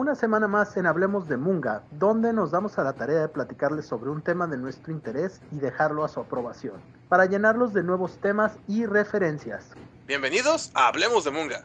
una 0.00 0.14
semana 0.14 0.48
más 0.48 0.78
en 0.78 0.86
Hablemos 0.86 1.28
de 1.28 1.36
Munga, 1.36 1.82
donde 1.90 2.32
nos 2.32 2.52
damos 2.52 2.78
a 2.78 2.82
la 2.82 2.94
tarea 2.94 3.20
de 3.20 3.28
platicarles 3.28 3.84
sobre 3.84 4.08
un 4.08 4.22
tema 4.22 4.46
de 4.46 4.56
nuestro 4.56 4.94
interés 4.94 5.42
y 5.52 5.56
dejarlo 5.56 6.04
a 6.04 6.08
su 6.08 6.20
aprobación, 6.20 6.80
para 7.10 7.26
llenarlos 7.26 7.74
de 7.74 7.82
nuevos 7.82 8.16
temas 8.16 8.56
y 8.66 8.86
referencias. 8.86 9.72
Bienvenidos 10.06 10.70
a 10.72 10.88
Hablemos 10.88 11.24
de 11.24 11.30
Munga. 11.32 11.64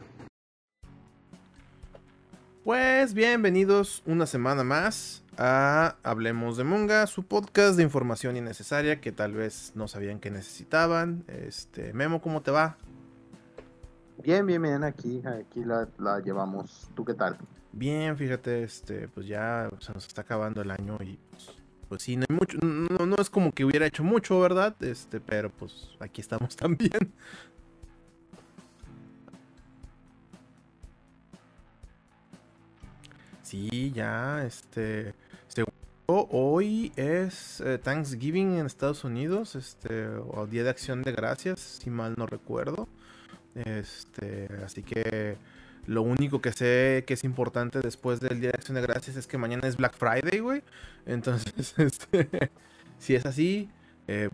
Pues 2.62 3.14
bienvenidos 3.14 4.02
una 4.04 4.26
semana 4.26 4.64
más 4.64 5.22
a 5.38 5.96
Hablemos 6.02 6.58
de 6.58 6.64
Munga, 6.64 7.06
su 7.06 7.22
podcast 7.22 7.78
de 7.78 7.84
información 7.84 8.36
innecesaria 8.36 9.00
que 9.00 9.12
tal 9.12 9.32
vez 9.32 9.72
no 9.74 9.88
sabían 9.88 10.20
que 10.20 10.30
necesitaban. 10.30 11.24
Este, 11.28 11.94
Memo, 11.94 12.20
¿cómo 12.20 12.42
te 12.42 12.50
va? 12.50 12.76
Bien, 14.22 14.44
bien, 14.46 14.62
bien, 14.62 14.84
aquí, 14.84 15.22
aquí 15.26 15.62
la, 15.64 16.20
llevamos. 16.20 16.88
¿Tú 16.94 17.04
qué 17.04 17.14
tal? 17.14 17.36
Bien, 17.72 18.16
fíjate, 18.16 18.62
este, 18.62 19.08
pues 19.08 19.26
ya 19.26 19.70
se 19.80 19.92
nos 19.92 20.06
está 20.06 20.22
acabando 20.22 20.62
el 20.62 20.70
año 20.70 20.98
y 21.00 21.18
pues, 21.30 21.50
pues 21.88 22.02
sí, 22.02 22.16
no 22.16 22.24
hay 22.28 22.34
mucho, 22.34 22.58
no, 22.62 23.06
no 23.06 23.16
es 23.18 23.30
como 23.30 23.52
que 23.52 23.64
hubiera 23.64 23.86
hecho 23.86 24.02
mucho, 24.02 24.40
¿verdad? 24.40 24.74
Este, 24.82 25.20
pero 25.20 25.50
pues 25.50 25.90
aquí 26.00 26.20
estamos 26.20 26.56
también. 26.56 27.12
Sí, 33.42 33.92
ya, 33.92 34.44
este, 34.44 35.14
hoy 36.06 36.92
es 36.96 37.60
eh, 37.60 37.78
Thanksgiving 37.78 38.58
en 38.58 38.66
Estados 38.66 39.04
Unidos, 39.04 39.54
este, 39.54 40.06
o 40.06 40.46
Día 40.46 40.64
de 40.64 40.70
Acción 40.70 41.02
de 41.02 41.12
Gracias, 41.12 41.60
si 41.60 41.90
mal 41.90 42.14
no 42.16 42.26
recuerdo. 42.26 42.88
Este, 43.64 44.48
así 44.64 44.82
que 44.82 45.36
lo 45.86 46.02
único 46.02 46.40
que 46.40 46.52
sé 46.52 47.04
que 47.06 47.14
es 47.14 47.24
importante 47.24 47.80
después 47.80 48.20
del 48.20 48.40
Día 48.40 48.50
de 48.50 48.56
Acción 48.56 48.74
de 48.74 48.82
Gracias 48.82 49.16
es 49.16 49.26
que 49.26 49.38
mañana 49.38 49.66
es 49.66 49.76
Black 49.76 49.96
Friday, 49.96 50.40
güey. 50.40 50.62
Entonces, 51.06 51.74
este, 51.78 52.50
si 52.98 53.14
es 53.14 53.24
así, 53.24 53.68
eh, 54.08 54.28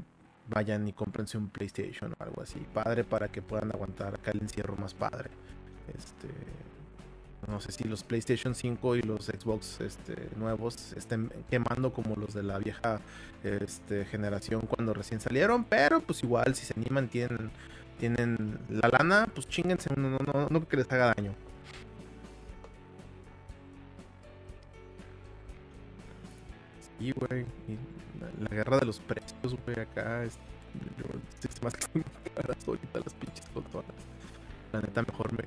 vayan 0.48 0.88
y 0.88 0.92
cómprense 0.92 1.38
un 1.38 1.48
PlayStation 1.48 2.14
o 2.19 2.22
algo 2.22 2.42
así, 2.42 2.61
padre, 2.72 3.05
para 3.05 3.28
que 3.28 3.42
puedan 3.42 3.70
aguantar 3.72 4.14
acá 4.14 4.33
el 4.33 4.42
encierro 4.42 4.77
más 4.77 4.94
padre. 4.94 5.30
Este, 5.96 6.28
no 7.48 7.61
sé 7.61 7.72
si 7.72 7.84
los 7.84 8.05
PlayStation 8.05 8.55
5 8.55 8.96
y 8.96 9.02
los 9.02 9.27
Xbox 9.27 9.80
este, 9.80 10.28
nuevos 10.36 10.92
estén 10.92 11.30
quemando 11.50 11.92
como 11.92 12.14
los 12.14 12.34
de 12.34 12.44
la 12.44 12.58
vieja 12.58 13.00
este, 13.42 14.05
generación 14.05 14.62
cuando 14.62 14.94
recién 14.94 15.20
salieron, 15.20 15.64
pero 15.64 16.00
pues 16.00 16.22
igual 16.22 16.55
si 16.55 16.64
se 16.64 16.74
animan 16.77 17.08
tienen, 17.08 17.50
tienen 18.03 18.58
la 18.69 18.89
lana, 18.89 19.28
pues 19.33 19.48
chinguense, 19.48 19.89
no, 19.95 20.11
no, 20.11 20.19
no, 20.19 20.48
no 20.50 20.67
que 20.67 20.77
les 20.77 20.91
haga 20.91 21.14
daño. 21.14 21.33
Sí, 26.98 27.12
güey, 27.12 27.47
la, 28.41 28.48
guerra 28.48 28.80
de 28.80 28.86
los 28.86 28.98
precios, 28.98 29.56
güey, 29.64 29.78
acá 29.78 30.25
es, 30.25 30.36
yo, 30.98 31.05
más 31.62 31.75
caras 32.34 32.56
ahorita 32.67 32.98
las 32.98 33.14
pinches 33.14 33.48
consolas. 33.55 33.95
La 34.73 34.80
neta 34.80 35.03
mejor 35.03 35.33
me 35.33 35.45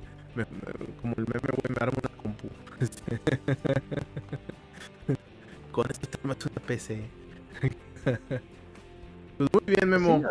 como 1.02 1.14
el 1.18 1.26
meme, 1.26 1.50
güey, 1.52 1.68
me 1.68 1.76
armo 1.78 1.98
una 2.02 2.08
compu. 2.22 2.48
Con 5.72 5.90
esto 5.90 6.08
te 6.08 6.18
armas 6.22 6.38
una 6.46 6.62
PC. 6.66 7.04
pues 9.36 9.52
muy 9.52 9.64
bien, 9.66 9.90
Memo. 9.90 10.22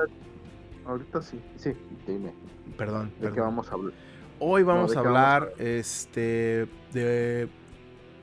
Ahorita 0.86 1.22
sí, 1.22 1.40
sí, 1.58 1.74
dime. 2.08 2.34
Perdón. 2.78 3.12
¿De 3.20 3.32
qué 3.32 3.40
vamos 3.40 3.70
a 3.70 3.74
hablar? 3.74 3.94
Hoy 4.40 4.64
vamos 4.64 4.96
a 4.96 5.00
hablar 5.00 5.54
este 5.58 6.68
de 6.92 7.48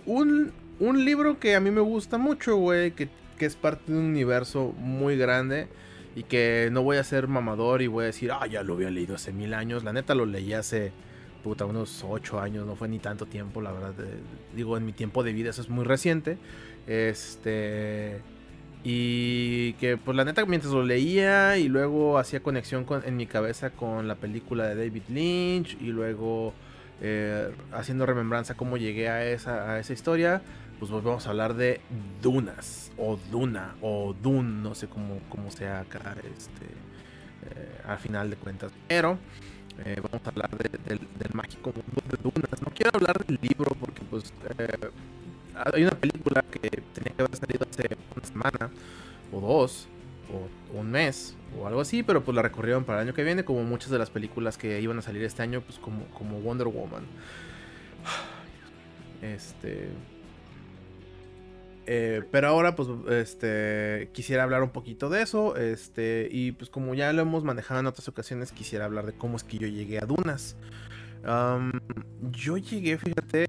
un, 0.05 0.53
un 0.79 1.05
libro 1.05 1.39
que 1.39 1.55
a 1.55 1.61
mí 1.61 1.71
me 1.71 1.81
gusta 1.81 2.19
mucho, 2.19 2.57
güey, 2.57 2.93
que, 2.93 3.09
que 3.39 3.47
es 3.47 3.57
parte 3.57 3.93
de 3.93 3.99
un 3.99 4.05
universo 4.05 4.75
muy 4.77 5.17
grande 5.17 5.69
y 6.15 6.25
que 6.25 6.69
no 6.71 6.83
voy 6.83 6.99
a 6.99 7.05
ser 7.05 7.29
mamador 7.29 7.81
y 7.81 7.87
voy 7.87 8.05
a 8.05 8.07
decir, 8.07 8.31
ah, 8.33 8.47
ya 8.47 8.63
lo 8.63 8.75
había 8.75 8.91
leído 8.91 9.15
hace 9.15 9.33
mil 9.33 9.55
años. 9.55 9.85
La 9.85 9.93
neta 9.93 10.15
lo 10.15 10.27
leí 10.27 10.53
hace 10.53 10.93
puta, 11.43 11.65
unos 11.65 12.05
8 12.09 12.41
años, 12.41 12.67
no 12.67 12.77
fue 12.77 12.89
ni 12.89 12.99
tanto 12.99 13.27
tiempo, 13.27 13.61
la 13.61 13.73
verdad. 13.73 13.95
digo, 14.55 14.77
en 14.77 14.87
mi 14.87 14.93
tiempo 14.93 15.23
de 15.23 15.33
vida, 15.33 15.51
eso 15.51 15.63
es 15.63 15.69
muy 15.69 15.85
reciente. 15.85 16.39
Este. 16.87 18.21
Y 18.85 19.75
que, 19.75 19.97
pues 19.97 20.17
la 20.17 20.25
neta, 20.25 20.45
mientras 20.45 20.73
lo 20.73 20.83
leía 20.83 21.57
y 21.57 21.69
luego 21.69 22.19
hacía 22.19 22.41
conexión 22.41 22.85
con, 22.85 23.05
en 23.05 23.17
mi 23.17 23.27
cabeza 23.27 23.71
con 23.71 24.09
la 24.09 24.17
película 24.17 24.67
de 24.67 24.75
David 24.75 25.03
Lynch 25.09 25.77
y 25.81 25.87
luego 25.87 26.53
eh, 27.01 27.53
haciendo 27.73 28.07
remembranza 28.07 28.55
cómo 28.55 28.77
llegué 28.77 29.09
a 29.09 29.25
esa, 29.25 29.73
a 29.73 29.79
esa 29.79 29.93
historia, 29.93 30.43
pues 30.81 30.91
volvemos 30.91 31.27
a 31.27 31.31
hablar 31.31 31.55
de 31.55 31.81
Dunas, 32.21 32.91
o 32.97 33.19
Duna, 33.31 33.77
o 33.83 34.15
Dun, 34.21 34.65
no 34.65 34.75
sé 34.75 34.89
cómo, 34.89 35.21
cómo 35.29 35.51
sea 35.53 35.81
acá, 35.81 36.17
este, 36.37 36.65
eh, 36.65 37.81
al 37.87 37.99
final 37.99 38.31
de 38.31 38.37
cuentas. 38.37 38.73
Pero 38.89 39.17
eh, 39.85 40.01
vamos 40.03 40.27
a 40.27 40.31
hablar 40.31 40.51
del 40.51 41.31
mágico 41.35 41.73
mundo 41.73 42.03
de 42.11 42.23
Dunas. 42.23 42.63
No 42.63 42.73
quiero 42.75 42.91
hablar 42.95 43.25
del 43.25 43.39
libro 43.41 43.77
porque 43.81 44.03
pues 44.11 44.33
hay 45.73 45.83
una 45.83 45.93
película 45.93 46.45
que 46.51 46.69
tenía 46.95 47.15
que 47.17 47.23
haber 47.23 47.37
salido 47.37 47.67
hace 47.71 47.97
una 48.17 48.27
semana 48.27 48.71
o 49.33 49.41
dos 49.41 49.89
o 50.33 50.79
un 50.79 50.91
mes 50.91 51.35
o 51.59 51.67
algo 51.67 51.81
así, 51.81 52.03
pero 52.03 52.23
pues 52.23 52.35
la 52.35 52.43
recorrieron 52.43 52.85
para 52.85 53.01
el 53.01 53.09
año 53.09 53.15
que 53.15 53.25
viene 53.25 53.45
como 53.45 53.63
muchas 53.63 53.91
de 53.91 53.99
las 53.99 54.11
películas 54.11 54.57
que 54.57 54.81
iban 54.81 54.99
a 54.99 55.03
salir 55.03 55.23
este 55.23 55.43
año 55.43 55.61
pues 55.61 55.79
como, 55.79 56.07
como 56.07 56.41
Wonder 56.41 56.69
Woman. 56.69 57.05
Este, 59.23 59.89
eh, 61.87 62.23
pero 62.31 62.49
ahora, 62.49 62.75
pues, 62.75 62.89
este, 63.11 64.11
quisiera 64.13 64.45
hablar 64.45 64.63
un 64.63 64.71
poquito 64.71 65.09
de 65.09 65.23
eso. 65.23 65.57
Este, 65.57 66.29
y 66.31 66.53
pues, 66.53 66.71
como 66.71 66.95
ya 66.95 67.13
lo 67.13 67.23
hemos 67.23 67.45
manejado 67.45 67.81
en 67.81 67.87
otras 67.87 68.09
ocasiones, 68.09 68.53
quisiera 68.53 68.85
hablar 68.85 69.07
de 69.07 69.13
cómo 69.13 69.37
es 69.37 69.45
que 69.45 69.59
yo 69.59 69.69
llegué 69.69 69.99
a 69.99 70.07
Dunas. 70.07 70.57
yo 72.33 72.57
llegué, 72.57 72.99
fíjate, 72.99 73.49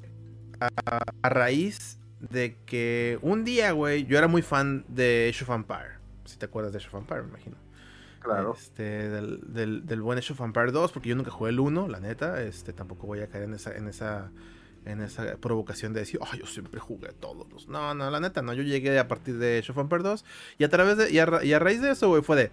a, 0.59 1.29
raíz 1.29 1.99
de 2.29 2.55
que 2.65 3.19
un 3.21 3.43
día, 3.43 3.71
güey, 3.71 4.05
yo 4.05 4.17
era 4.17 4.27
muy 4.27 4.41
fan 4.41 4.85
de 4.87 5.29
Age 5.33 5.43
of 5.43 5.49
Empire. 5.49 5.99
Si 6.25 6.37
te 6.37 6.45
acuerdas 6.45 6.71
de 6.71 6.79
Age 6.79 6.87
of 6.87 6.95
Empire, 6.95 7.23
me 7.23 7.29
imagino. 7.29 7.57
Claro. 8.19 8.55
Este, 8.57 9.09
del, 9.09 9.85
del, 9.85 10.01
buen 10.01 10.17
Age 10.17 10.33
of 10.33 10.41
Empire 10.41 10.71
2, 10.71 10.91
porque 10.93 11.09
yo 11.09 11.15
nunca 11.15 11.31
jugué 11.31 11.51
el 11.51 11.59
1, 11.59 11.87
la 11.89 11.99
neta. 11.99 12.41
Este, 12.41 12.71
tampoco 12.71 13.07
voy 13.07 13.19
a 13.19 13.27
caer 13.27 13.43
en 13.43 13.53
esa, 13.53 13.75
en 13.75 13.87
esa 13.87 14.31
en 14.85 15.01
esa 15.01 15.37
provocación 15.37 15.93
de 15.93 16.01
decir, 16.01 16.19
oh, 16.21 16.35
yo 16.35 16.45
siempre 16.45 16.79
jugué 16.79 17.09
todos 17.13 17.47
los. 17.51 17.67
No, 17.67 17.93
no, 17.93 18.09
la 18.09 18.19
neta, 18.19 18.41
no. 18.41 18.53
Yo 18.53 18.63
llegué 18.63 18.97
a 18.99 19.07
partir 19.07 19.37
de 19.37 19.59
Age 19.59 19.71
of 19.71 20.03
2 20.03 20.25
y 20.57 20.63
a 20.63 20.69
través 20.69 20.97
de. 20.97 21.11
Y 21.11 21.19
a, 21.19 21.59
raíz 21.59 21.81
de 21.81 21.91
eso, 21.91 22.09
güey, 22.09 22.21
fue 22.21 22.35
de. 22.35 22.51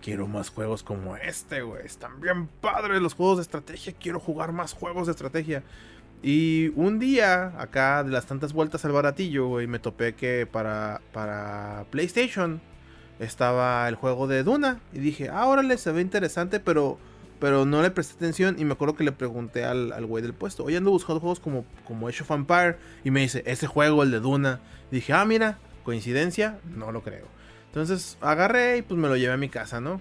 Quiero 0.00 0.26
más 0.26 0.50
juegos 0.50 0.82
como 0.82 1.16
este, 1.16 1.62
güey. 1.62 1.84
Están 1.84 2.20
bien 2.20 2.48
padres 2.60 3.00
los 3.00 3.14
juegos 3.14 3.38
de 3.38 3.42
estrategia. 3.42 3.92
Quiero 3.92 4.20
jugar 4.20 4.52
más 4.52 4.72
juegos 4.72 5.06
de 5.06 5.12
estrategia. 5.12 5.62
Y 6.26 6.72
un 6.74 6.98
día, 6.98 7.52
acá 7.56 8.02
de 8.02 8.10
las 8.10 8.26
tantas 8.26 8.52
vueltas 8.52 8.84
al 8.84 8.90
baratillo, 8.90 9.46
güey, 9.46 9.68
me 9.68 9.78
topé 9.78 10.16
que 10.16 10.44
para, 10.44 11.00
para 11.12 11.86
PlayStation 11.92 12.60
estaba 13.20 13.88
el 13.88 13.94
juego 13.94 14.26
de 14.26 14.42
Duna. 14.42 14.80
Y 14.92 14.98
dije, 14.98 15.28
ah, 15.28 15.46
órale, 15.46 15.78
se 15.78 15.92
ve 15.92 16.00
interesante, 16.00 16.58
pero 16.58 16.98
pero 17.38 17.64
no 17.64 17.80
le 17.80 17.92
presté 17.92 18.14
atención 18.14 18.56
y 18.58 18.64
me 18.64 18.72
acuerdo 18.72 18.96
que 18.96 19.04
le 19.04 19.12
pregunté 19.12 19.64
al, 19.64 20.04
güey 20.06 20.20
del 20.20 20.34
puesto, 20.34 20.64
oye, 20.64 20.78
ando 20.78 20.90
buscando 20.90 21.20
juegos 21.20 21.38
como, 21.38 21.64
como 21.84 22.08
Age 22.08 22.24
of 22.24 22.30
Empire. 22.32 22.76
Y 23.04 23.12
me 23.12 23.20
dice, 23.20 23.44
ese 23.46 23.68
juego, 23.68 24.02
el 24.02 24.10
de 24.10 24.18
Duna. 24.18 24.58
dije, 24.90 25.12
ah, 25.12 25.24
mira, 25.24 25.58
coincidencia, 25.84 26.58
no 26.74 26.90
lo 26.90 27.02
creo. 27.02 27.26
Entonces 27.68 28.18
agarré 28.20 28.78
y 28.78 28.82
pues 28.82 28.98
me 28.98 29.06
lo 29.06 29.16
llevé 29.16 29.34
a 29.34 29.36
mi 29.36 29.48
casa, 29.48 29.80
¿no? 29.80 30.00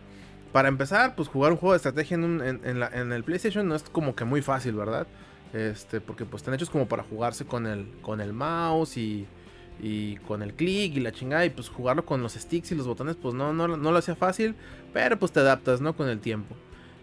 Para 0.51 0.69
empezar, 0.69 1.13
pues 1.13 1.27
jugar 1.27 1.51
un 1.51 1.59
juego 1.59 1.73
de 1.73 1.77
estrategia 1.77 2.15
en, 2.15 2.41
en, 2.41 3.11
el 3.11 3.23
PlayStation 3.23 3.67
no 3.67 3.75
es 3.75 3.83
como 3.83 4.15
que 4.15 4.25
muy 4.25 4.41
fácil, 4.41 4.73
¿verdad? 4.73 5.05
Este, 5.55 6.01
porque 6.01 6.25
pues 6.25 6.41
están 6.41 6.53
hechos 6.53 6.69
como 6.69 6.87
para 6.87 7.03
jugarse 7.03 7.45
con 7.45 7.65
el, 7.65 7.87
con 8.01 8.19
el 8.19 8.33
mouse 8.33 8.97
y, 8.97 9.25
y 9.81 10.17
con 10.17 10.41
el 10.41 10.53
click 10.53 10.97
y 10.97 10.99
la 10.99 11.13
chingada. 11.13 11.45
Y 11.45 11.49
pues 11.49 11.69
jugarlo 11.69 12.05
con 12.05 12.21
los 12.21 12.33
sticks 12.33 12.73
y 12.73 12.75
los 12.75 12.85
botones, 12.85 13.15
pues 13.15 13.33
no, 13.33 13.53
no, 13.53 13.67
no 13.67 13.91
lo 13.91 13.97
hacía 13.97 14.15
fácil. 14.15 14.55
Pero 14.93 15.17
pues 15.17 15.31
te 15.31 15.39
adaptas, 15.39 15.79
¿no? 15.79 15.95
Con 15.95 16.09
el 16.09 16.19
tiempo. 16.19 16.55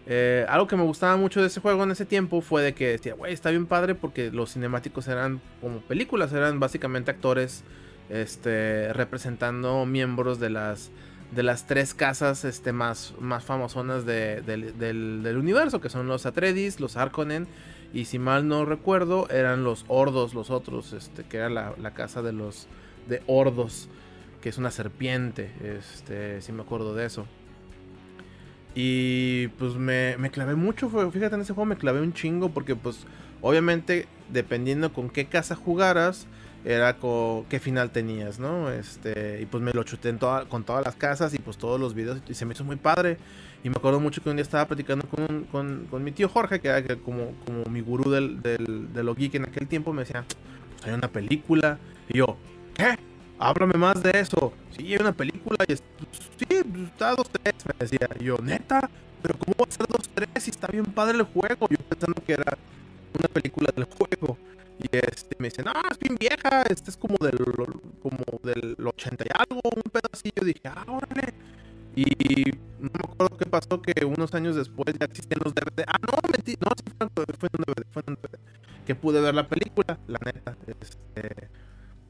Eh, 0.05 0.45
algo 0.49 0.67
que 0.67 0.75
me 0.75 0.83
gustaba 0.83 1.15
mucho 1.15 1.41
de 1.41 1.47
ese 1.47 1.61
juego 1.61 1.83
en 1.83 1.91
ese 1.91 2.05
tiempo 2.05 2.41
fue 2.41 2.61
de 2.61 2.73
que 2.73 2.89
decía, 2.89 3.15
güey, 3.15 3.33
está 3.33 3.49
bien 3.49 3.65
padre 3.65 3.95
porque 3.95 4.31
los 4.31 4.53
cinemáticos 4.53 5.07
eran 5.07 5.41
como 5.61 5.79
películas, 5.79 6.33
eran 6.33 6.59
básicamente 6.59 7.09
actores 7.09 7.63
este, 8.09 8.91
representando 8.91 9.85
miembros 9.85 10.39
de 10.41 10.49
las, 10.49 10.91
de 11.33 11.43
las 11.43 11.67
tres 11.67 11.93
casas 11.93 12.43
este, 12.43 12.73
más, 12.73 13.13
más 13.19 13.45
famosonas 13.45 14.05
del, 14.05 15.37
universo, 15.37 15.79
que 15.79 15.89
son 15.89 16.07
los 16.07 16.25
Atreides, 16.25 16.81
los 16.81 16.97
Harkonnen 16.97 17.47
y 17.93 18.05
si 18.05 18.19
mal 18.19 18.47
no 18.47 18.65
recuerdo 18.65 19.29
eran 19.29 19.63
los 19.63 19.85
Ordos, 19.87 20.33
los 20.33 20.49
otros, 20.49 20.93
este, 20.93 21.23
que 21.23 21.37
era 21.37 21.49
la, 21.49 21.73
la 21.79 21.93
casa 21.93 22.21
de 22.21 22.33
los 22.33 22.67
de 23.07 23.21
Ordos, 23.27 23.87
que 24.41 24.49
es 24.49 24.57
una 24.57 24.71
serpiente, 24.71 25.51
este, 25.63 26.41
si 26.41 26.51
me 26.51 26.63
acuerdo 26.63 26.95
de 26.95 27.05
eso. 27.05 27.25
Y 28.75 29.49
pues 29.59 29.75
me, 29.75 30.17
me 30.17 30.31
clavé 30.31 30.55
mucho, 30.55 30.89
fíjate 30.89 31.35
en 31.35 31.41
ese 31.41 31.53
juego 31.53 31.65
me 31.65 31.77
clavé 31.77 32.01
un 32.01 32.13
chingo 32.13 32.49
porque 32.49 32.75
pues 32.75 33.05
Obviamente, 33.43 34.07
dependiendo 34.29 34.93
con 34.93 35.09
qué 35.09 35.25
casa 35.25 35.53
jugaras, 35.53 36.27
era 36.63 36.95
qué 37.49 37.59
final 37.59 37.91
tenías, 37.91 38.39
¿no? 38.39 38.71
Este, 38.71 39.41
y 39.41 39.45
pues 39.45 39.61
me 39.61 39.73
lo 39.73 39.83
chuté 39.83 40.15
con 40.47 40.63
todas 40.63 40.85
las 40.85 40.95
casas 40.95 41.33
y 41.33 41.39
pues 41.39 41.57
todos 41.57 41.77
los 41.77 41.93
videos 41.93 42.21
y 42.29 42.35
se 42.35 42.45
me 42.45 42.53
hizo 42.53 42.63
muy 42.63 42.77
padre. 42.77 43.17
Y 43.63 43.69
me 43.69 43.77
acuerdo 43.77 44.01
mucho 44.01 44.21
que 44.21 44.29
un 44.29 44.35
día 44.35 44.43
estaba 44.43 44.67
platicando 44.67 45.07
con, 45.07 45.87
con, 45.89 46.03
mi 46.03 46.11
tío 46.11 46.27
Jorge, 46.27 46.59
que 46.59 46.67
era 46.67 46.83
como, 46.97 47.31
como 47.45 47.63
mi 47.65 47.79
gurú 47.79 48.11
del, 48.11 48.41
del, 48.41 48.91
de 48.91 49.03
lo 49.03 49.15
geek 49.15 49.35
en 49.35 49.43
aquel 49.43 49.67
tiempo, 49.67 49.93
me 49.93 50.01
decía, 50.01 50.25
pues 50.27 50.85
hay 50.85 50.93
una 50.93 51.07
película. 51.07 51.79
Y 52.09 52.17
yo, 52.17 52.35
¿qué? 52.75 52.97
Háblame 53.39 53.75
más 53.75 54.03
de 54.03 54.19
eso. 54.19 54.51
Sí, 54.71 54.93
hay 54.93 54.97
una 54.99 55.13
película 55.13 55.57
y 55.65 55.73
es, 55.73 55.83
sí, 56.37 56.45
está 56.85 57.15
dos, 57.15 57.29
tres, 57.29 57.55
me 57.65 57.73
decía. 57.79 58.09
Y 58.19 58.25
yo, 58.25 58.37
neta, 58.39 58.89
pero 59.21 59.39
¿cómo 59.39 59.55
va 59.57 59.65
a 59.65 59.71
ser 59.71 59.87
dos, 59.87 60.09
tres 60.13 60.43
si 60.43 60.51
está 60.51 60.67
bien 60.67 60.85
padre 60.85 61.17
el 61.17 61.23
juego? 61.23 61.67
Yo 61.69 61.77
pensando 61.77 62.21
que 62.25 62.33
era 62.33 62.57
una 63.17 63.29
película 63.29 63.69
del 63.73 63.85
juego. 63.85 64.37
Y 64.77 64.89
este, 64.91 65.37
me 65.39 65.47
dice, 65.47 65.63
no, 65.63 65.71
es 65.89 65.97
bien 65.99 66.17
vieja, 66.19 66.63
este 66.63 66.89
es 66.89 66.97
como 66.97 67.15
del, 67.21 67.37
como 68.01 68.25
del 68.43 68.75
80 68.83 69.23
y 69.23 69.27
algo, 69.33 69.61
un 69.73 69.83
pedacillo. 69.83 70.43
Dije, 70.43 70.61
ah, 70.65 70.83
órale. 70.87 71.33
Y 71.95 72.51
no 72.79 72.89
me 72.91 73.13
acuerdo 73.13 73.37
qué 73.37 73.45
pasó, 73.45 73.81
que 73.81 74.05
unos 74.05 74.33
años 74.33 74.55
después 74.55 74.95
ya 74.99 75.05
existían 75.05 75.41
los 75.43 75.53
DVD. 75.53 75.83
Ah, 75.87 75.99
no, 76.01 76.17
mentí, 76.31 76.55
no, 76.59 76.71
sí 76.75 76.91
fue, 77.37 77.49
un 77.57 77.63
DVD, 77.63 77.85
fue 77.91 78.03
un 78.07 78.15
DVD. 78.15 78.39
Que 78.85 78.95
pude 78.95 79.21
ver 79.21 79.35
la 79.35 79.47
película, 79.47 79.97
la 80.07 80.19
neta. 80.25 80.57
Este, 80.67 81.49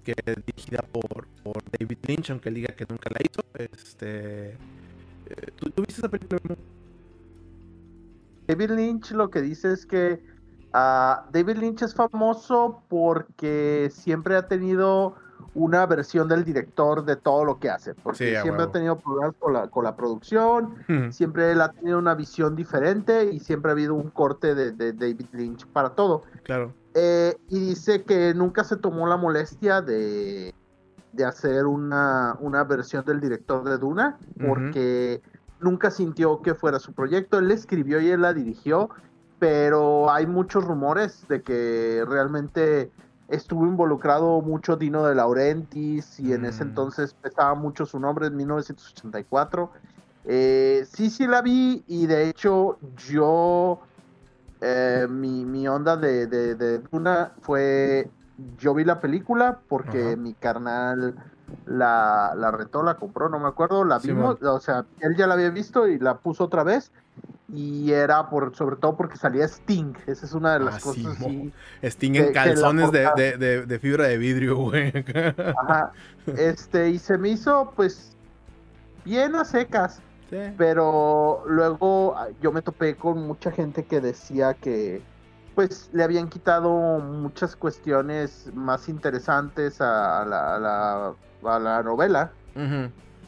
que 0.03 0.13
dirigida 0.45 0.81
por, 0.91 1.27
por 1.43 1.63
David 1.77 1.97
Lynch, 2.07 2.31
aunque 2.31 2.49
él 2.49 2.55
diga 2.55 2.75
que 2.75 2.85
nunca 2.87 3.09
la 3.09 3.19
hizo. 3.23 3.41
Este, 3.55 4.51
eh, 4.51 5.51
¿tú, 5.57 5.71
viste 5.77 5.99
esa 5.99 6.09
película? 6.09 6.39
David 8.47 8.71
Lynch 8.71 9.11
lo 9.11 9.29
que 9.29 9.41
dice 9.41 9.71
es 9.73 9.85
que 9.85 10.23
uh, 10.73 11.31
David 11.31 11.57
Lynch 11.57 11.81
es 11.83 11.95
famoso 11.95 12.83
porque 12.89 13.89
siempre 13.91 14.35
ha 14.35 14.47
tenido 14.47 15.15
una 15.55 15.85
versión 15.85 16.27
del 16.27 16.43
director 16.43 17.05
de 17.05 17.15
todo 17.15 17.45
lo 17.45 17.59
que 17.59 17.69
hace, 17.69 17.93
porque 17.93 18.39
siempre 18.41 18.63
ha 18.63 18.71
tenido 18.71 18.97
problemas 18.97 19.35
con 19.37 19.53
la, 19.53 19.67
con 19.67 19.83
la 19.83 19.95
producción, 19.95 20.75
siempre 21.11 21.51
él 21.51 21.61
ha 21.61 21.71
tenido 21.71 21.99
una 21.99 22.15
visión 22.15 22.55
diferente 22.55 23.31
y 23.31 23.39
siempre 23.39 23.71
ha 23.71 23.73
habido 23.73 23.93
un 23.93 24.09
corte 24.09 24.55
de, 24.55 24.93
David 24.93 25.27
Lynch 25.31 25.65
para 25.67 25.89
todo. 25.89 26.23
Claro. 26.43 26.73
Eh, 26.95 27.35
y 27.49 27.59
dice 27.59 28.03
que 28.03 28.33
nunca 28.33 28.63
se 28.63 28.77
tomó 28.77 29.07
la 29.07 29.17
molestia 29.17 29.81
de, 29.81 30.53
de 31.11 31.25
hacer 31.25 31.65
una, 31.65 32.35
una, 32.39 32.63
versión 32.63 33.05
del 33.05 33.19
director 33.19 33.63
de 33.63 33.77
Duna, 33.77 34.17
porque 34.39 35.21
nunca 35.59 35.91
sintió 35.91 36.41
que 36.41 36.55
fuera 36.55 36.79
su 36.79 36.93
proyecto, 36.93 37.39
él 37.39 37.51
escribió 37.51 38.01
y 38.01 38.09
él 38.09 38.21
la 38.21 38.33
dirigió, 38.33 38.89
pero 39.39 40.11
hay 40.11 40.25
muchos 40.25 40.63
rumores 40.65 41.27
de 41.27 41.41
que 41.41 42.03
realmente 42.07 42.91
estuvo 43.27 43.65
involucrado 43.65 44.41
mucho 44.41 44.75
Dino 44.75 45.05
de 45.05 45.15
Laurentiis 45.15 46.19
y 46.19 46.33
en 46.33 46.45
ese 46.45 46.63
mm. 46.63 46.67
entonces 46.69 47.13
pesaba 47.13 47.55
mucho 47.55 47.85
su 47.85 47.99
nombre 47.99 48.27
en 48.27 48.35
1984. 48.35 49.71
Eh, 50.25 50.85
sí, 50.89 51.09
sí 51.09 51.27
la 51.27 51.41
vi 51.41 51.83
y 51.87 52.05
de 52.05 52.29
hecho 52.29 52.77
yo, 52.97 53.81
eh, 54.61 55.07
mi, 55.09 55.67
onda 55.67 55.97
de, 55.97 56.27
de, 56.27 56.79
Duna 56.79 57.33
fue, 57.41 58.09
yo 58.57 58.73
vi 58.73 58.85
la 58.85 58.99
película 58.99 59.59
porque 59.67 60.15
mi 60.15 60.33
carnal 60.33 61.15
la, 61.65 62.33
la 62.37 62.51
retó, 62.51 62.83
la 62.83 62.95
compró, 62.95 63.29
no 63.29 63.39
me 63.39 63.47
acuerdo, 63.47 63.83
la 63.83 63.99
vimos, 63.99 64.41
o 64.41 64.59
sea, 64.59 64.85
él 65.01 65.15
ya 65.17 65.27
la 65.27 65.33
había 65.33 65.49
visto 65.49 65.87
y 65.87 65.99
la 65.99 66.17
puso 66.17 66.45
otra 66.45 66.63
vez 66.63 66.91
y 67.53 67.91
era 67.91 68.29
por 68.29 68.55
sobre 68.55 68.77
todo 68.77 68.97
porque 68.97 69.17
salía 69.17 69.45
Sting. 69.45 69.93
Esa 70.07 70.25
es 70.25 70.33
una 70.33 70.53
de 70.53 70.65
las 70.65 70.75
ah, 70.75 70.79
cosas. 70.81 71.17
Sting 71.83 72.15
en 72.15 72.33
calzones 72.33 72.91
de, 72.91 73.79
fibra 73.79 74.07
de 74.07 74.17
vidrio, 74.17 74.57
güey. 74.57 74.91
Ajá. 75.57 75.91
Este, 76.37 76.89
y 76.89 76.99
se 76.99 77.17
me 77.17 77.29
hizo, 77.29 77.71
pues, 77.75 78.15
bien 79.05 79.35
a 79.35 79.45
secas. 79.45 80.01
Pero 80.57 81.43
luego 81.45 82.15
ah, 82.17 82.27
yo 82.41 82.51
me 82.51 82.63
topé 82.63 82.95
con 82.95 83.27
mucha 83.27 83.51
gente 83.51 83.83
que 83.83 84.01
decía 84.01 84.55
que, 84.55 85.03
pues, 85.53 85.91
le 85.93 86.03
habían 86.03 86.27
quitado 86.27 86.71
muchas 86.99 87.55
cuestiones 87.55 88.49
más 88.55 88.89
interesantes 88.89 89.79
a, 89.79 90.25
la, 90.25 91.13
a 91.43 91.59
la, 91.59 91.83
novela 91.83 92.31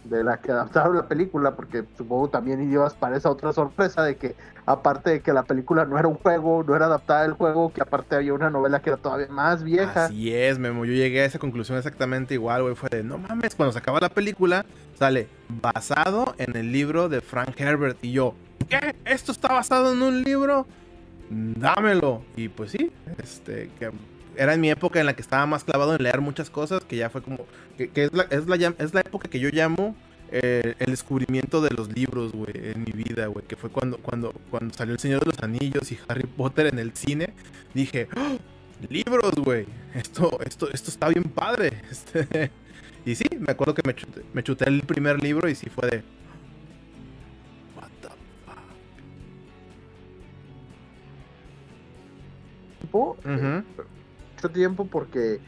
de 0.10 0.24
la 0.24 0.38
que 0.38 0.52
adaptaron 0.52 0.96
la 0.96 1.08
película, 1.08 1.56
porque 1.56 1.84
supongo 1.98 2.30
también 2.30 2.72
ibas 2.72 2.94
para 2.94 3.18
esa 3.18 3.30
otra 3.30 3.54
sorpresa 3.54 4.04
de 4.04 4.16
que 4.18 4.36
aparte 4.66 5.10
de 5.12 5.22
que 5.22 5.34
la 5.34 5.44
película 5.44 5.86
no 5.86 5.98
era 5.98 6.08
un 6.08 6.16
juego, 6.16 6.64
no 6.64 6.76
era 6.76 6.86
adaptada 6.86 7.24
del 7.24 7.34
juego, 7.34 7.72
que 7.74 7.82
aparte 7.82 8.16
había 8.16 8.34
una 8.34 8.50
novela 8.50 8.82
que 8.82 8.90
era 8.90 8.98
todavía 8.98 9.28
más 9.28 9.64
vieja. 9.64 10.06
Así 10.06 10.34
es, 10.34 10.60
Memo, 10.60 10.86
yo 10.86 10.94
llegué 10.94 11.22
a 11.22 11.26
esa 11.26 11.40
conclusión 11.40 11.78
exactamente 11.78 12.34
igual, 12.34 12.64
güey, 12.64 12.76
fue 12.76 12.90
de, 12.90 13.04
no 13.04 13.18
mames, 13.18 13.56
cuando 13.56 13.74
se 13.74 13.80
acaba 13.80 14.00
la 14.00 14.10
película, 14.10 14.66
sale 14.98 15.28
basado 15.62 16.36
en 16.38 16.56
el 16.56 16.72
libro 16.72 17.10
de 17.10 17.22
Frank 17.22 17.60
Herbert 17.60 17.98
y 18.04 18.12
yo, 18.12 18.34
¿qué? 18.70 18.96
¿Esto 19.06 19.32
está 19.32 19.54
basado 19.54 19.94
en 19.94 20.02
un 20.02 20.24
libro? 20.24 20.66
Dámelo. 21.30 22.24
Y 22.36 22.50
pues 22.50 22.72
sí, 22.72 22.92
este, 23.18 23.72
que 23.80 23.92
era 24.38 24.54
en 24.54 24.62
mi 24.62 24.70
época 24.70 25.00
en 25.00 25.06
la 25.06 25.16
que 25.16 25.22
estaba 25.22 25.46
más 25.46 25.64
clavado 25.64 25.96
en 25.96 26.04
leer 26.04 26.22
muchas 26.22 26.50
cosas, 26.50 26.84
que 26.84 26.98
ya 26.98 27.10
fue 27.10 27.22
como, 27.22 27.46
que, 27.78 27.90
es, 27.96 28.14
la, 28.14 28.24
es, 28.24 28.48
la, 28.48 28.56
es 28.56 28.94
la 28.94 29.02
época 29.02 29.30
que 29.30 29.40
yo 29.40 29.50
llamo 29.50 29.96
eh, 30.32 30.76
el 30.80 30.88
descubrimiento 30.88 31.62
de 31.62 31.70
los 31.72 31.90
libros, 31.94 32.32
güey, 32.32 32.52
en 32.54 32.84
mi 32.84 32.92
vida, 32.92 33.28
güey, 33.28 33.46
que 33.46 33.56
fue 33.56 33.70
cuando, 33.70 33.98
cuando, 33.98 34.34
cuando 34.50 34.74
salió 34.74 34.94
El 34.94 35.00
Señor 35.00 35.20
de 35.22 35.28
los 35.28 35.40
Anillos 35.40 35.92
y 35.92 36.00
Harry 36.08 36.26
Potter 36.26 36.68
en 36.68 36.80
el 36.80 36.96
cine, 36.96 37.34
dije, 37.74 38.08
¡Oh! 38.16 38.38
libros, 38.90 39.34
güey, 39.36 39.66
esto, 39.94 40.40
esto, 40.46 40.70
esto 40.72 40.92
está 40.92 41.10
bien 41.10 41.24
padre. 41.24 41.82
Este, 41.92 42.52
y 43.06 43.14
sí, 43.14 43.26
me 43.40 43.52
acuerdo 43.52 43.76
que 43.76 43.84
me 43.86 43.94
chuté, 43.94 44.24
me 44.34 44.44
chuté 44.44 44.68
el 44.68 44.82
primer 44.82 45.22
libro 45.22 45.48
y 45.48 45.54
sí 45.54 45.70
fue 45.70 45.88
de... 45.90 46.04
What 47.76 47.90
the 48.02 48.10
fuck? 52.92 53.86
mucho 53.86 53.95
tiempo 54.52 54.90
porque 54.90 55.42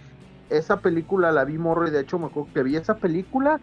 esa 0.50 0.82
película 0.82 1.32
la 1.32 1.46
vi 1.46 1.58
morro 1.58 1.88
y 1.88 1.92
de 1.92 2.02
hecho 2.02 2.20
me 2.20 2.28
acuerdo 2.28 2.52
que 2.54 2.64
vi 2.64 2.76
esa 2.78 3.00
película 3.00 3.62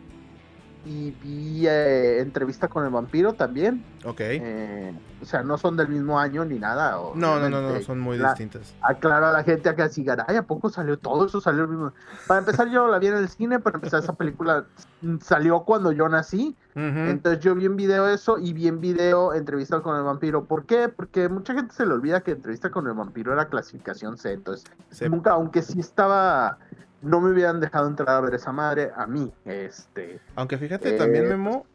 y 0.84 1.12
vi 1.12 1.66
eh, 1.66 2.20
entrevista 2.20 2.68
con 2.68 2.84
el 2.84 2.90
vampiro 2.90 3.32
también. 3.32 3.84
Ok. 4.04 4.20
Eh, 4.20 4.92
o 5.22 5.24
sea, 5.24 5.42
no 5.42 5.56
son 5.56 5.76
del 5.76 5.88
mismo 5.88 6.18
año 6.18 6.44
ni 6.44 6.58
nada. 6.58 6.92
No, 7.14 7.40
no, 7.40 7.48
no, 7.48 7.62
no, 7.62 7.80
son 7.80 8.00
muy 8.00 8.18
distintas. 8.18 8.74
Aclaro 8.82 9.26
a 9.28 9.32
la 9.32 9.42
gente 9.42 9.68
acá 9.68 9.84
así, 9.84 10.04
ay, 10.26 10.36
¿a 10.36 10.42
poco 10.42 10.68
salió 10.68 10.98
todo 10.98 11.26
eso? 11.26 11.40
Salió 11.40 11.62
el 11.62 11.68
mismo. 11.68 11.92
Para 12.26 12.40
empezar, 12.40 12.68
yo 12.68 12.86
la 12.88 12.98
vi 12.98 13.06
en 13.06 13.14
el 13.14 13.28
cine, 13.28 13.58
para 13.58 13.76
empezar, 13.76 14.02
esa 14.02 14.12
película 14.12 14.66
salió 15.20 15.60
cuando 15.60 15.92
yo 15.92 16.08
nací. 16.08 16.56
Entonces 16.76 17.40
yo 17.40 17.54
vi 17.54 17.66
en 17.66 17.76
video 17.76 18.08
eso 18.08 18.36
y 18.36 18.52
vi 18.52 18.66
en 18.66 18.80
video 18.80 19.32
entrevista 19.32 19.80
con 19.80 19.96
el 19.96 20.02
vampiro. 20.02 20.44
¿Por 20.44 20.66
qué? 20.66 20.88
Porque 20.88 21.28
mucha 21.28 21.54
gente 21.54 21.72
se 21.72 21.86
le 21.86 21.92
olvida 21.92 22.22
que 22.22 22.32
entrevista 22.32 22.70
con 22.70 22.88
el 22.88 22.94
vampiro 22.94 23.32
era 23.32 23.46
clasificación 23.46 24.18
C. 24.18 24.32
Entonces, 24.32 24.68
nunca, 25.08 25.30
aunque 25.30 25.62
sí 25.62 25.78
estaba 25.78 26.58
no 27.04 27.20
me 27.20 27.30
hubieran 27.30 27.60
dejado 27.60 27.86
entrar 27.86 28.08
a 28.10 28.20
ver 28.20 28.34
esa 28.34 28.52
madre 28.52 28.90
a 28.96 29.06
mí. 29.06 29.32
Este. 29.44 30.20
Aunque 30.34 30.58
fíjate, 30.58 30.92
también 30.92 31.26
eh, 31.26 31.28
Memo, 31.28 31.66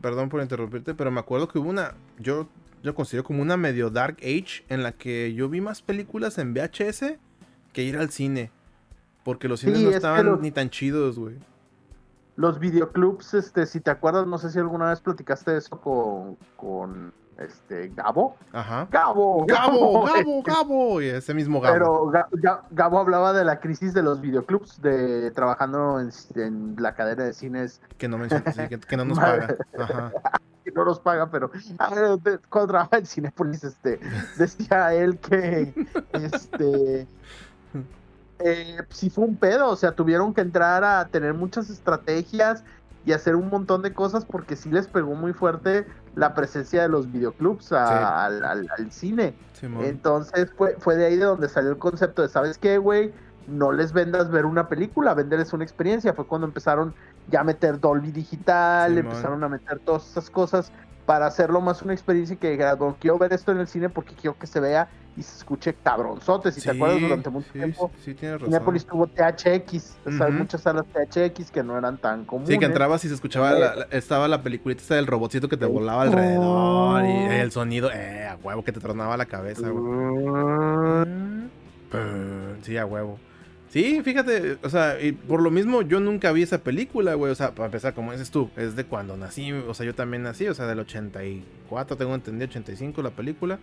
perdón 0.00 0.28
por 0.28 0.42
interrumpirte, 0.42 0.94
pero 0.94 1.10
me 1.10 1.20
acuerdo 1.20 1.48
que 1.48 1.58
hubo 1.58 1.70
una, 1.70 1.94
yo 2.18 2.48
yo 2.86 2.94
considero 2.94 3.24
como 3.24 3.42
una 3.42 3.56
medio 3.56 3.90
dark 3.90 4.18
age 4.20 4.64
en 4.68 4.82
la 4.82 4.92
que 4.92 5.34
yo 5.34 5.48
vi 5.48 5.60
más 5.60 5.82
películas 5.82 6.38
en 6.38 6.54
VHS 6.54 7.16
que 7.72 7.82
ir 7.82 7.98
al 7.98 8.10
cine, 8.10 8.50
porque 9.24 9.48
los 9.48 9.60
cines 9.60 9.80
no 9.80 9.90
estaban 9.90 10.40
ni 10.40 10.52
tan 10.52 10.70
chidos, 10.70 11.18
güey. 11.18 11.34
Los 12.36 12.60
videoclubs, 12.60 13.34
este, 13.34 13.66
si 13.66 13.80
te 13.80 13.90
acuerdas, 13.90 14.26
no 14.26 14.38
sé 14.38 14.50
si 14.50 14.58
alguna 14.58 14.90
vez 14.90 15.00
platicaste 15.00 15.56
eso 15.56 15.80
con, 15.80 16.36
con 16.56 17.12
este, 17.38 17.88
Gabo. 17.94 18.36
Ajá. 18.52 18.88
Gabo, 18.90 19.44
Gabo, 19.46 20.04
Gabo, 20.04 20.42
Gabo, 20.42 21.02
y 21.02 21.06
ese 21.06 21.34
mismo 21.34 21.60
Gabo. 21.60 22.10
Pero 22.10 22.60
Gabo 22.70 22.98
hablaba 22.98 23.32
de 23.32 23.44
la 23.44 23.60
crisis 23.60 23.92
de 23.94 24.02
los 24.02 24.20
videoclubs, 24.20 24.80
de 24.80 25.30
trabajando 25.32 26.00
en, 26.00 26.76
la 26.78 26.94
cadena 26.94 27.24
de 27.24 27.32
cines. 27.32 27.80
Que 27.98 28.08
no 28.08 28.18
que, 28.88 28.96
no 28.96 29.04
nos 29.04 29.18
paga. 29.18 29.56
Ajá. 29.78 30.12
que 30.64 30.72
no 30.72 30.84
nos 30.84 31.00
paga, 31.00 31.30
pero 31.30 31.50
cuando 32.48 32.68
trabajaba 32.68 32.98
en 32.98 33.06
Cinepolis, 33.06 33.64
este, 33.64 34.00
decía 34.36 34.94
él 34.94 35.18
que 35.18 35.74
este 36.12 37.06
eh, 38.38 38.78
sí 38.90 39.08
fue 39.10 39.24
un 39.24 39.36
pedo, 39.36 39.68
o 39.68 39.76
sea, 39.76 39.92
tuvieron 39.92 40.34
que 40.34 40.42
entrar 40.42 40.84
a 40.84 41.06
tener 41.06 41.34
muchas 41.34 41.70
estrategias 41.70 42.64
y 43.04 43.12
hacer 43.12 43.36
un 43.36 43.48
montón 43.48 43.82
de 43.82 43.94
cosas 43.94 44.24
porque 44.24 44.56
sí 44.56 44.68
les 44.70 44.88
pegó 44.88 45.14
muy 45.14 45.32
fuerte 45.32 45.86
la 46.16 46.34
presencia 46.34 46.82
de 46.82 46.88
los 46.88 47.12
videoclubs 47.12 47.72
al, 47.72 48.68
cine. 48.90 49.34
Entonces 49.82 50.50
fue, 50.56 50.74
fue 50.78 50.96
de 50.96 51.06
ahí 51.06 51.16
de 51.16 51.24
donde 51.24 51.48
salió 51.48 51.70
el 51.70 51.78
concepto 51.78 52.22
de, 52.22 52.28
¿sabes 52.28 52.58
qué, 52.58 52.78
güey? 52.78 53.12
No 53.46 53.70
les 53.70 53.92
vendas 53.92 54.30
ver 54.30 54.46
una 54.46 54.68
película, 54.68 55.14
venderles 55.14 55.52
una 55.52 55.62
experiencia. 55.62 56.14
Fue 56.14 56.26
cuando 56.26 56.46
empezaron 56.46 56.94
ya 57.28 57.40
a 57.40 57.44
meter 57.44 57.78
Dolby 57.78 58.10
Digital, 58.10 58.96
empezaron 58.96 59.44
a 59.44 59.48
meter 59.48 59.78
todas 59.80 60.10
esas 60.10 60.30
cosas 60.30 60.72
para 61.04 61.26
hacerlo 61.26 61.60
más 61.60 61.82
una 61.82 61.92
experiencia 61.92 62.34
y 62.34 62.38
que 62.38 62.50
diga, 62.50 62.76
quiero 62.98 63.18
ver 63.18 63.32
esto 63.32 63.52
en 63.52 63.58
el 63.58 63.68
cine 63.68 63.90
porque 63.90 64.14
quiero 64.14 64.36
que 64.38 64.46
se 64.46 64.58
vea 64.58 64.88
y 65.16 65.22
se 65.22 65.38
escuche 65.38 65.74
cabronzote. 65.82 66.52
Si 66.52 66.60
te 66.60 66.70
acuerdas, 66.70 67.00
durante 67.00 67.30
mucho 67.30 67.50
tiempo, 67.52 67.90
sí, 68.04 68.14
tienes 68.14 68.40
razón. 68.40 68.52
Cinepolis 68.52 68.86
tuvo 68.86 69.06
THX, 69.06 69.96
o 70.06 70.12
sea, 70.12 70.28
muchas 70.28 70.60
salas 70.60 70.84
THX 70.86 71.50
que 71.50 71.62
no 71.62 71.78
eran 71.78 71.96
tan 71.98 72.24
comunes. 72.24 72.50
Sí, 72.50 72.58
que 72.58 72.66
entrabas 72.66 73.04
y 73.04 73.08
se 73.08 73.14
escuchaba, 73.14 73.52
la, 73.52 73.86
estaba 73.90 74.28
la 74.28 74.42
peliculita 74.42 74.82
esta 74.82 74.96
del 74.96 75.06
robotcito 75.06 75.48
que 75.48 75.56
te 75.56 75.66
volaba 75.66 76.02
alrededor 76.02 77.04
y 77.04 77.34
el 77.34 77.50
sonido, 77.52 77.90
eh, 77.92 78.26
a 78.28 78.36
huevo, 78.36 78.62
que 78.62 78.72
te 78.72 78.80
tronaba 78.80 79.16
la 79.16 79.26
cabeza, 79.26 79.68
güey. 79.68 79.86
Sí, 82.62 82.76
a 82.76 82.84
huevo. 82.84 83.18
Sí, 83.68 84.00
fíjate, 84.02 84.58
o 84.62 84.70
sea, 84.70 85.00
y 85.02 85.12
por 85.12 85.42
lo 85.42 85.50
mismo 85.50 85.82
yo 85.82 85.98
nunca 85.98 86.32
vi 86.32 86.42
esa 86.42 86.58
película, 86.58 87.14
güey. 87.14 87.32
O 87.32 87.34
sea, 87.34 87.54
para 87.54 87.66
empezar, 87.66 87.94
como 87.94 88.12
dices 88.12 88.30
tú, 88.30 88.48
es 88.56 88.76
de 88.76 88.84
cuando 88.84 89.16
nací, 89.16 89.52
o 89.52 89.74
sea, 89.74 89.84
yo 89.84 89.94
también 89.94 90.22
nací, 90.22 90.46
o 90.46 90.54
sea, 90.54 90.66
del 90.66 90.78
84, 90.80 91.96
tengo 91.96 92.14
entendido, 92.14 92.48
85 92.48 93.02
la 93.02 93.10
película. 93.10 93.58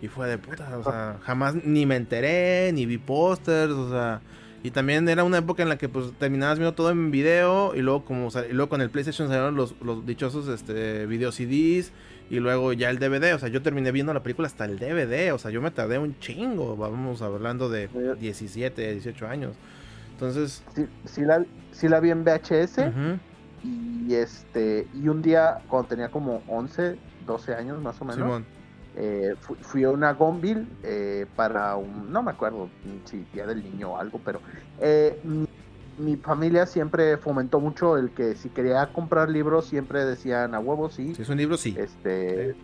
Y 0.00 0.08
fue 0.08 0.28
de 0.28 0.38
puta, 0.38 0.78
o 0.78 0.84
sea, 0.84 1.18
jamás 1.22 1.56
ni 1.64 1.86
me 1.86 1.96
enteré, 1.96 2.72
ni 2.72 2.86
vi 2.86 2.98
pósters, 2.98 3.72
o 3.72 3.90
sea. 3.90 4.20
Y 4.62 4.70
también 4.70 5.08
era 5.08 5.22
una 5.22 5.38
época 5.38 5.62
en 5.62 5.68
la 5.68 5.78
que 5.78 5.88
pues 5.88 6.12
terminabas 6.18 6.58
viendo 6.58 6.74
todo 6.74 6.90
en 6.90 7.12
video 7.12 7.76
y 7.76 7.80
luego 7.80 8.04
como 8.04 8.28
y 8.28 8.52
luego 8.52 8.68
con 8.68 8.80
el 8.80 8.90
PlayStation 8.90 9.28
salieron 9.28 9.54
los, 9.54 9.76
los 9.80 10.04
dichosos 10.04 10.48
este 10.48 11.06
video 11.06 11.30
CDs 11.30 11.92
y 12.30 12.40
luego 12.40 12.72
ya 12.72 12.90
el 12.90 12.98
DVD, 12.98 13.34
o 13.34 13.38
sea, 13.38 13.48
yo 13.48 13.62
terminé 13.62 13.90
viendo 13.92 14.12
la 14.12 14.22
película 14.22 14.46
hasta 14.46 14.64
el 14.64 14.78
DVD, 14.78 15.32
o 15.32 15.38
sea, 15.38 15.50
yo 15.50 15.62
me 15.62 15.70
tardé 15.70 15.98
un 15.98 16.18
chingo, 16.18 16.76
vamos 16.76 17.22
hablando 17.22 17.68
de 17.68 17.88
17, 18.20 18.92
18 18.92 19.26
años. 19.26 19.56
Entonces... 20.12 20.62
Sí, 21.04 21.22
la, 21.22 21.44
la 21.82 22.00
vi 22.00 22.10
en 22.10 22.24
VHS 22.24 22.78
y 23.64 24.14
este 24.14 24.86
y 24.94 25.08
un 25.08 25.22
día 25.22 25.58
cuando 25.68 25.88
tenía 25.88 26.10
como 26.10 26.42
11, 26.48 26.96
12 27.26 27.54
años 27.54 27.80
más 27.82 28.00
o 28.00 28.04
menos, 28.04 28.42
eh, 28.96 29.34
fui, 29.60 29.84
a 29.84 29.90
una 29.90 30.12
Gonville 30.12 30.66
eh, 30.82 31.26
para 31.36 31.76
un, 31.76 32.12
no 32.12 32.22
me 32.22 32.32
acuerdo 32.32 32.68
si 33.04 33.24
Día 33.32 33.46
del 33.46 33.62
Niño 33.62 33.92
o 33.92 33.96
algo, 33.98 34.20
pero 34.24 34.40
eh, 34.80 35.20
mi 35.98 36.16
familia 36.16 36.66
siempre 36.66 37.16
fomentó 37.16 37.60
mucho 37.60 37.96
el 37.96 38.10
que 38.10 38.34
si 38.34 38.48
quería 38.48 38.86
comprar 38.92 39.28
libros 39.28 39.66
siempre 39.66 40.04
decían 40.04 40.54
a 40.54 40.60
huevos 40.60 40.94
sí. 40.94 41.14
Si 41.14 41.22
es 41.22 41.28
un 41.28 41.36
libro, 41.36 41.56
sí. 41.56 41.74
Este, 41.78 42.56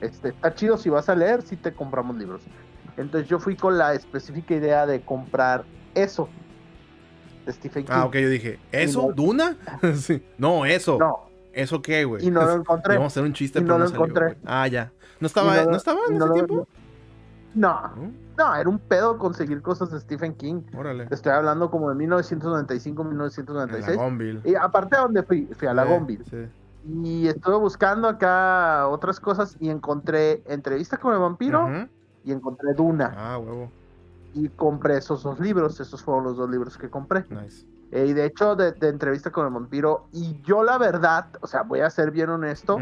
este, 0.00 0.28
está 0.30 0.54
chido 0.54 0.76
si 0.76 0.88
vas 0.88 1.08
a 1.08 1.14
leer, 1.14 1.42
sí 1.42 1.56
te 1.56 1.72
compramos 1.72 2.16
libros. 2.16 2.42
Entonces 2.96 3.28
yo 3.28 3.38
fui 3.38 3.56
con 3.56 3.78
la 3.78 3.94
específica 3.94 4.54
idea 4.54 4.86
de 4.86 5.00
comprar 5.02 5.64
eso. 5.94 6.28
De 7.46 7.52
Stephen 7.52 7.84
ah, 7.84 7.86
King. 7.86 7.94
Ah, 7.96 8.04
ok, 8.06 8.14
yo 8.16 8.28
dije, 8.28 8.58
¿eso? 8.72 9.12
¿Duna? 9.14 9.56
sí. 9.96 10.22
No, 10.36 10.66
eso. 10.66 10.98
No. 10.98 11.30
¿Eso 11.52 11.82
qué, 11.82 12.04
güey? 12.04 12.26
Y 12.26 12.30
no 12.30 12.42
lo 12.42 12.52
encontré. 12.56 12.94
vamos 12.94 13.12
a 13.12 13.14
hacer 13.14 13.22
un 13.22 13.32
chiste, 13.32 13.60
pero 13.60 13.78
no, 13.78 13.84
lo 13.84 13.90
encontré. 13.90 14.36
Ah, 14.44 14.66
ya. 14.68 14.92
¿No 15.18 15.26
estaba, 15.26 15.64
no, 15.64 15.76
estaba 15.76 16.00
en 16.08 16.16
ese 16.16 16.32
tiempo? 16.32 16.68
No. 17.54 18.12
No, 18.40 18.54
era 18.54 18.70
un 18.70 18.78
pedo 18.78 19.18
conseguir 19.18 19.60
cosas 19.60 19.90
de 19.90 20.00
Stephen 20.00 20.34
King. 20.34 20.62
Órale. 20.74 21.06
Estoy 21.10 21.32
hablando 21.32 21.70
como 21.70 21.90
de 21.90 21.94
1995, 21.96 23.04
1996. 23.04 23.98
Y 24.46 24.54
aparte 24.54 24.96
a 24.96 25.00
donde 25.00 25.22
fui, 25.22 25.46
fui 25.52 25.68
a 25.68 25.74
la 25.74 25.84
Gonville. 25.84 26.24
Y 26.86 27.28
estuve 27.28 27.58
buscando 27.58 28.08
acá 28.08 28.88
otras 28.88 29.20
cosas 29.20 29.58
y 29.60 29.68
encontré 29.68 30.42
Entrevista 30.46 30.96
con 30.96 31.12
el 31.12 31.20
vampiro 31.20 31.68
y 32.24 32.32
encontré 32.32 32.72
Duna. 32.72 33.12
Ah, 33.14 33.36
huevo. 33.36 33.70
Y 34.32 34.48
compré 34.48 34.96
esos 34.96 35.22
dos 35.22 35.38
libros, 35.38 35.78
esos 35.78 36.02
fueron 36.02 36.24
los 36.24 36.38
dos 36.38 36.48
libros 36.48 36.78
que 36.78 36.88
compré. 36.88 37.26
Nice. 37.28 37.66
Eh, 37.92 38.06
y 38.08 38.12
de 38.12 38.26
hecho, 38.26 38.54
de, 38.54 38.74
entrevista 38.82 39.30
con 39.30 39.46
el 39.46 39.52
vampiro, 39.52 40.06
y 40.12 40.40
yo 40.42 40.62
la 40.62 40.78
verdad, 40.78 41.26
o 41.40 41.46
sea, 41.46 41.62
voy 41.62 41.80
a 41.80 41.90
ser 41.90 42.12
bien 42.12 42.30
honesto, 42.30 42.78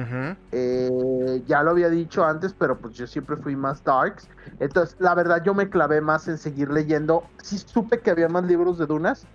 eh, 0.52 1.42
ya 1.46 1.62
lo 1.62 1.70
había 1.70 1.88
dicho 1.88 2.24
antes, 2.24 2.52
pero 2.52 2.76
pues 2.78 2.94
yo 2.94 3.06
siempre 3.06 3.36
fui 3.36 3.56
más 3.56 3.82
darks. 3.82 4.28
Entonces, 4.60 4.96
la 4.98 5.14
verdad, 5.14 5.42
yo 5.42 5.54
me 5.54 5.70
clavé 5.70 6.00
más 6.00 6.28
en 6.28 6.36
seguir 6.36 6.70
leyendo. 6.70 7.24
Sí 7.42 7.58
supe 7.58 8.00
que 8.00 8.10
había 8.10 8.28
más 8.28 8.44
libros 8.44 8.76
de 8.76 8.86
Dunas, 8.86 9.26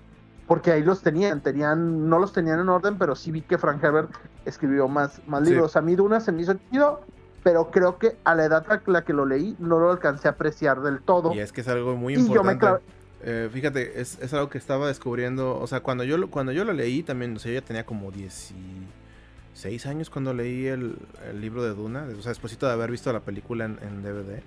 porque 0.47 0.71
ahí 0.71 0.83
los 0.83 1.01
tenían, 1.01 1.41
tenían, 1.41 2.07
no 2.07 2.19
los 2.19 2.33
tenían 2.33 2.59
en 2.59 2.69
orden, 2.69 2.97
pero 2.97 3.15
sí 3.15 3.31
vi 3.31 3.41
que 3.41 3.57
Frank 3.57 3.83
Herbert 3.83 4.11
escribió 4.45 4.87
más, 4.87 5.21
más 5.27 5.41
libros. 5.41 5.75
A 5.75 5.81
mí 5.81 5.95
Dunas 5.95 6.25
se 6.25 6.31
me 6.31 6.43
hizo 6.43 6.53
chido, 6.69 7.01
pero 7.43 7.71
creo 7.71 7.97
que 7.97 8.17
a 8.23 8.35
la 8.35 8.45
edad 8.45 8.65
a 8.69 8.81
la 8.85 9.03
que 9.03 9.13
lo 9.13 9.25
leí 9.25 9.55
no 9.57 9.79
lo 9.79 9.91
alcancé 9.91 10.27
a 10.27 10.31
apreciar 10.31 10.81
del 10.81 11.01
todo. 11.01 11.33
Y 11.33 11.39
es 11.39 11.51
que 11.51 11.61
es 11.61 11.67
algo 11.67 11.95
muy 11.95 12.13
importante. 12.13 12.31
Y 12.31 12.35
yo 12.35 12.43
me 12.43 12.57
clavé, 12.57 12.81
eh, 13.25 13.49
fíjate, 13.51 14.01
es, 14.01 14.19
es, 14.21 14.33
algo 14.33 14.49
que 14.49 14.57
estaba 14.57 14.87
descubriendo. 14.87 15.57
O 15.57 15.65
sea, 15.65 15.79
cuando 15.79 16.03
yo, 16.03 16.29
cuando 16.29 16.51
yo 16.51 16.65
lo 16.65 16.73
leí 16.73 17.03
también, 17.03 17.35
o 17.35 17.39
sea, 17.39 17.53
yo 17.53 17.59
ya 17.59 17.65
tenía 17.65 17.85
como 17.85 18.11
16 18.11 19.85
años 19.85 20.09
cuando 20.09 20.33
leí 20.33 20.67
el, 20.67 20.97
libro 21.39 21.63
de 21.63 21.73
Duna. 21.73 22.05
O 22.17 22.21
sea, 22.21 22.29
después 22.29 22.57
de 22.59 22.69
haber 22.69 22.91
visto 22.91 23.13
la 23.13 23.21
película 23.21 23.65
en, 23.65 24.03
DVD. 24.03 24.41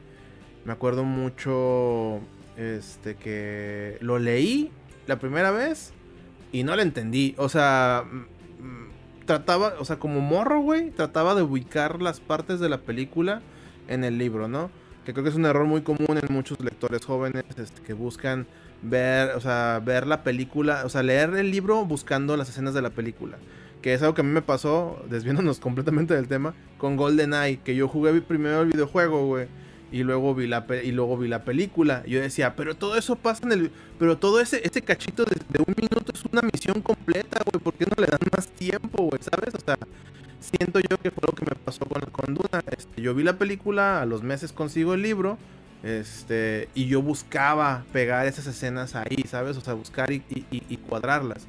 Me 0.66 0.72
acuerdo 0.72 1.04
mucho 1.04 2.20
este 2.56 3.14
que 3.14 3.98
lo 4.00 4.18
leí 4.18 4.70
la 5.06 5.18
primera 5.18 5.50
vez 5.50 5.92
y 6.52 6.62
no 6.62 6.76
lo 6.76 6.82
entendí. 6.82 7.34
O 7.38 7.48
sea, 7.48 8.04
trataba, 9.24 9.74
o 9.78 9.86
sea, 9.86 9.98
como 9.98 10.20
morro, 10.20 10.60
güey, 10.60 10.90
trataba 10.90 11.34
de 11.34 11.42
ubicar 11.42 12.02
las 12.02 12.20
partes 12.20 12.60
de 12.60 12.68
la 12.68 12.78
película 12.78 13.40
en 13.88 14.04
el 14.04 14.18
libro, 14.18 14.48
¿no? 14.48 14.70
Que 15.06 15.12
creo 15.12 15.24
que 15.24 15.30
es 15.30 15.36
un 15.36 15.46
error 15.46 15.64
muy 15.64 15.80
común 15.82 16.18
en 16.20 16.34
muchos 16.34 16.60
lectores 16.60 17.06
jóvenes 17.06 17.44
este, 17.56 17.80
que 17.80 17.92
buscan 17.94 18.46
ver, 18.82 19.30
o 19.30 19.40
sea, 19.40 19.80
ver 19.84 20.06
la 20.06 20.22
película, 20.22 20.82
o 20.84 20.88
sea, 20.88 21.02
leer 21.02 21.34
el 21.34 21.50
libro 21.50 21.84
buscando 21.84 22.36
las 22.36 22.48
escenas 22.48 22.74
de 22.74 22.82
la 22.82 22.90
película. 22.90 23.38
Que 23.82 23.94
es 23.94 24.02
algo 24.02 24.14
que 24.14 24.22
a 24.22 24.24
mí 24.24 24.30
me 24.30 24.42
pasó, 24.42 25.04
desviándonos 25.10 25.60
completamente 25.60 26.14
del 26.14 26.28
tema, 26.28 26.54
con 26.78 26.96
GoldenEye, 26.96 27.60
que 27.62 27.76
yo 27.76 27.88
jugué 27.88 28.20
primero 28.20 28.62
el 28.62 28.68
videojuego, 28.68 29.26
güey. 29.26 29.48
Y 29.92 30.02
luego 30.02 30.34
vi 30.34 30.48
la 30.48 30.66
y 30.82 30.90
luego 30.90 31.16
vi 31.16 31.28
la 31.28 31.44
película. 31.44 32.02
Y 32.04 32.10
yo 32.10 32.20
decía, 32.20 32.56
pero 32.56 32.74
todo 32.74 32.96
eso 32.96 33.14
pasa 33.14 33.46
en 33.46 33.52
el. 33.52 33.70
Pero 34.00 34.18
todo 34.18 34.40
ese, 34.40 34.60
ese 34.66 34.82
cachito 34.82 35.24
de, 35.24 35.62
un 35.64 35.74
minuto 35.76 36.12
es 36.12 36.24
una 36.30 36.42
misión 36.42 36.82
completa, 36.82 37.40
güey. 37.50 37.62
¿Por 37.62 37.74
qué 37.74 37.86
no 37.86 38.02
le 38.02 38.08
dan 38.08 38.18
más 38.36 38.48
tiempo, 38.48 39.04
güey? 39.04 39.22
¿Sabes? 39.22 39.54
O 39.54 39.64
sea, 39.64 39.78
siento 40.40 40.80
yo 40.80 40.98
que 40.98 41.12
fue 41.12 41.22
lo 41.24 41.32
que 41.34 41.44
me 41.44 41.54
pasó 41.64 41.84
con, 41.86 42.02
con 42.10 42.34
Duna. 42.34 42.64
Este, 42.76 43.00
yo 43.00 43.14
vi 43.14 43.22
la 43.22 43.38
película, 43.38 44.02
a 44.02 44.06
los 44.06 44.24
meses 44.24 44.52
consigo 44.52 44.92
el 44.92 45.02
libro. 45.02 45.38
Este, 45.86 46.68
y 46.74 46.88
yo 46.88 47.00
buscaba 47.00 47.84
pegar 47.92 48.26
esas 48.26 48.48
escenas 48.48 48.96
ahí, 48.96 49.22
¿sabes? 49.28 49.56
O 49.56 49.60
sea, 49.60 49.74
buscar 49.74 50.10
y, 50.10 50.20
cuadrarlas. 50.88 51.46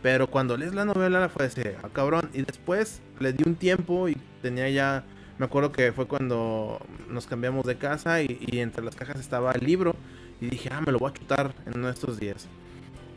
Pero 0.00 0.30
cuando 0.30 0.56
lees 0.56 0.74
la 0.74 0.84
novela 0.84 1.28
fue 1.28 1.46
ese, 1.46 1.76
ah, 1.82 1.88
cabrón. 1.92 2.30
Y 2.32 2.42
después 2.42 3.02
le 3.18 3.32
di 3.32 3.42
un 3.44 3.56
tiempo 3.56 4.08
y 4.08 4.16
tenía 4.42 4.70
ya. 4.70 5.04
Me 5.38 5.46
acuerdo 5.46 5.72
que 5.72 5.90
fue 5.90 6.06
cuando 6.06 6.80
nos 7.08 7.26
cambiamos 7.26 7.66
de 7.66 7.78
casa 7.78 8.22
y, 8.22 8.60
entre 8.60 8.84
las 8.84 8.94
cajas 8.94 9.18
estaba 9.18 9.50
el 9.52 9.66
libro. 9.66 9.96
Y 10.40 10.50
dije, 10.50 10.68
ah, 10.72 10.80
me 10.86 10.92
lo 10.92 11.00
voy 11.00 11.10
a 11.10 11.14
chutar 11.14 11.52
en 11.66 11.78
uno 11.78 11.88
de 11.88 11.92
estos 11.92 12.20
días. 12.20 12.46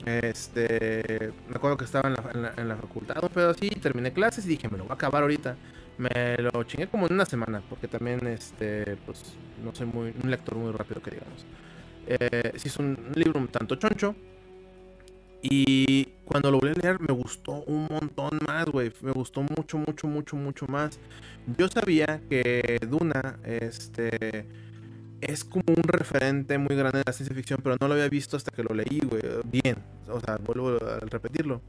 Este, 0.08 1.32
me 1.50 1.56
acuerdo 1.56 1.78
que 1.78 1.86
estaba 1.86 2.10
en 2.10 2.16
la, 2.16 2.54
en 2.58 2.68
la, 2.68 2.76
facultad, 2.78 3.22
pero 3.32 3.52
así, 3.52 3.70
terminé 3.70 4.12
clases 4.12 4.46
y 4.46 4.50
dije, 4.50 4.68
me 4.70 4.80
lo 4.80 4.86
voy 4.86 4.92
a 4.92 4.96
acabar 4.96 5.22
ahorita. 5.22 5.56
Me 5.98 6.38
lo 6.38 6.64
chingué 6.64 6.88
como 6.88 7.08
en 7.08 7.14
una 7.14 7.26
semana, 7.26 7.62
porque 7.70 7.88
también, 7.88 8.26
este, 8.28 8.98
pues, 9.06 9.36
no 9.64 9.74
soy 9.76 9.88
muy, 9.88 10.14
un 10.24 10.32
lector 10.32 10.56
muy 10.56 10.72
rápido 10.72 11.02
que 11.02 11.12
digamos. 11.12 11.46
Eh, 12.08 12.54
sí 12.56 12.68
es 12.68 12.78
un 12.78 12.98
libro 13.16 13.40
un 13.40 13.48
tanto 13.48 13.76
choncho. 13.76 14.16
Y 15.42 16.06
cuando 16.26 16.50
lo 16.52 16.60
volví 16.60 16.74
a 16.74 16.82
leer 16.82 17.02
me 17.02 17.14
gustó 17.14 17.64
un 17.68 17.88
montón 17.90 18.40
más, 18.48 18.66
güey. 18.66 18.92
Me 19.02 19.12
gustó 19.12 19.42
mucho, 19.42 19.78
mucho, 19.78 20.08
mucho, 20.08 20.36
mucho 20.38 20.66
más. 20.68 21.00
Yo 21.58 21.68
sabía 21.68 22.22
que 22.30 22.80
Duna, 22.90 23.40
este, 23.44 24.46
es 25.22 25.44
como 25.44 25.66
un 25.68 25.84
referente 25.84 26.58
muy 26.58 26.76
grande 26.76 27.00
de 27.00 27.04
la 27.06 27.14
ciencia 27.14 27.36
ficción, 27.36 27.60
pero 27.62 27.76
no 27.80 27.88
lo 27.88 27.94
había 27.94 28.08
visto 28.08 28.38
hasta 28.38 28.52
que 28.52 28.64
lo 28.64 28.74
leí, 28.74 29.02
güey. 29.04 29.22
Bien. 29.46 29.76
O 30.08 30.20
sea, 30.22 30.38
vuelvo 30.38 30.78
a 30.82 31.00
repetirlo. 31.02 31.62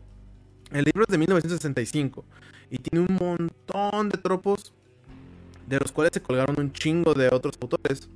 El 0.73 0.85
libro 0.85 1.03
es 1.03 1.09
de 1.09 1.19
1965 1.19 2.25
y 2.71 2.79
tiene 2.79 3.07
un 3.07 3.17
montón 3.17 4.09
de 4.09 4.19
tropos 4.19 4.73
de 5.67 5.79
los 5.79 5.93
cuales 5.93 6.13
se 6.15 6.23
colgaron 6.23 6.57
un 6.59 6.73
chingo 6.73 7.15
de 7.15 7.29
otros 7.29 7.55
autores 7.61 8.09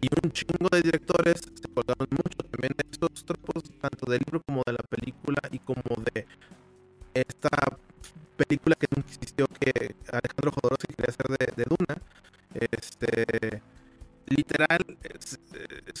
y 0.00 0.08
un 0.22 0.30
chingo 0.30 0.68
de 0.70 0.82
directores 0.82 1.40
se 1.40 1.68
colgaron 1.68 2.06
mucho 2.10 2.38
también 2.50 2.72
de 2.76 2.84
estos 2.90 3.24
tropos, 3.24 3.64
tanto 3.80 4.10
del 4.10 4.20
libro 4.24 4.42
como 4.46 4.62
de 4.64 4.72
la 4.72 4.84
película 4.88 5.40
y 5.50 5.58
como 5.58 5.82
de 6.12 6.26
esta 7.14 7.50
película 8.36 8.76
que 8.76 8.86
nunca 8.94 9.08
existió 9.08 9.46
que 9.48 9.96
Alejandro 10.12 10.52
Jodorowsky 10.52 10.94
quería 10.94 11.10
hacer 11.10 11.56
de, 11.56 11.64
Duna. 11.64 12.00
Este, 12.54 13.62
literal, 14.26 14.84
es, 15.02 15.38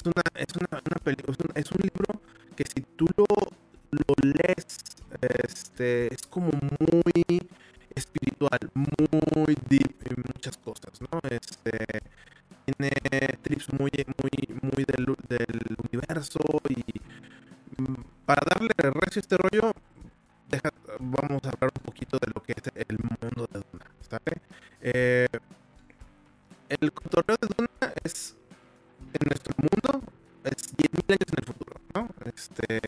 una, 0.04 0.22
es, 0.34 0.54
una, 0.56 0.68
una 0.70 1.52
es 1.54 1.70
un 1.72 1.80
libro 1.82 2.22
que 2.54 2.64
si 2.64 2.82
tú 2.96 3.06
lo, 3.16 3.26
lo 3.90 4.14
lees, 4.22 4.78
este, 5.44 6.14
es 6.14 6.22
como 6.26 6.50
muy 6.78 7.40
espiritual, 7.94 8.58
muy 8.74 9.56
deep 9.68 9.94
en 10.04 10.22
muchas 10.34 10.56
cosas, 10.58 11.00
¿no? 11.00 11.20
Este 11.28 12.02
tiene 12.64 12.90
trips 13.42 13.72
muy, 13.72 13.90
muy, 14.22 14.60
muy 14.60 14.84
del, 14.84 15.16
universo 15.90 16.38
y 16.68 16.84
mm, 17.80 17.94
para 18.26 18.42
darle 18.46 18.68
recio 18.78 19.20
a 19.20 19.22
este 19.22 19.36
rollo, 19.36 19.72
vamos 21.00 21.42
a 21.44 21.48
hablar 21.48 21.72
un 21.74 21.82
poquito 21.84 22.18
de 22.18 22.30
lo 22.34 22.42
que 22.42 22.52
es 22.52 22.86
el 22.88 22.98
mundo 22.98 23.48
de 23.52 23.60
Duna. 23.60 23.86
Eh, 24.80 25.26
el 26.68 26.92
cotorreo 26.92 27.36
de 27.40 27.48
Duna 27.56 27.94
es 28.04 28.36
en 29.12 29.28
nuestro 29.28 29.54
mundo 29.58 30.02
es 30.44 30.76
10.000 30.76 31.12
años 31.12 31.28
en 31.32 31.38
el 31.38 31.44
futuro, 31.44 31.80
¿no? 31.94 32.08
Este, 32.26 32.80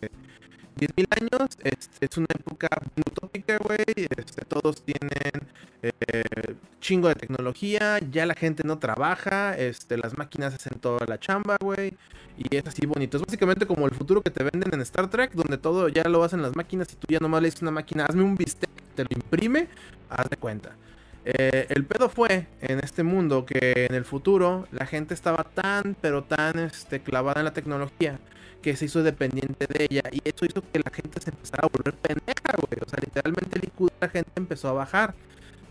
10.000 0.81 1.07
años 1.21 1.49
este, 1.63 2.07
es 2.07 2.17
una 2.17 2.29
época 2.39 2.69
utópica, 2.97 3.59
güey. 3.59 4.09
Este, 4.17 4.45
todos 4.47 4.83
tienen 4.83 5.47
eh, 5.83 6.55
chingo 6.81 7.09
de 7.09 7.15
tecnología, 7.17 7.99
ya 8.11 8.25
la 8.25 8.35
gente 8.35 8.63
no 8.65 8.79
trabaja, 8.79 9.55
este, 9.59 9.99
las 9.99 10.17
máquinas 10.17 10.55
hacen 10.55 10.79
toda 10.81 11.05
la 11.07 11.21
chamba, 11.21 11.59
güey. 11.61 11.95
Y 12.39 12.57
es 12.57 12.67
así 12.67 12.87
bonito. 12.87 13.19
Es 13.19 13.23
básicamente 13.23 13.67
como 13.67 13.87
el 13.87 13.95
futuro 13.95 14.23
que 14.23 14.31
te 14.31 14.43
venden 14.43 14.73
en 14.73 14.81
Star 14.81 15.11
Trek, 15.11 15.33
donde 15.33 15.59
todo 15.59 15.89
ya 15.89 16.05
lo 16.05 16.25
hacen 16.25 16.41
las 16.41 16.57
máquinas 16.57 16.91
y 16.93 16.97
tú 16.97 17.07
ya 17.11 17.19
nomás 17.19 17.43
le 17.43 17.49
dices 17.49 17.61
una 17.61 17.73
máquina, 17.73 18.07
hazme 18.07 18.23
un 18.23 18.37
bistec, 18.37 18.71
te 18.95 19.03
lo 19.03 19.11
imprime, 19.13 19.69
haz 20.09 20.31
de 20.31 20.39
cuenta. 20.39 20.75
Eh, 21.27 21.67
el 21.69 21.85
pedo 21.85 22.09
fue 22.09 22.47
en 22.63 22.79
este 22.79 23.03
mundo 23.03 23.45
que 23.45 23.87
en 23.91 23.95
el 23.95 24.07
futuro 24.07 24.67
la 24.73 24.87
gente 24.87 25.13
estaba 25.13 25.45
tan, 25.45 25.95
pero 26.01 26.25
tan 26.25 26.59
este, 26.59 27.01
clavada 27.01 27.43
en 27.43 27.45
la 27.45 27.53
tecnología 27.53 28.19
que 28.63 28.77
se 28.77 28.87
hizo 28.87 29.03
dependiente 29.03 29.67
de 29.67 29.87
ella 29.89 30.03
y 30.11 30.21
eso 30.25 30.45
hizo 30.45 30.63
que 30.63 30.79
la 30.79 30.91
gente 30.91 31.21
se 31.21 31.31
empezara 31.31 31.67
a 31.67 31.69
volver 31.69 31.95
pendeja, 31.95 32.55
güey. 32.57 32.81
O 32.85 32.89
sea, 32.89 32.99
literalmente 33.01 33.59
el 33.59 33.65
IQ 33.65 33.87
de 33.87 33.95
la 34.01 34.09
gente 34.09 34.31
empezó 34.37 34.69
a 34.69 34.73
bajar. 34.73 35.15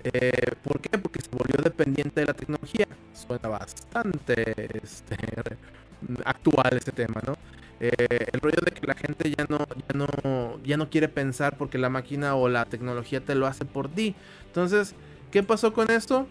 Eh, 0.03 0.31
¿Por 0.63 0.79
qué? 0.79 0.97
Porque 0.97 1.21
se 1.21 1.29
volvió 1.29 1.61
dependiente 1.63 2.21
de 2.21 2.27
la 2.27 2.33
tecnología. 2.33 2.87
Suena 3.13 3.49
bastante 3.49 4.79
este, 4.81 5.17
actual 6.25 6.77
este 6.77 6.91
tema, 6.91 7.21
¿no? 7.25 7.33
Eh, 7.81 8.27
el 8.33 8.41
rollo 8.41 8.59
de 8.65 8.71
que 8.71 8.85
la 8.85 8.93
gente 8.93 9.33
ya 9.37 9.45
no, 9.47 9.59
ya 9.59 9.93
no, 9.93 10.59
ya 10.63 10.77
no 10.77 10.89
quiere 10.89 11.07
pensar 11.07 11.57
porque 11.57 11.77
la 11.77 11.89
máquina 11.89 12.35
o 12.35 12.49
la 12.49 12.65
tecnología 12.65 13.21
te 13.21 13.35
lo 13.35 13.47
hace 13.47 13.65
por 13.65 13.89
ti. 13.89 14.15
Entonces, 14.47 14.95
¿qué 15.31 15.43
pasó 15.43 15.73
con 15.73 15.89
esto? 15.91 16.27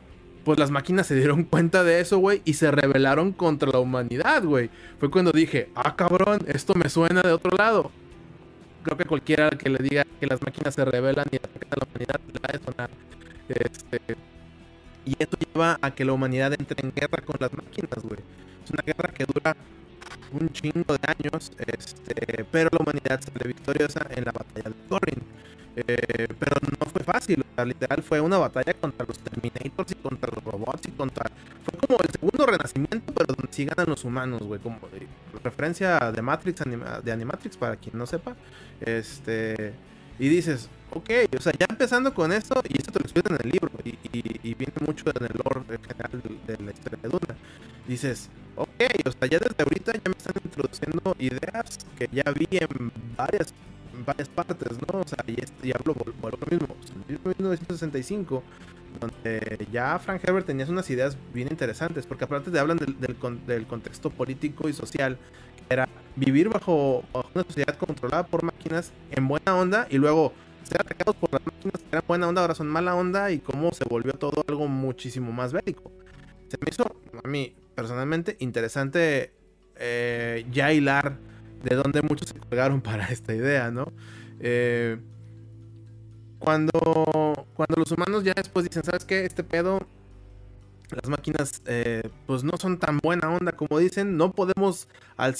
Pues 0.49 0.59
las 0.59 0.71
máquinas 0.71 1.07
se 1.07 1.15
dieron 1.15 1.45
cuenta 1.45 1.85
de 1.85 2.01
eso, 2.01 2.17
güey, 2.17 2.41
y 2.47 2.55
se 2.55 2.71
rebelaron 2.71 3.33
contra 3.33 3.69
la 3.71 3.81
humanidad, 3.81 4.43
güey. 4.43 4.71
Fue 4.99 5.11
cuando 5.11 5.31
dije, 5.31 5.69
ah, 5.75 5.95
cabrón, 5.95 6.39
esto 6.47 6.73
me 6.75 6.89
suena 6.89 7.21
de 7.21 7.33
otro 7.33 7.55
lado. 7.55 7.91
Creo 8.83 8.97
que 8.97 9.05
cualquiera 9.05 9.51
que 9.51 9.69
le 9.69 9.77
diga 9.77 10.07
que 10.19 10.27
las 10.27 10.41
máquinas 10.41 10.75
se 10.75 10.87
rebelan 10.87 11.27
y 11.31 11.37
atacan 11.37 11.69
a 11.71 11.77
la 11.77 11.87
humanidad 11.87 12.21
le 12.33 12.41
va 12.41 12.49
a 12.49 12.65
sonar. 12.65 12.91
Este, 13.51 14.01
y 15.05 15.17
esto 15.19 15.37
lleva 15.37 15.79
a 15.83 15.91
que 15.91 16.07
la 16.07 16.15
humanidad 16.15 16.55
entre 16.59 16.83
en 16.83 16.95
guerra 16.95 17.23
con 17.27 17.37
las 17.39 17.53
máquinas, 17.53 18.03
güey. 18.03 18.21
Es 18.65 18.71
una 18.71 18.83
guerra 18.87 19.13
que 19.13 19.27
dura 19.27 19.55
un 20.33 20.49
chingo 20.49 20.95
de 20.95 21.01
años, 21.09 21.53
este, 21.59 22.47
pero 22.51 22.71
la 22.73 22.79
humanidad 22.83 23.21
sale 23.21 23.49
victoriosa 23.49 24.07
en 24.17 24.25
la 24.25 24.33
batalla 24.33 24.71
de 24.71 24.77
Thorin. 24.89 25.23
Eh, 25.87 26.27
pero 26.41 26.57
no 26.81 26.87
fue 26.91 27.05
fácil, 27.05 27.45
literal 27.65 28.03
fue 28.03 28.21
una 28.21 28.37
batalla 28.39 28.75
contra 28.75 29.07
los 29.07 29.17
Terminators 29.21 29.93
y 29.93 29.95
contra 29.95 30.31
los 30.35 30.43
robots 30.43 30.89
y 30.89 30.91
contra... 30.91 31.31
Fue 31.65 31.79
como 31.79 32.01
el 32.01 32.11
segundo 32.11 32.47
renacimiento, 32.47 33.13
pero 33.15 33.27
donde 33.27 33.53
sí 33.53 33.65
ganan 33.65 33.87
los 33.89 34.05
humanos, 34.05 34.43
güey, 34.43 34.61
como 34.61 34.81
referencia 35.45 35.99
de 36.11 36.21
Matrix, 36.21 36.63
de 37.05 37.13
Animatrix, 37.13 37.57
para 37.57 37.77
quien 37.77 37.97
no 37.97 38.07
sepa. 38.07 38.35
Este... 38.81 39.73
Y 40.19 40.29
dices, 40.29 40.69
ok, 40.91 41.11
o 41.39 41.41
sea, 41.41 41.53
ya 41.57 41.67
empezando 41.71 42.13
con 42.13 42.33
esto, 42.33 42.61
y 42.69 42.77
esto 42.77 42.91
te 42.91 42.99
lo 42.99 43.05
explican 43.05 43.37
en 43.37 43.47
el 43.47 43.53
libro, 43.53 43.71
y, 43.85 44.55
viene 44.55 44.73
mucho 44.85 45.05
en 45.15 45.25
el 45.27 45.33
lore 45.45 45.79
general 45.87 46.23
de, 46.45 46.65
la 46.65 46.73
historia 46.73 46.99
de 47.01 47.09
Duna. 47.09 47.37
Dices, 47.87 48.29
ok, 48.57 48.69
o 49.07 49.13
sea, 49.13 49.29
ya 49.29 49.39
desde 49.39 49.63
ahorita 49.63 49.93
ya 49.93 50.03
me 50.07 50.17
están 50.17 50.35
introduciendo 50.45 51.15
ideas 51.21 51.79
que 51.97 52.09
ya 52.11 52.25
vi 52.33 52.49
en 52.51 52.91
varias 53.17 53.55
varias 54.05 54.29
partes, 54.29 54.73
¿no? 54.73 55.01
O 55.01 55.07
sea, 55.07 55.25
y, 55.27 55.37
y 55.67 55.73
hablo 55.73 55.95
por, 55.95 56.39
lo 56.39 56.47
mismo. 56.51 56.77
En 57.09 57.19
1965, 57.25 58.43
donde 59.01 59.67
ya 59.71 59.99
Frank 59.99 60.23
Herbert 60.25 60.47
tenía 60.47 60.67
unas 60.67 60.89
ideas 60.91 61.17
bien 61.33 61.49
interesantes, 61.51 62.07
porque 62.07 62.25
aparte 62.25 62.51
te 62.51 62.59
hablan 62.59 62.79
del, 62.79 62.97
del, 63.47 63.67
contexto 63.67 64.11
político 64.11 64.69
y 64.69 64.73
social, 64.73 65.19
que 65.57 65.75
era 65.75 65.89
vivir 66.17 66.49
bajo, 66.49 67.05
una 67.35 67.45
sociedad 67.45 67.77
controlada 67.77 68.27
por 68.27 68.43
máquinas 68.43 68.93
en 69.11 69.29
buena 69.29 69.57
onda 69.57 69.87
y 69.91 69.99
luego 69.99 70.33
ser 70.63 70.81
atacados 70.81 71.17
por 71.17 71.33
las 71.33 71.45
máquinas 71.45 71.81
que 71.81 71.89
eran 71.93 72.05
buena 72.07 72.29
onda, 72.29 72.43
ahora 72.43 72.55
son 72.55 72.69
mala 72.69 72.95
onda 72.95 73.31
y 73.31 73.39
cómo 73.39 73.73
se 73.73 73.85
volvió 73.85 74.13
todo 74.15 74.45
algo 74.49 74.69
muchísimo 74.69 75.33
más 75.33 75.53
bélico. 75.53 75.93
Se 76.49 76.57
me 76.59 76.71
hizo, 76.71 76.85
a 77.23 77.29
mí 77.29 77.55
personalmente, 77.75 78.37
interesante 78.41 79.33
eh, 79.77 80.45
ya 80.51 80.73
hilar 80.73 81.19
de 81.63 81.77
donde 81.77 82.03
muchos 82.03 82.29
se 82.29 82.39
colgaron 82.39 82.81
para 82.83 83.07
esta 83.09 83.35
idea, 83.35 83.71
¿no? 83.71 83.93
Eh, 84.41 84.99
cuando, 86.39 87.47
cuando 87.55 87.77
los 87.77 87.91
humanos 87.91 88.23
ya 88.25 88.33
después 88.35 88.65
dicen, 88.65 88.85
¿sabes 88.85 89.05
qué? 89.05 89.25
Este 89.25 89.43
pedo, 89.43 89.81
las 90.91 91.11
máquinas 91.11 91.63
eh, 91.67 92.09
pues 92.27 92.45
no 92.45 92.53
son 92.59 92.79
tan 92.79 92.99
buena 92.99 93.29
onda 93.31 93.53
como 93.53 93.79
dicen, 93.79 94.17
no 94.17 94.33
podemos, 94.33 94.89
al 95.17 95.35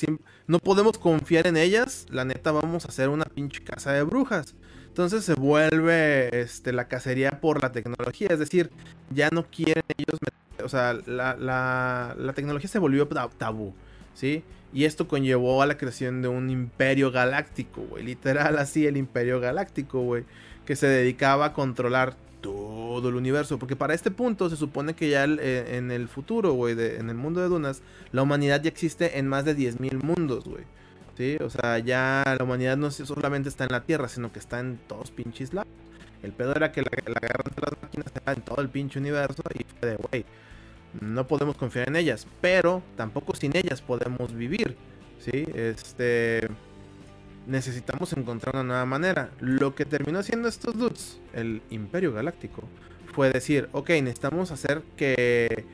no 0.47 0.59
podemos 0.59 0.99
confiar 0.99 1.47
en 1.47 1.57
ellas, 1.57 2.07
la 2.11 2.25
neta 2.25 2.51
vamos 2.51 2.85
a 2.85 2.89
hacer 2.89 3.09
una 3.09 3.25
pinche 3.25 3.63
casa 3.63 3.93
de 3.93 4.03
brujas. 4.03 4.55
Entonces 4.89 5.25
se 5.25 5.35
vuelve 5.35 6.41
este, 6.41 6.73
la 6.73 6.89
cacería 6.89 7.41
por 7.41 7.63
la 7.63 7.71
tecnología, 7.71 8.29
es 8.31 8.41
decir, 8.41 8.71
ya 9.15 9.29
no 9.31 9.47
quieren 9.47 9.85
ellos, 9.97 10.19
o 10.65 10.69
sea, 10.69 10.95
la, 11.07 11.37
la, 11.37 12.17
la 12.19 12.33
tecnología 12.33 12.69
se 12.69 12.81
volvió 12.81 13.07
tabú, 13.39 13.75
¿sí? 14.15 14.43
Y 14.73 14.85
esto 14.85 15.09
conllevó 15.09 15.63
a 15.63 15.67
la 15.67 15.79
creación 15.79 16.21
de 16.21 16.29
un 16.29 16.51
imperio 16.51 17.11
galáctico, 17.11 17.83
güey. 17.83 18.05
Literal 18.05 18.59
así, 18.59 18.87
el 18.87 18.97
imperio 18.97 19.41
galáctico, 19.41 20.03
güey. 20.03 20.25
Que 20.67 20.77
se 20.77 20.87
dedicaba 20.87 21.47
a 21.47 21.53
controlar 21.55 22.17
todo 22.43 23.09
el 23.09 23.15
universo. 23.15 23.59
Porque 23.59 23.77
para 23.77 23.95
este 23.95 24.11
punto 24.11 24.51
se 24.51 24.57
supone 24.57 24.95
que 24.95 25.09
ya 25.09 25.25
eh, 25.25 25.77
en 25.77 25.91
el 25.91 26.09
futuro, 26.09 26.53
güey, 26.53 26.79
en 26.79 27.09
el 27.09 27.17
mundo 27.17 27.41
de 27.41 27.49
Dunas, 27.49 27.83
la 28.13 28.23
humanidad 28.23 28.63
ya 28.63 28.69
existe 28.69 29.19
en 29.19 29.27
más 29.27 29.45
de 29.45 29.57
10.000 29.57 30.03
mundos, 30.03 30.45
güey. 30.45 30.65
¿Sí? 31.17 31.37
O 31.41 31.51
sea, 31.51 31.79
ya 31.79 32.23
la 32.39 32.45
humanidad 32.45 32.77
no 32.77 32.91
solamente 32.91 33.49
está 33.49 33.65
en 33.65 33.73
la 33.73 33.83
Tierra, 33.83 34.09
sino 34.09 34.31
que 34.31 34.39
está 34.39 34.61
en 34.61 34.79
todos 34.87 35.11
pinches 35.11 35.53
lados. 35.53 35.73
El 36.23 36.33
pedo 36.33 36.55
era 36.55 36.71
que 36.73 36.83
la, 36.83 36.91
guerra 36.91 37.45
entre 37.45 37.65
las 37.71 37.83
máquinas 37.83 38.07
estaba 38.07 38.33
en 38.35 38.43
todo 38.43 38.61
el 38.61 38.69
pinche 38.69 38.99
universo 38.99 39.43
y 39.55 39.65
fue 39.81 39.91
de, 39.91 39.97
güey 39.97 40.25
no 41.01 41.27
podemos 41.27 41.57
confiar 41.57 41.89
en 41.89 41.97
ellas, 41.97 42.27
pero 42.41 42.83
tampoco 42.97 43.35
sin 43.35 43.57
ellas 43.57 43.83
podemos 43.83 44.35
vivir, 44.35 44.77
¿sí? 45.19 45.47
Este 45.55 46.49
necesitamos 47.47 48.13
encontrar 48.13 48.55
una 48.57 48.65
nueva 48.65 48.85
manera. 48.85 49.31
Lo 49.41 49.75
que 49.75 49.87
terminó 49.87 50.19
haciendo 50.19 50.49
estos 50.49 50.77
dudes, 50.77 51.19
el 51.33 51.63
Imperio 51.71 52.13
Galáctico, 52.13 52.63
fue 53.15 53.31
decir, 53.31 53.69
ok, 53.73 53.89
necesitamos 53.91 54.51
hacer 54.51 54.83
que 54.97 55.65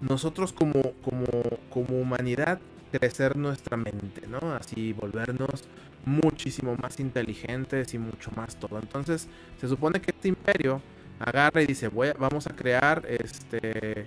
nosotros 0.00 0.52
como, 0.52 0.92
como, 1.02 1.26
como 1.70 1.98
humanidad 1.98 2.60
crecer 2.92 3.36
nuestra 3.36 3.76
mente, 3.76 4.26
¿no? 4.28 4.54
Así 4.54 4.92
volvernos 4.92 5.64
muchísimo 6.04 6.76
más 6.76 7.00
inteligentes 7.00 7.94
y 7.94 7.98
mucho 7.98 8.30
más 8.36 8.56
todo. 8.56 8.78
Entonces, 8.78 9.26
se 9.60 9.66
supone 9.66 10.00
que 10.00 10.10
este 10.10 10.28
imperio 10.28 10.80
agarra 11.18 11.62
y 11.62 11.66
dice, 11.66 11.88
voy 11.88 12.10
vamos 12.18 12.46
a 12.46 12.54
crear 12.54 13.04
este 13.08 14.06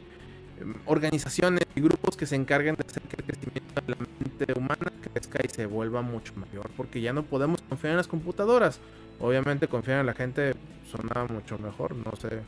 organizaciones 0.85 1.61
y 1.75 1.81
grupos 1.81 2.17
que 2.17 2.25
se 2.25 2.35
encarguen 2.35 2.75
de 2.75 2.85
hacer 2.87 3.03
que 3.03 3.15
el 3.17 3.23
crecimiento 3.23 3.81
de 3.81 3.91
la 3.91 3.97
mente 3.97 4.59
humana 4.59 4.91
crezca 5.01 5.39
y 5.43 5.49
se 5.49 5.65
vuelva 5.65 6.01
mucho 6.01 6.33
mayor, 6.35 6.69
porque 6.75 7.01
ya 7.01 7.13
no 7.13 7.23
podemos 7.23 7.61
confiar 7.61 7.91
en 7.91 7.97
las 7.97 8.07
computadoras. 8.07 8.79
Obviamente 9.19 9.67
confiar 9.67 9.99
en 10.01 10.05
la 10.05 10.13
gente 10.13 10.53
suena 10.89 11.25
mucho 11.25 11.57
mejor, 11.57 11.95
no 11.95 12.15
sé, 12.15 12.41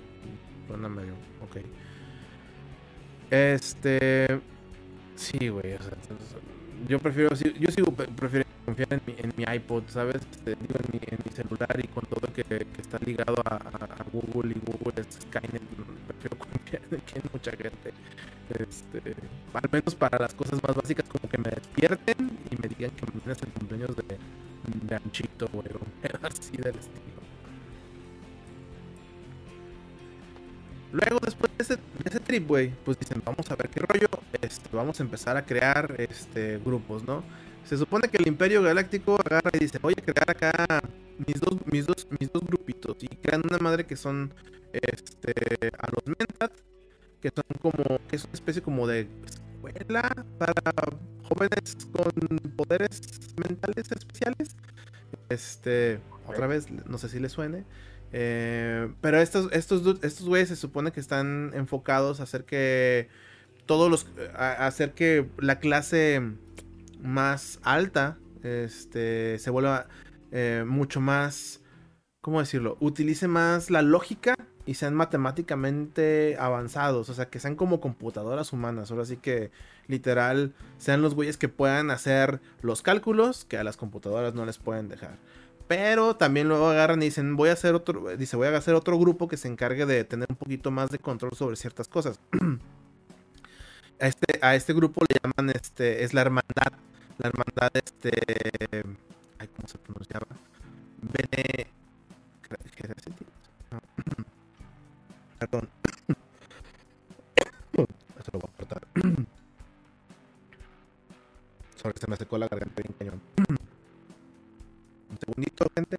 suena 0.67 0.87
medio, 0.87 1.13
ok. 1.43 1.65
Este, 3.31 4.39
sí, 5.15 5.49
güey, 5.49 5.77
yo 6.87 6.99
prefiero, 6.99 7.35
yo 7.35 7.71
sigo 7.71 7.91
prefiriendo 7.91 8.53
confiar 8.65 8.93
en 8.93 9.01
mi, 9.05 9.15
en 9.17 9.33
mi 9.35 9.55
iPod, 9.55 9.83
¿sabes? 9.87 10.15
Este, 10.15 10.55
digo, 10.55 10.75
en 10.79 10.89
mi, 10.91 10.99
en 11.05 11.17
mi 11.23 11.31
celular 11.31 11.79
y 11.81 11.87
con 11.87 12.05
todo 12.05 12.31
que, 12.33 12.43
que 12.43 12.81
está 12.81 12.99
ligado 12.99 13.41
a, 13.45 13.59
Google 14.11 14.55
y 14.55 14.59
Google 14.65 15.01
es 15.01 15.19
Skynet, 15.21 15.61
prefiero 16.07 16.37
confiar 16.39 16.81
en 16.91 17.01
que 17.01 17.21
mucha 17.31 17.51
gente. 17.51 17.93
Este, 18.49 19.15
al 19.53 19.69
menos 19.71 19.93
para 19.93 20.17
las 20.17 20.33
cosas 20.33 20.59
más 20.63 20.75
básicas, 20.75 21.07
como 21.07 21.29
que 21.29 21.37
me 21.37 21.51
despierten 21.51 22.37
y 22.49 22.55
me 22.55 22.67
digan 22.67 22.91
que 22.91 23.05
mañana 23.05 23.33
es 23.33 23.43
el 23.43 23.49
cumpleaños 23.49 23.95
de, 23.95 24.17
de 24.87 24.95
Anchito, 24.95 25.47
güey, 25.53 25.67
así 26.23 26.57
del 26.57 26.75
estilo. 26.75 27.18
Luego, 30.91 31.19
después 31.23 31.52
de 31.58 31.63
ese, 31.63 31.75
de 31.75 32.06
ese 32.06 32.19
trip, 32.19 32.47
güey, 32.47 32.71
pues 32.84 32.97
dicen, 32.99 33.21
vamos 33.23 33.49
a 33.52 33.56
ver 33.56 33.69
qué 33.69 33.80
rollo, 33.80 34.08
este, 34.41 34.75
vamos 34.75 34.99
a 34.99 35.04
empezar 35.04 35.38
a 35.38 35.45
crear 35.45 35.95
este, 35.97 36.58
grupos, 36.58 37.04
¿no? 37.04 37.23
Se 37.63 37.78
supone 37.78 38.08
que 38.08 38.17
el 38.17 38.28
Imperio 38.28 38.63
Galáctico 38.63 39.19
agarra 39.23 39.52
y 39.54 39.60
dice, 39.60 39.78
voy 39.78 39.93
a 39.95 40.02
crear 40.02 40.30
acá 40.30 40.82
mis 41.28 41.39
dos, 41.39 41.56
mis 41.71 41.86
dos, 41.86 42.08
mis 42.19 42.32
dos 42.32 42.43
grupitos. 42.43 42.97
Y 43.04 43.08
crean 43.08 43.43
una 43.47 43.60
madre 43.60 43.86
que 43.86 43.95
son 43.95 44.34
este, 44.71 45.34
a 45.78 45.88
los 45.91 46.06
Mentat, 46.06 46.52
que 47.21 47.30
son 47.30 47.43
como, 47.62 47.99
que 48.08 48.15
es 48.15 48.23
una 48.23 48.34
especie 48.34 48.62
como 48.62 48.88
de 48.88 49.08
escuela 49.25 50.10
para 50.38 50.54
jóvenes 51.23 51.78
con 51.91 52.39
poderes 52.56 53.02
mentales 53.38 53.91
especiales. 53.91 54.56
Este, 55.30 55.99
otra 56.25 56.47
vez, 56.47 56.71
no 56.71 56.97
sé 56.97 57.10
si 57.10 57.19
les 57.19 57.32
suene. 57.32 57.65
Eh, 58.11 58.91
pero 59.01 59.19
estos, 59.19 59.51
estos, 59.51 60.03
estos 60.03 60.27
güeyes 60.27 60.49
se 60.49 60.55
supone 60.55 60.91
que 60.91 60.99
están 60.99 61.51
enfocados 61.53 62.19
a 62.19 62.23
hacer 62.23 62.45
que 62.45 63.07
todos 63.65 63.89
los. 63.89 64.07
hacer 64.35 64.93
que 64.93 65.29
la 65.37 65.59
clase 65.59 66.21
más 67.01 67.59
alta 67.63 68.17
este, 68.43 69.37
se 69.39 69.49
vuelva 69.49 69.87
eh, 70.31 70.63
mucho 70.67 71.01
más. 71.01 71.61
¿Cómo 72.21 72.39
decirlo? 72.39 72.77
Utilice 72.81 73.27
más 73.27 73.69
la 73.69 73.81
lógica 73.81 74.35
y 74.65 74.73
sean 74.73 74.93
matemáticamente 74.93 76.35
avanzados. 76.39 77.09
O 77.09 77.13
sea, 77.13 77.29
que 77.29 77.39
sean 77.39 77.55
como 77.55 77.79
computadoras 77.79 78.51
humanas. 78.51 78.91
Ahora 78.91 79.05
sí 79.05 79.17
que, 79.17 79.51
literal, 79.87 80.53
sean 80.77 81.01
los 81.01 81.15
güeyes 81.15 81.37
que 81.37 81.47
puedan 81.47 81.91
hacer 81.91 82.41
los 82.61 82.81
cálculos 82.81 83.45
que 83.45 83.57
a 83.57 83.63
las 83.63 83.77
computadoras 83.77 84.33
no 84.33 84.45
les 84.45 84.57
pueden 84.57 84.89
dejar. 84.89 85.17
Pero 85.69 86.15
también 86.15 86.47
luego 86.47 86.67
agarran 86.67 86.99
y 87.03 87.05
dicen, 87.05 87.36
voy 87.36 87.49
a 87.49 87.53
hacer 87.53 87.75
otro, 87.75 88.17
dice, 88.17 88.36
voy 88.36 88.47
a 88.47 88.58
hacer 88.58 88.73
otro 88.73 88.97
grupo 88.97 89.27
que 89.27 89.38
se 89.38 89.47
encargue 89.47 89.86
de 89.86 90.03
tener 90.03 90.25
un 90.27 90.36
poquito 90.36 90.71
más 90.71 90.89
de 90.89 90.97
control 90.97 91.34
sobre 91.36 91.58
ciertas 91.58 91.88
cosas. 91.88 92.19
a, 94.01 94.08
este, 94.08 94.39
a 94.41 94.55
este 94.55 94.73
grupo 94.73 95.01
le 95.08 95.17
llaman, 95.21 95.55
este, 95.55 96.03
es 96.03 96.15
la 96.15 96.21
hermandad. 96.21 96.73
La 97.19 97.29
hermandad, 97.29 97.69
este, 97.75 98.10
ay, 99.38 99.47
¿cómo 99.55 99.67
se 99.67 99.77
pronunciaba? 99.77 100.25
Bene... 101.03 101.67
Perdón. 105.38 105.69
Eso 108.17 108.32
lo 108.34 108.39
voy 108.39 108.49
a 108.51 108.58
cortar. 108.58 108.88
Sobre 111.75 111.99
se 111.99 112.08
me 112.08 112.17
secó 112.17 112.39
la 112.39 112.47
garganta 112.47 112.82
bien 112.82 112.95
cañón. 112.97 113.21
Un 115.29 115.35
segundito, 115.35 115.67
gente. 115.75 115.97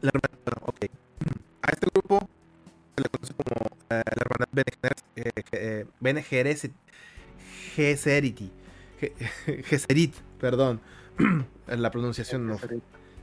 La 0.00 0.10
hermana, 0.12 0.38
bueno, 0.44 0.62
ok. 0.66 0.86
A 1.62 1.70
este 1.70 1.86
grupo 1.94 2.28
se 2.96 3.02
le 3.02 3.08
conoce 3.08 3.34
como 3.34 3.66
eh, 3.90 4.02
la 4.04 4.22
hermandad 4.22 4.48
Bene 6.00 6.22
Geseriti. 7.74 8.50
Geserit, 9.66 10.14
perdón. 10.40 10.80
la 11.68 11.90
pronunciación 11.92 12.46
no. 12.48 12.54
Es 12.54 12.60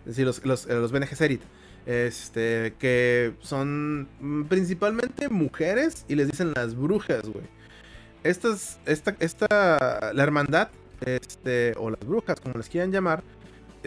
decir, 0.05 0.25
los, 0.25 0.45
los, 0.45 0.65
los 0.65 0.93
Bene 0.93 1.07
Geserit. 1.07 1.41
Este, 1.85 2.75
que 2.79 3.33
son 3.41 4.07
principalmente 4.47 5.27
mujeres 5.27 6.05
y 6.07 6.15
les 6.15 6.27
dicen 6.31 6.53
las 6.53 6.73
brujas, 6.75 7.27
güey 7.27 7.43
estas, 8.23 8.79
esta, 8.85 9.15
esta, 9.19 10.11
la 10.13 10.23
hermandad, 10.23 10.69
este, 11.05 11.73
o 11.77 11.89
las 11.89 11.99
brujas, 11.99 12.39
como 12.39 12.55
les 12.55 12.69
quieran 12.69 12.91
llamar, 12.91 13.23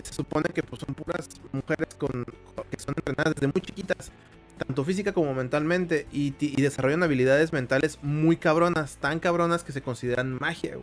se 0.03 0.12
supone 0.12 0.51
que 0.53 0.62
pues, 0.62 0.83
son 0.85 0.94
puras 0.94 1.29
mujeres 1.53 1.94
con, 1.94 2.25
que 2.70 2.79
son 2.79 2.94
entrenadas 2.96 3.35
desde 3.35 3.46
muy 3.46 3.62
chiquitas, 3.62 4.11
tanto 4.59 4.85
física 4.85 5.12
como 5.12 5.35
mentalmente, 5.35 6.07
y, 6.12 6.31
desarrollan 6.61 7.03
habilidades 7.03 7.53
mentales 7.53 7.99
muy 8.03 8.37
cabronas, 8.37 8.96
tan 8.96 9.20
cabronas 9.20 9.64
que 9.64 9.72
se 9.72 9.83
consideran 9.83 10.37
magia. 10.38 10.77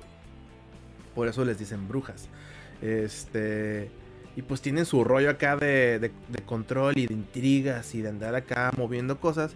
Por 1.13 1.27
eso 1.27 1.45
les 1.45 1.59
dicen 1.59 1.87
brujas. 1.87 2.27
Este. 2.81 3.91
Y 4.35 4.41
pues 4.41 4.61
tienen 4.61 4.87
su 4.87 5.03
rollo 5.03 5.29
acá 5.29 5.55
de, 5.57 5.99
de 5.99 6.41
control 6.43 6.97
y 6.97 7.05
de 7.05 7.13
intrigas 7.13 7.93
y 7.93 8.01
de 8.01 8.09
andar 8.09 8.33
acá 8.33 8.71
moviendo 8.75 9.19
cosas 9.19 9.55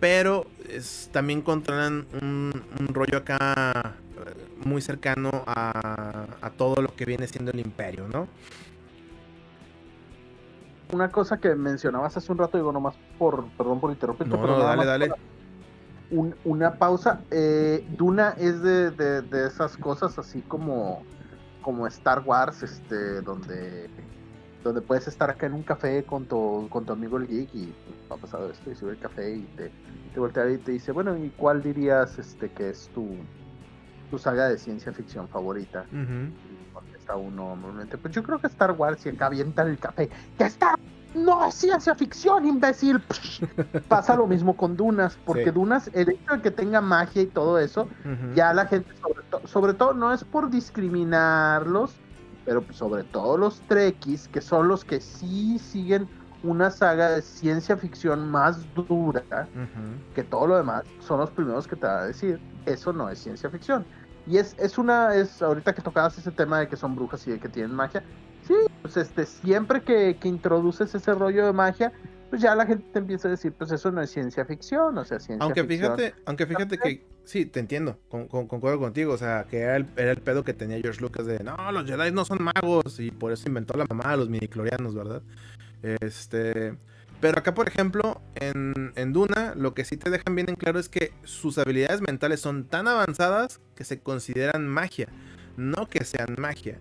pero 0.00 0.46
también 1.12 1.42
controlan 1.42 2.06
un, 2.20 2.52
rollo 2.88 3.18
acá 3.18 3.94
eh, 4.16 4.64
muy 4.64 4.80
cercano 4.80 5.30
a, 5.46 6.26
todo 6.56 6.82
lo 6.82 6.94
que 6.94 7.04
viene 7.04 7.26
siendo 7.28 7.52
el 7.52 7.60
imperio, 7.60 8.08
¿no? 8.08 8.26
Una 10.92 11.10
cosa 11.10 11.38
que 11.38 11.54
mencionabas 11.54 12.16
hace 12.16 12.32
un 12.32 12.38
rato, 12.38 12.56
digo 12.56 12.72
nomás 12.72 12.96
por, 13.18 13.46
perdón 13.50 13.78
por 13.78 13.92
interrumpirte, 13.92 14.36
pero 14.36 14.58
dale, 14.58 14.84
dale. 14.84 15.12
una 16.44 16.74
pausa. 16.74 17.20
Eh, 17.30 17.86
Duna 17.90 18.30
es 18.30 18.60
de, 18.60 18.90
de, 18.90 19.46
esas 19.46 19.76
cosas 19.76 20.18
así 20.18 20.40
como, 20.40 21.04
como 21.62 21.86
Star 21.86 22.22
Wars, 22.26 22.64
este, 22.64 23.20
donde 23.20 23.88
donde 24.62 24.80
puedes 24.80 25.08
estar 25.08 25.30
acá 25.30 25.46
en 25.46 25.54
un 25.54 25.62
café 25.62 26.04
con 26.04 26.26
tu, 26.26 26.68
con 26.70 26.84
tu 26.84 26.92
amigo 26.92 27.16
el 27.16 27.26
geek 27.26 27.54
y 27.54 27.66
pues, 27.66 28.10
ha 28.10 28.16
pasado 28.16 28.50
esto 28.50 28.70
y 28.70 28.74
sube 28.74 28.92
el 28.92 28.98
café 28.98 29.36
y 29.36 29.42
te, 29.56 29.70
te 30.12 30.20
voltea 30.20 30.50
y 30.50 30.58
te 30.58 30.72
dice, 30.72 30.92
bueno, 30.92 31.16
¿y 31.16 31.30
cuál 31.30 31.62
dirías 31.62 32.18
este 32.18 32.50
que 32.50 32.70
es 32.70 32.88
tu, 32.94 33.08
tu 34.10 34.18
saga 34.18 34.48
de 34.48 34.58
ciencia 34.58 34.92
ficción 34.92 35.28
favorita? 35.28 35.84
Está 36.98 37.16
uno 37.16 37.56
normalmente, 37.56 37.96
pues 37.96 38.14
yo 38.14 38.22
creo 38.22 38.38
que 38.38 38.46
Star 38.48 38.72
Wars 38.72 39.04
y 39.06 39.08
acá 39.08 39.26
avientan 39.26 39.68
el 39.68 39.78
café, 39.78 40.10
que 40.36 40.44
está 40.44 40.76
no 41.14 41.46
es 41.46 41.54
ciencia 41.54 41.94
ficción, 41.94 42.46
imbécil. 42.46 43.02
Pasa 43.88 44.16
lo 44.16 44.26
mismo 44.26 44.56
con 44.56 44.76
Dunas, 44.76 45.18
porque 45.24 45.50
Dunas, 45.50 45.90
el 45.92 46.10
hecho 46.10 46.34
de 46.34 46.42
que 46.42 46.50
tenga 46.50 46.80
magia 46.80 47.22
y 47.22 47.26
todo 47.26 47.58
eso, 47.58 47.88
ya 48.34 48.52
la 48.54 48.66
gente, 48.66 48.92
sobre, 49.00 49.48
sobre 49.48 49.74
todo, 49.74 49.94
no 49.94 50.12
es 50.12 50.24
por 50.24 50.50
discriminarlos, 50.50 51.96
pero 52.44 52.64
sobre 52.72 53.04
todo 53.04 53.36
los 53.36 53.60
Trekkies, 53.62 54.28
que 54.28 54.40
son 54.40 54.68
los 54.68 54.84
que 54.84 55.00
sí 55.00 55.58
siguen 55.58 56.08
una 56.42 56.70
saga 56.70 57.10
de 57.10 57.22
ciencia 57.22 57.76
ficción 57.76 58.30
más 58.30 58.62
dura 58.74 59.22
que 60.14 60.22
todo 60.22 60.46
lo 60.46 60.56
demás, 60.56 60.84
son 61.00 61.20
los 61.20 61.30
primeros 61.30 61.66
que 61.66 61.76
te 61.76 61.86
van 61.86 61.98
a 61.98 62.04
decir, 62.06 62.40
eso 62.66 62.92
no 62.92 63.08
es 63.10 63.18
ciencia 63.18 63.50
ficción. 63.50 63.84
Y 64.26 64.38
es, 64.38 64.54
es 64.58 64.78
una, 64.78 65.14
es 65.14 65.42
ahorita 65.42 65.74
que 65.74 65.82
tocabas 65.82 66.16
ese 66.18 66.30
tema 66.30 66.60
de 66.60 66.68
que 66.68 66.76
son 66.76 66.94
brujas 66.94 67.26
y 67.26 67.32
de 67.32 67.40
que 67.40 67.48
tienen 67.48 67.74
magia, 67.74 68.02
sí, 68.46 68.54
pues 68.82 68.96
este, 68.96 69.26
siempre 69.26 69.82
que, 69.82 70.16
que 70.18 70.28
introduces 70.28 70.94
ese 70.94 71.14
rollo 71.14 71.46
de 71.46 71.52
magia, 71.52 71.92
pues 72.30 72.40
ya 72.40 72.54
la 72.54 72.64
gente 72.64 72.86
te 72.92 73.00
empieza 73.00 73.26
a 73.28 73.32
decir, 73.32 73.52
pues 73.52 73.72
eso 73.72 73.90
no 73.90 74.00
es 74.00 74.10
ciencia 74.10 74.44
ficción, 74.44 74.96
o 74.96 75.04
sea, 75.04 75.18
ciencia 75.18 75.44
aunque 75.44 75.64
Fíjate, 75.64 76.14
aunque 76.24 76.46
fíjate 76.46 76.78
que, 76.78 77.04
sí, 77.24 77.44
te 77.44 77.58
entiendo, 77.58 77.98
con, 78.08 78.28
concuerdo 78.28 78.78
contigo, 78.78 79.12
o 79.12 79.18
sea, 79.18 79.46
que 79.50 79.58
era 79.58 79.76
el, 79.76 79.86
era 79.96 80.12
el, 80.12 80.20
pedo 80.22 80.44
que 80.44 80.54
tenía 80.54 80.80
George 80.80 81.00
Lucas 81.00 81.26
de, 81.26 81.40
no, 81.40 81.72
los 81.72 81.84
Jedi 81.84 82.12
no 82.12 82.24
son 82.24 82.38
magos, 82.42 83.00
y 83.00 83.10
por 83.10 83.32
eso 83.32 83.48
inventó 83.48 83.76
la 83.76 83.84
mamá 83.84 84.12
de 84.12 84.16
los 84.16 84.28
midiclorianos, 84.28 84.94
¿verdad? 84.94 85.22
Este... 85.82 86.76
Pero 87.20 87.38
acá, 87.38 87.52
por 87.52 87.68
ejemplo, 87.68 88.22
en, 88.36 88.94
en, 88.96 89.12
Duna, 89.12 89.54
lo 89.54 89.74
que 89.74 89.84
sí 89.84 89.98
te 89.98 90.08
dejan 90.08 90.34
bien 90.34 90.48
en 90.48 90.56
claro 90.56 90.78
es 90.78 90.88
que 90.88 91.12
sus 91.22 91.58
habilidades 91.58 92.00
mentales 92.00 92.40
son 92.40 92.64
tan 92.64 92.88
avanzadas 92.88 93.60
que 93.74 93.84
se 93.84 94.00
consideran 94.00 94.66
magia, 94.66 95.06
no 95.58 95.86
que 95.86 96.02
sean 96.06 96.36
magia. 96.38 96.78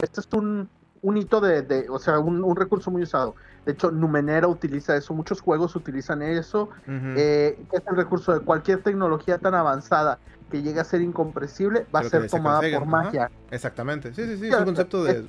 Este 0.00 0.20
es 0.20 0.28
un, 0.32 0.68
un 1.02 1.16
hito 1.16 1.40
de, 1.40 1.86
o 1.88 1.98
sea, 1.98 2.18
un, 2.18 2.56
recurso 2.56 2.90
muy 2.90 3.02
usado. 3.02 3.36
De 3.64 3.72
hecho, 3.72 3.90
Numenera 3.90 4.48
utiliza 4.48 4.96
eso, 4.96 5.14
muchos 5.14 5.40
juegos 5.40 5.76
utilizan 5.76 6.22
eso. 6.22 6.68
Eh, 6.88 7.58
es 7.72 7.82
el 7.88 7.96
recurso 7.96 8.32
de 8.32 8.40
cualquier 8.40 8.82
tecnología 8.82 9.38
tan 9.38 9.54
avanzada 9.54 10.18
que 10.50 10.62
llegue 10.62 10.80
a 10.80 10.84
ser 10.84 11.00
incomprensible, 11.00 11.86
va 11.94 12.00
a 12.00 12.04
ser 12.04 12.28
tomada 12.28 12.60
por 12.60 12.86
magia. 12.86 13.30
Exactamente, 13.50 14.14
sí, 14.14 14.24
sí, 14.24 14.36
sí, 14.38 14.48
es 14.48 14.54
un 14.56 14.64
concepto 14.64 15.04
de... 15.04 15.28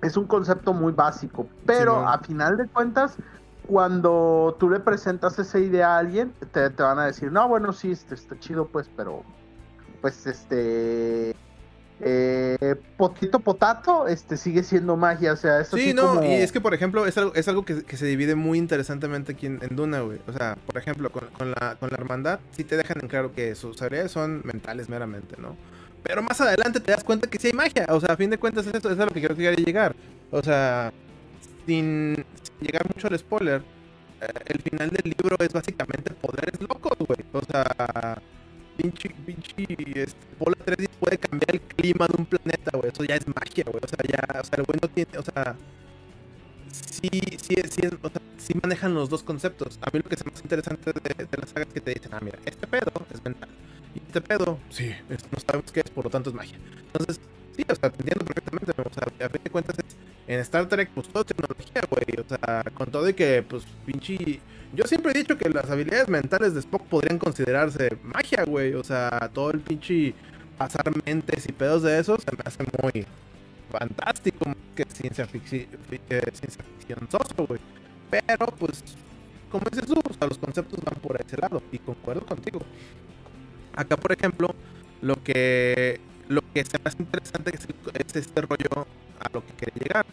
Es, 0.00 0.16
un 0.16 0.26
concepto 0.26 0.72
muy 0.72 0.92
básico, 0.92 1.48
pero 1.66 2.06
a 2.06 2.18
final 2.18 2.56
de 2.56 2.68
cuentas, 2.68 3.16
cuando 3.66 4.56
tú 4.60 4.70
le 4.70 4.78
presentas 4.78 5.36
esa 5.40 5.58
idea 5.58 5.96
a 5.96 5.98
alguien, 5.98 6.32
te, 6.52 6.70
te 6.70 6.82
van 6.84 7.00
a 7.00 7.06
decir, 7.06 7.32
no, 7.32 7.48
bueno, 7.48 7.72
sí, 7.72 7.90
este, 7.90 8.14
está 8.14 8.38
chido, 8.38 8.66
pues, 8.66 8.88
pero, 8.96 9.24
pues, 10.00 10.24
este 10.28 11.34
eh, 12.00 12.76
potito 12.96 13.40
potato 13.40 14.06
este 14.06 14.36
sigue 14.36 14.62
siendo 14.62 14.96
magia, 14.96 15.32
o 15.32 15.36
sea, 15.36 15.60
eso 15.60 15.76
Sí, 15.76 15.92
no, 15.92 16.24
y 16.24 16.34
es 16.34 16.52
que 16.52 16.60
por 16.60 16.72
ejemplo 16.72 17.06
es 17.06 17.18
algo, 17.18 17.34
es 17.34 17.48
algo 17.48 17.64
que, 17.64 17.84
se 17.96 18.06
divide 18.06 18.36
muy 18.36 18.58
interesantemente 18.58 19.32
aquí 19.32 19.46
en, 19.46 19.60
Duna, 19.70 20.00
güey. 20.00 20.20
O 20.28 20.32
sea, 20.32 20.56
por 20.66 20.78
ejemplo, 20.78 21.10
con, 21.10 21.50
la, 21.50 21.76
con 21.80 21.90
la 21.90 21.96
hermandad 21.96 22.40
sí 22.52 22.62
te 22.62 22.76
dejan 22.76 22.98
en 23.02 23.08
claro 23.08 23.32
que 23.32 23.54
sus 23.54 23.80
habilidades 23.82 24.12
son 24.12 24.42
mentales 24.44 24.88
meramente, 24.88 25.36
¿no? 25.38 25.56
Pero 26.04 26.22
más 26.22 26.40
adelante 26.40 26.78
te 26.78 26.92
das 26.92 27.02
cuenta 27.02 27.28
que 27.28 27.38
sí 27.38 27.48
hay 27.48 27.52
magia, 27.52 27.86
o 27.88 28.00
sea, 28.00 28.14
a 28.14 28.16
fin 28.16 28.30
de 28.30 28.38
cuentas 28.38 28.66
eso 28.66 28.90
es 28.90 28.98
a 28.98 29.04
lo 29.04 29.10
que 29.10 29.20
quiero 29.20 29.34
llegar. 29.34 29.96
O 30.30 30.42
sea, 30.42 30.92
sin, 31.66 32.14
llegar 32.60 32.86
mucho 32.94 33.08
al 33.08 33.18
spoiler, 33.18 33.62
eh, 34.20 34.26
el 34.46 34.60
final 34.60 34.90
del 34.90 35.14
libro 35.18 35.36
es 35.40 35.52
básicamente 35.52 36.12
poderes 36.14 36.60
locos, 36.60 36.96
güey. 36.98 37.18
O 37.32 37.42
sea 37.44 38.22
pinche, 38.78 39.10
pinche, 39.26 39.66
este, 39.94 40.26
bola 40.38 40.56
3 40.64 40.88
puede 41.00 41.18
cambiar 41.18 41.50
el 41.54 41.60
clima 41.60 42.06
de 42.06 42.14
un 42.16 42.26
planeta, 42.26 42.70
güey. 42.78 42.90
Eso 42.92 43.04
ya 43.04 43.16
es 43.16 43.26
magia, 43.26 43.64
güey. 43.66 43.80
O 43.82 43.88
sea, 43.88 43.98
ya, 44.06 44.40
o 44.40 44.44
sea, 44.44 44.58
el 44.58 44.64
güey 44.64 44.78
no 44.80 44.88
tiene, 44.88 45.18
o 45.18 45.22
sea, 45.22 45.56
sí, 46.70 47.10
sí, 47.42 47.54
sí, 47.70 47.82
o 48.02 48.08
sea, 48.08 48.22
sí 48.38 48.54
manejan 48.62 48.94
los 48.94 49.10
dos 49.10 49.22
conceptos. 49.22 49.78
A 49.82 49.90
mí 49.92 50.00
lo 50.02 50.08
que 50.08 50.14
es 50.14 50.24
más 50.24 50.40
interesante 50.42 50.92
de, 50.92 51.24
de 51.24 51.36
las 51.38 51.50
sagas 51.50 51.68
es 51.68 51.74
que 51.74 51.80
te 51.80 51.94
dicen, 51.94 52.14
ah, 52.14 52.20
mira, 52.22 52.38
este 52.44 52.66
pedo 52.66 52.92
es 53.12 53.22
mental. 53.24 53.48
Y 53.94 53.98
este 53.98 54.20
pedo, 54.20 54.58
sí, 54.70 54.94
no 55.08 55.40
sabemos 55.44 55.72
qué 55.72 55.80
es, 55.80 55.90
por 55.90 56.04
lo 56.04 56.10
tanto 56.10 56.30
es 56.30 56.36
magia. 56.36 56.58
Entonces, 56.86 57.20
sí, 57.56 57.64
o 57.68 57.74
sea, 57.74 57.90
te 57.90 58.00
entiendo 58.00 58.24
perfectamente, 58.24 58.72
o 58.76 58.94
sea, 58.94 59.26
a 59.26 59.28
fin 59.28 59.40
de 59.42 59.50
cuentas 59.50 59.76
es, 59.78 59.96
en 60.28 60.40
Star 60.40 60.68
Trek, 60.68 60.90
pues 60.94 61.08
todo 61.08 61.22
es 61.22 61.26
tecnología, 61.26 61.82
güey. 61.90 62.24
O 62.24 62.28
sea, 62.28 62.64
con 62.74 62.90
todo 62.90 63.08
y 63.08 63.14
que, 63.14 63.42
pues, 63.42 63.64
pinche 63.86 64.40
yo 64.74 64.84
siempre 64.86 65.12
he 65.12 65.18
dicho 65.18 65.38
que 65.38 65.48
las 65.48 65.70
habilidades 65.70 66.08
mentales 66.08 66.54
de 66.54 66.60
Spock 66.60 66.82
podrían 66.82 67.18
considerarse 67.18 67.96
magia, 68.02 68.44
güey. 68.44 68.74
O 68.74 68.84
sea, 68.84 69.30
todo 69.32 69.50
el 69.50 69.60
pinche 69.60 70.14
pasar 70.56 70.90
mentes 71.04 71.46
y 71.48 71.52
pedos 71.52 71.82
de 71.82 71.98
eso 71.98 72.18
se 72.18 72.32
me 72.32 72.42
hace 72.44 72.64
muy 72.82 73.06
fantástico 73.70 74.54
que 74.74 74.84
ciencia 74.84 75.26
ficción, 75.26 75.66
ciencia 76.32 76.64
ficción 76.78 77.08
soso, 77.10 77.46
güey. 77.46 77.60
Pero, 78.10 78.46
pues, 78.58 78.82
como 79.50 79.64
dices 79.70 79.86
tú, 79.86 79.94
o 79.94 80.14
sea, 80.14 80.28
los 80.28 80.38
conceptos 80.38 80.80
van 80.84 81.00
por 81.00 81.20
ese 81.20 81.36
lado 81.36 81.62
y 81.72 81.78
concuerdo 81.78 82.24
contigo. 82.26 82.60
Acá, 83.74 83.96
por 83.96 84.12
ejemplo, 84.12 84.54
lo 85.00 85.22
que 85.22 86.00
lo 86.28 86.42
que 86.52 86.64
se 86.64 86.78
me 86.78 86.84
hace 86.84 87.02
interesante 87.02 87.52
es, 87.54 88.16
este 88.16 88.40
rollo 88.42 88.86
a 89.18 89.28
lo 89.32 89.44
que 89.44 89.52
quiere 89.54 89.72
llegar. 89.80 90.06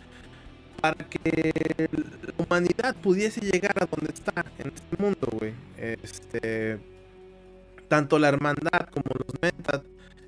Para 0.86 1.10
que 1.10 1.89
la 2.21 2.45
humanidad 2.45 2.95
pudiese 3.02 3.41
llegar 3.41 3.74
a 3.82 3.88
donde 3.88 4.13
está 4.13 4.45
en 4.60 4.67
este 4.67 5.02
mundo, 5.02 5.28
güey. 5.32 5.52
Este, 5.78 6.78
tanto 7.88 8.19
la 8.19 8.28
hermandad 8.28 8.89
como 8.91 9.06
los 9.17 9.41
metas 9.41 9.82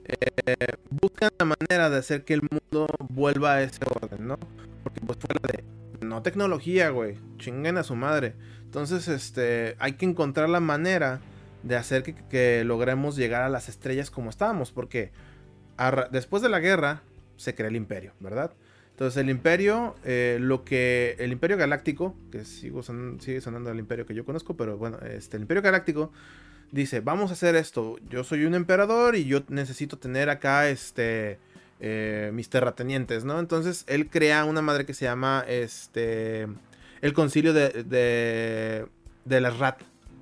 eh, 0.06 0.74
buscan 0.90 1.30
la 1.38 1.46
manera 1.46 1.92
de 1.92 1.98
hacer 1.98 2.24
que 2.24 2.34
el 2.34 2.42
mundo 2.42 2.88
vuelva 3.08 3.54
a 3.54 3.62
ese 3.62 3.82
orden, 4.02 4.28
¿no? 4.28 4.40
Porque 4.82 5.00
pues 5.02 5.20
fuera 5.20 5.40
de 5.48 5.64
no 6.04 6.24
tecnología, 6.24 6.90
güey, 6.90 7.20
chinguen 7.38 7.78
a 7.78 7.84
su 7.84 7.96
madre. 7.96 8.34
Entonces, 8.64 9.08
este, 9.08 9.76
hay 9.78 9.94
que 9.94 10.06
encontrar 10.06 10.50
la 10.50 10.60
manera 10.60 11.22
de 11.62 11.76
hacer 11.76 12.02
que, 12.02 12.64
logremos 12.64 13.16
llegar 13.16 13.44
a 13.44 13.50
las 13.50 13.70
estrellas 13.70 14.10
como 14.10 14.32
estábamos, 14.32 14.72
porque 14.72 15.12
después 16.10 16.42
de 16.42 16.50
la 16.50 16.60
guerra 16.60 17.04
se 17.36 17.54
crea 17.54 17.68
el 17.68 17.76
imperio, 17.76 18.14
¿verdad? 18.20 18.54
Entonces 18.98 19.22
el 19.22 19.30
imperio, 19.30 19.94
eh, 20.04 20.40
lo 20.42 20.64
que 20.64 21.16
el 21.20 21.32
imperio 21.32 21.56
galáctico, 21.56 22.16
que 22.32 22.44
sigo 22.46 22.82
sigue 22.82 23.42
sonando 23.42 23.70
el 23.70 23.78
imperio 23.78 24.08
que 24.08 24.16
yo 24.16 24.26
conozco, 24.26 24.58
pero 24.58 24.76
bueno, 24.76 24.98
este, 25.02 25.38
el 25.38 25.44
imperio 25.44 25.62
galáctico 25.62 26.12
dice, 26.72 27.00
vamos 27.02 27.30
a 27.30 27.34
hacer 27.34 27.56
esto, 27.56 27.98
yo 28.10 28.24
soy 28.24 28.46
un 28.46 28.56
emperador 28.56 29.16
y 29.16 29.26
yo 29.26 29.44
necesito 29.50 30.00
tener 30.00 30.32
acá, 30.32 30.68
este, 30.68 31.38
eh, 31.80 32.32
mis 32.34 32.50
terratenientes, 32.50 33.24
¿no? 33.24 33.40
Entonces 33.40 33.84
él 33.88 34.10
crea 34.10 34.46
una 34.46 34.64
madre 34.64 34.88
que 34.88 34.96
se 34.96 35.06
llama, 35.06 35.46
este, 35.48 36.48
el 37.02 37.14
concilio 37.14 37.54
de, 37.54 37.84
de, 37.84 38.88
de 39.26 39.42
las 39.42 39.60
Rat, 39.60 39.80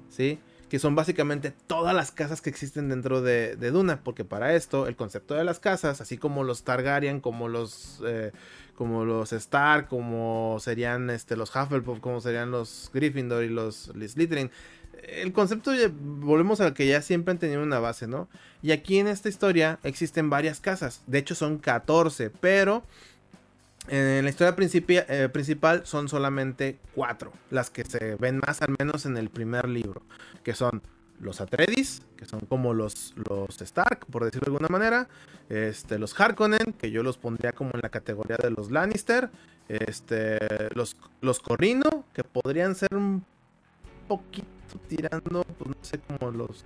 ¿sí? 0.09 0.37
Que 0.75 0.79
son 0.79 0.93
básicamente 0.93 1.53
todas 1.67 1.95
las 1.95 2.11
casas 2.11 2.41
que 2.41 2.49
existen 2.49 2.89
dentro 2.89 3.21
de, 3.21 3.55
Duna, 3.55 4.01
porque 4.03 4.25
para 4.25 4.55
esto 4.55 4.87
el 4.87 4.97
concepto 4.97 5.33
de 5.33 5.45
las 5.45 5.57
casas, 5.57 6.01
así 6.01 6.17
como 6.17 6.43
los 6.43 6.63
Targaryen, 6.63 7.21
como 7.21 7.47
los 7.47 8.03
eh, 8.05 8.33
como 8.75 9.05
los 9.05 9.31
Stark, 9.31 9.87
como 9.87 10.57
serían 10.59 11.09
este, 11.09 11.37
los 11.37 11.55
Hufflepuff, 11.55 12.01
como 12.01 12.19
serían 12.19 12.51
los 12.51 12.91
Gryffindor 12.93 13.45
y 13.45 13.47
los 13.47 13.89
Slytherin, 13.93 14.51
el 15.01 15.31
concepto 15.31 15.71
volvemos 15.97 16.59
al 16.59 16.73
que 16.73 16.85
ya 16.85 17.01
siempre 17.01 17.31
han 17.31 17.39
tenido 17.39 17.63
una 17.63 17.79
base, 17.79 18.05
¿no? 18.05 18.27
Y 18.61 18.73
aquí 18.73 18.99
en 18.99 19.07
esta 19.07 19.29
historia 19.29 19.79
existen 19.83 20.29
varias 20.29 20.59
casas, 20.59 21.03
de 21.07 21.19
hecho 21.19 21.35
son 21.35 21.57
14, 21.57 22.31
pero 22.31 22.83
en 23.87 24.23
la 24.23 24.29
historia 24.29 24.55
eh, 24.57 25.29
principal 25.31 25.85
son 25.85 26.09
solamente 26.09 26.79
cuatro, 26.95 27.31
las 27.51 27.69
que 27.69 27.83
se 27.83 28.15
ven 28.15 28.41
más 28.45 28.61
al 28.61 28.75
menos 28.79 29.05
en 29.05 29.15
el 29.15 29.29
primer 29.29 29.69
libro, 29.69 30.01
que 30.45 30.53
son 30.53 30.83
los 31.19 31.41
Atreides, 31.41 32.03
que 32.17 32.25
son 32.25 32.41
como 32.41 32.73
los, 32.73 33.15
los 33.27 33.59
Stark, 33.61 34.05
por 34.11 34.23
decirlo 34.23 34.45
de 34.45 34.51
alguna 34.51 34.67
manera, 34.69 35.09
este, 35.49 35.97
los 35.97 36.17
Harkonnen, 36.17 36.73
que 36.77 36.91
yo 36.91 37.01
los 37.01 37.17
pondría 37.17 37.51
como 37.51 37.71
en 37.73 37.81
la 37.81 37.89
categoría 37.89 38.37
de 38.37 38.51
los 38.51 38.69
Lannister, 38.69 39.31
este, 39.67 40.37
los, 40.75 40.95
los 41.21 41.39
Corrino, 41.39 42.05
que 42.13 42.23
podrían 42.23 42.75
ser 42.75 42.95
un 42.95 43.25
poquito 44.07 44.47
tirando, 44.87 45.43
pues 45.57 45.69
no 45.69 45.75
sé, 45.81 45.99
como 45.99 46.31
los... 46.31 46.63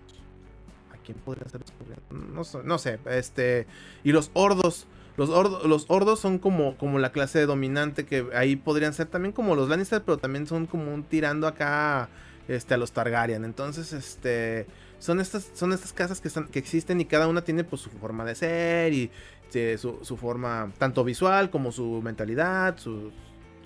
¿A 0.92 0.98
quién 0.98 1.18
podrían 1.20 1.50
ser 1.50 1.62
los 1.62 1.72
Corrino? 1.72 2.64
No, 2.66 2.78
sé, 2.78 3.00
este, 3.10 3.66
y 4.04 4.12
los 4.12 4.30
Ordos, 4.34 4.88
los, 5.16 5.30
los 5.66 5.86
Ordos 5.88 6.20
son 6.20 6.38
como, 6.38 6.76
como 6.78 7.00
la 7.00 7.14
clase 7.14 7.46
dominante 7.46 8.06
que 8.06 8.28
ahí 8.34 8.58
podrían 8.58 8.94
ser 8.94 9.08
también 9.08 9.32
como 9.32 9.56
los 9.56 9.70
Lannister, 9.70 10.02
pero 10.04 10.18
también 10.18 10.48
son 10.48 10.66
como 10.66 10.94
un 10.94 11.04
tirando 11.04 11.48
acá 11.48 12.10
este, 12.50 12.74
a 12.74 12.78
los 12.78 12.92
Targaryen. 12.92 13.46
Entonces, 13.46 13.94
este, 13.94 14.66
son 14.98 15.22
estas, 15.22 15.50
son 15.54 15.72
estas 15.72 15.94
casas 15.94 16.20
que, 16.20 16.28
están, 16.28 16.48
que 16.48 16.60
existen 16.60 17.00
y 17.00 17.06
cada 17.06 17.28
una 17.28 17.44
tiene 17.44 17.64
pues 17.64 17.84
su 17.84 17.90
forma 17.92 18.26
de 18.26 18.36
ser 18.36 18.92
y 18.92 19.12
este, 19.46 19.78
su, 19.78 20.18
forma 20.18 20.72
tanto 20.78 21.04
visual 21.04 21.50
como 21.50 21.72
su 21.72 22.02
mentalidad, 22.04 22.78
su, 22.78 23.12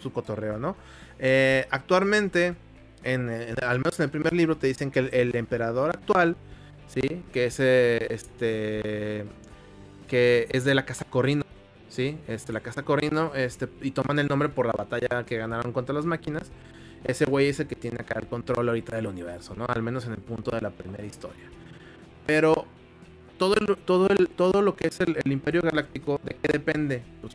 su 0.02 0.12
cotorreo, 0.12 0.58
¿no? 0.58 0.76
Eh, 1.20 1.66
actualmente, 1.72 2.56
en, 3.04 3.30
al 3.62 3.80
menos 3.80 4.00
en 4.00 4.06
el 4.06 4.10
primer 4.10 4.34
libro 4.34 4.58
te 4.58 4.68
dicen 4.68 4.92
que 4.92 5.00
el, 5.00 5.36
emperador 5.36 5.90
actual, 5.90 6.36
¿sí? 6.88 7.24
Que 7.32 7.46
es 7.46 7.60
eh, 7.60 8.08
este 8.10 9.26
que 10.08 10.48
es 10.52 10.64
de 10.64 10.76
la 10.76 10.86
casa 10.86 11.06
Corrino, 11.06 11.44
¿sí? 11.90 12.18
Este, 12.28 12.54
la 12.54 12.60
casa 12.60 12.84
Corrino, 12.84 13.34
este, 13.36 13.68
y 13.82 13.92
toman 13.92 14.20
el 14.20 14.28
nombre 14.28 14.50
por 14.50 14.66
la 14.66 14.74
batalla 14.74 15.26
que 15.26 15.38
ganaron 15.38 15.74
contra 15.74 15.96
las 15.96 16.06
máquinas. 16.06 16.52
Ese 17.04 17.26
güey 17.26 17.48
es 17.48 17.60
el 17.60 17.68
que 17.68 17.76
tiene 17.76 17.98
acá 18.00 18.20
el 18.20 18.28
control 18.28 18.70
ahorita 18.70 18.96
del 18.96 19.08
universo, 19.08 19.56
¿no? 19.56 19.66
Al 19.68 19.82
menos 19.84 20.06
en 20.06 20.14
el 20.14 20.20
punto 20.20 20.52
de 20.52 20.62
la 20.62 20.70
primera 20.70 21.04
historia. 21.04 21.44
Pero 22.26 22.66
todo, 23.38 23.56
el, 23.56 23.78
todo, 23.78 24.08
el, 24.08 24.30
todo 24.30 24.62
lo 24.62 24.76
que 24.76 24.88
es 24.88 25.00
el, 25.02 25.18
Imperio 25.26 25.62
Galáctico, 25.62 26.20
¿de 26.24 26.36
qué 26.42 26.54
depende? 26.54 27.04
Pues 27.22 27.34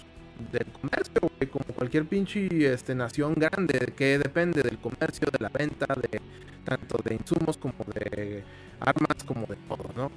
del 0.53 0.67
comercio, 0.73 1.21
güey, 1.21 1.51
como 1.51 1.65
cualquier 1.75 2.07
pinche 2.07 2.73
este, 2.73 2.95
nación 2.95 3.35
grande, 3.35 3.79
¿de 3.79 3.93
qué 3.93 4.19
depende? 4.19 4.63
Del 4.63 4.79
comercio, 4.79 5.29
de 5.31 5.39
la 5.41 5.49
venta, 5.49 5.87
de 5.95 6.21
tanto 6.65 6.99
de 7.03 7.15
insumos 7.17 7.57
como 7.59 7.85
de 7.93 8.45
armas, 8.81 9.25
como 9.25 9.47
de 9.47 9.57
todo, 9.69 9.91
¿no? 9.97 10.11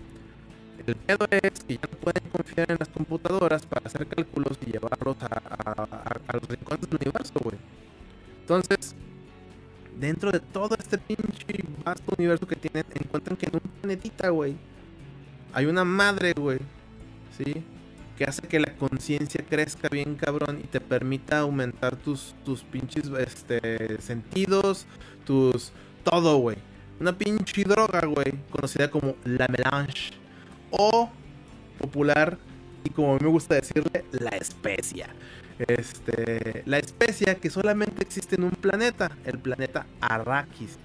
El 0.85 0.95
miedo 1.07 1.27
es 1.29 1.63
que 1.63 1.75
ya 1.75 1.81
no 1.91 1.97
pueden 1.99 2.29
confiar 2.29 2.71
en 2.71 2.77
las 2.79 2.89
computadoras 2.89 3.65
para 3.65 3.85
hacer 3.85 4.07
cálculos 4.07 4.57
y 4.65 4.71
llevarlos 4.71 5.15
a, 5.21 6.19
los 6.33 6.47
rincones 6.49 6.89
del 6.89 6.99
universo, 7.01 7.33
güey. 7.43 7.57
Entonces, 8.41 8.95
dentro 10.01 10.31
de 10.31 10.39
todo 10.39 10.75
este 10.77 10.97
pinche 10.97 11.63
vasto 11.85 12.15
universo 12.17 12.47
que 12.47 12.55
tienen, 12.55 12.83
encuentran 12.99 13.37
que 13.37 13.45
en 13.45 13.53
un 13.53 13.61
planetita, 13.79 14.29
güey, 14.29 14.55
hay 15.53 15.67
una 15.67 15.85
madre, 15.85 16.33
güey, 16.33 16.57
¿sí? 17.37 17.63
Que 18.17 18.25
hace 18.25 18.41
que 18.41 18.59
la 18.59 18.75
conciencia 18.75 19.45
crezca 19.47 19.87
bien 19.89 20.15
cabrón 20.15 20.59
y 20.63 20.67
te 20.67 20.81
permita 20.81 21.39
aumentar 21.39 21.95
tus, 21.95 22.33
tus 22.43 22.63
pinches 22.63 23.09
este, 23.19 24.01
sentidos, 24.01 24.87
tus... 25.25 25.71
todo, 26.03 26.37
güey. 26.37 26.57
Una 26.99 27.15
pinche 27.15 27.63
droga, 27.63 28.01
güey, 28.05 28.33
conocida 28.49 28.89
como 28.89 29.15
la 29.23 29.47
melange 29.47 30.11
o 30.71 31.09
popular 31.77 32.37
y 32.83 32.89
como 32.89 33.17
me 33.19 33.27
gusta 33.27 33.55
decirle, 33.55 34.03
la 34.11 34.29
especia. 34.31 35.09
Este, 35.67 36.63
la 36.65 36.80
especia 36.80 37.36
que 37.36 37.50
solamente 37.50 38.04
existe 38.04 38.36
en 38.36 38.45
un 38.45 38.52
planeta, 38.52 39.12
el 39.26 39.38
planeta 39.38 39.86
Arrakis, 40.00 40.80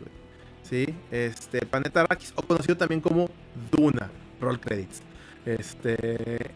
¿sí? 0.62 0.94
Este, 1.10 1.64
planeta 1.64 2.02
Arrakis, 2.02 2.32
o 2.36 2.42
conocido 2.42 2.76
también 2.76 3.00
como 3.00 3.30
Duna, 3.70 4.10
roll 4.40 4.60
credits. 4.60 5.02
Este, 5.46 6.50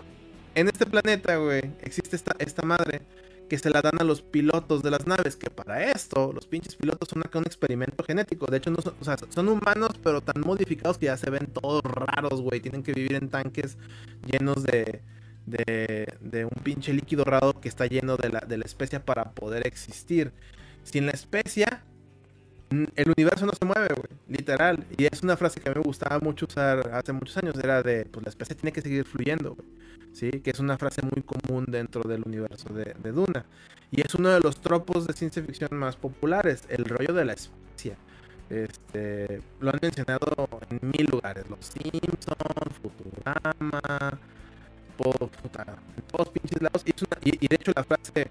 en 0.55 0.69
este 0.69 0.85
planeta, 0.87 1.37
güey, 1.37 1.63
existe 1.81 2.17
esta, 2.17 2.35
esta 2.39 2.63
madre 2.63 3.03
que 3.49 3.59
se 3.59 3.71
la 3.71 3.83
dan 3.83 4.01
a 4.01 4.05
los 4.05 4.23
pilotos 4.23 4.83
de 4.83 4.91
las 4.91 5.07
naves, 5.07 5.37
que 5.37 5.51
para 5.51 5.91
esto 5.91 6.33
los 6.33 6.47
pinches 6.47 6.77
pilotos 6.77 7.09
son 7.09 7.21
acá 7.25 7.39
un 7.39 7.47
experimento 7.47 8.05
genético. 8.05 8.47
De 8.47 8.59
hecho, 8.59 8.71
no 8.71 8.81
son, 8.81 8.95
o 9.01 9.05
sea, 9.05 9.17
son 9.29 9.49
humanos, 9.49 9.91
pero 10.03 10.21
tan 10.21 10.41
modificados 10.43 10.99
que 10.99 11.07
ya 11.07 11.17
se 11.17 11.31
ven 11.31 11.47
todos 11.47 11.83
raros, 11.83 12.41
güey. 12.43 12.61
Tienen 12.61 12.83
que 12.83 12.93
vivir 12.93 13.15
en 13.15 13.29
tanques 13.29 13.77
llenos 14.25 14.63
de, 14.63 15.03
de, 15.51 16.15
de 16.21 16.45
un 16.45 16.63
pinche 16.63 16.93
líquido 16.93 17.25
raro 17.25 17.61
que 17.61 17.69
está 17.69 17.87
lleno 17.87 18.17
de 18.17 18.31
la, 18.31 18.41
de 18.41 18.59
la 18.59 18.65
especia 18.65 19.05
para 19.05 19.31
poder 19.33 19.67
existir. 19.67 20.33
Sin 20.83 21.07
la 21.07 21.13
especia, 21.13 21.85
el 22.71 23.13
universo 23.17 23.47
no 23.47 23.53
se 23.53 23.65
mueve, 23.65 23.89
güey, 23.95 24.09
literal. 24.29 24.85
Y 24.97 25.05
es 25.05 25.23
una 25.23 25.37
frase 25.37 25.61
que 25.61 25.71
me 25.71 25.81
gustaba 25.81 26.21
mucho 26.21 26.47
usar 26.47 26.91
hace 26.93 27.13
muchos 27.13 27.37
años, 27.37 27.57
era 27.63 27.83
de, 27.83 28.05
pues 28.07 28.25
la 28.25 28.31
especie 28.31 28.55
tiene 28.55 28.73
que 28.73 28.81
seguir 28.83 29.05
fluyendo, 29.05 29.55
güey. 29.55 29.69
¿sí? 30.13 30.31
Que 30.31 30.51
es 30.51 30.61
una 30.61 30.79
frase 30.79 31.03
muy 31.03 31.23
común 31.23 31.67
dentro 31.69 32.03
del 32.03 32.23
universo 32.25 32.73
de, 32.73 32.95
Duna. 33.13 33.45
Y 33.91 34.03
es 34.03 34.15
uno 34.15 34.31
de 34.31 34.41
los 34.41 34.61
tropos 34.61 35.07
de 35.07 35.13
ciencia 35.15 35.43
ficción 35.43 35.71
más 35.77 35.97
populares, 35.97 36.65
el 36.69 36.85
rollo 36.85 37.13
de 37.13 37.25
la 37.25 37.33
especie. 37.33 37.97
Este, 38.49 39.41
lo 39.61 39.71
han 39.71 39.79
mencionado 39.81 40.49
en 40.71 40.81
mil 40.83 41.07
lugares, 41.11 41.49
Los 41.49 41.67
Simpsons, 41.67 42.79
Futurama, 42.83 44.19
en 45.05 46.03
todos 46.11 46.29
pinches 46.29 46.63
lados. 46.63 46.85
Y, 47.25 47.49
de 47.49 47.57
hecho 47.57 47.73
la 47.75 47.85
frase 47.85 48.31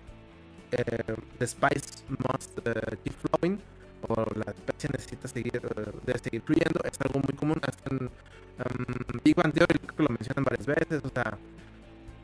eh, 0.71 1.15
The 1.39 1.47
Spice 1.47 2.03
must 2.09 2.59
uh, 2.59 2.95
keep 3.03 3.13
flowing 3.13 3.59
o 4.07 4.25
la 4.35 4.51
especie 4.51 4.89
necesita 4.91 5.27
seguir, 5.27 5.57
eh, 5.57 5.91
debe 6.05 6.19
seguir 6.19 6.41
fluyendo, 6.41 6.79
es 6.83 6.99
algo 7.01 7.19
muy 7.19 7.35
común. 7.35 7.59
Hasta 7.61 7.95
en 7.95 8.03
um, 8.05 9.19
Big 9.23 9.35
Bang 9.35 9.53
Theory 9.53 9.79
creo 9.79 9.95
que 9.95 10.03
lo 10.03 10.09
mencionan 10.09 10.43
varias 10.45 10.65
veces, 10.65 11.01
o 11.03 11.09
sea, 11.09 11.37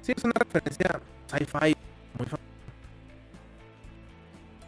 Sí, 0.06 0.14
es 0.16 0.24
una 0.24 0.34
referencia 0.38 1.02
sci-fi 1.26 1.76
muy 2.20 2.28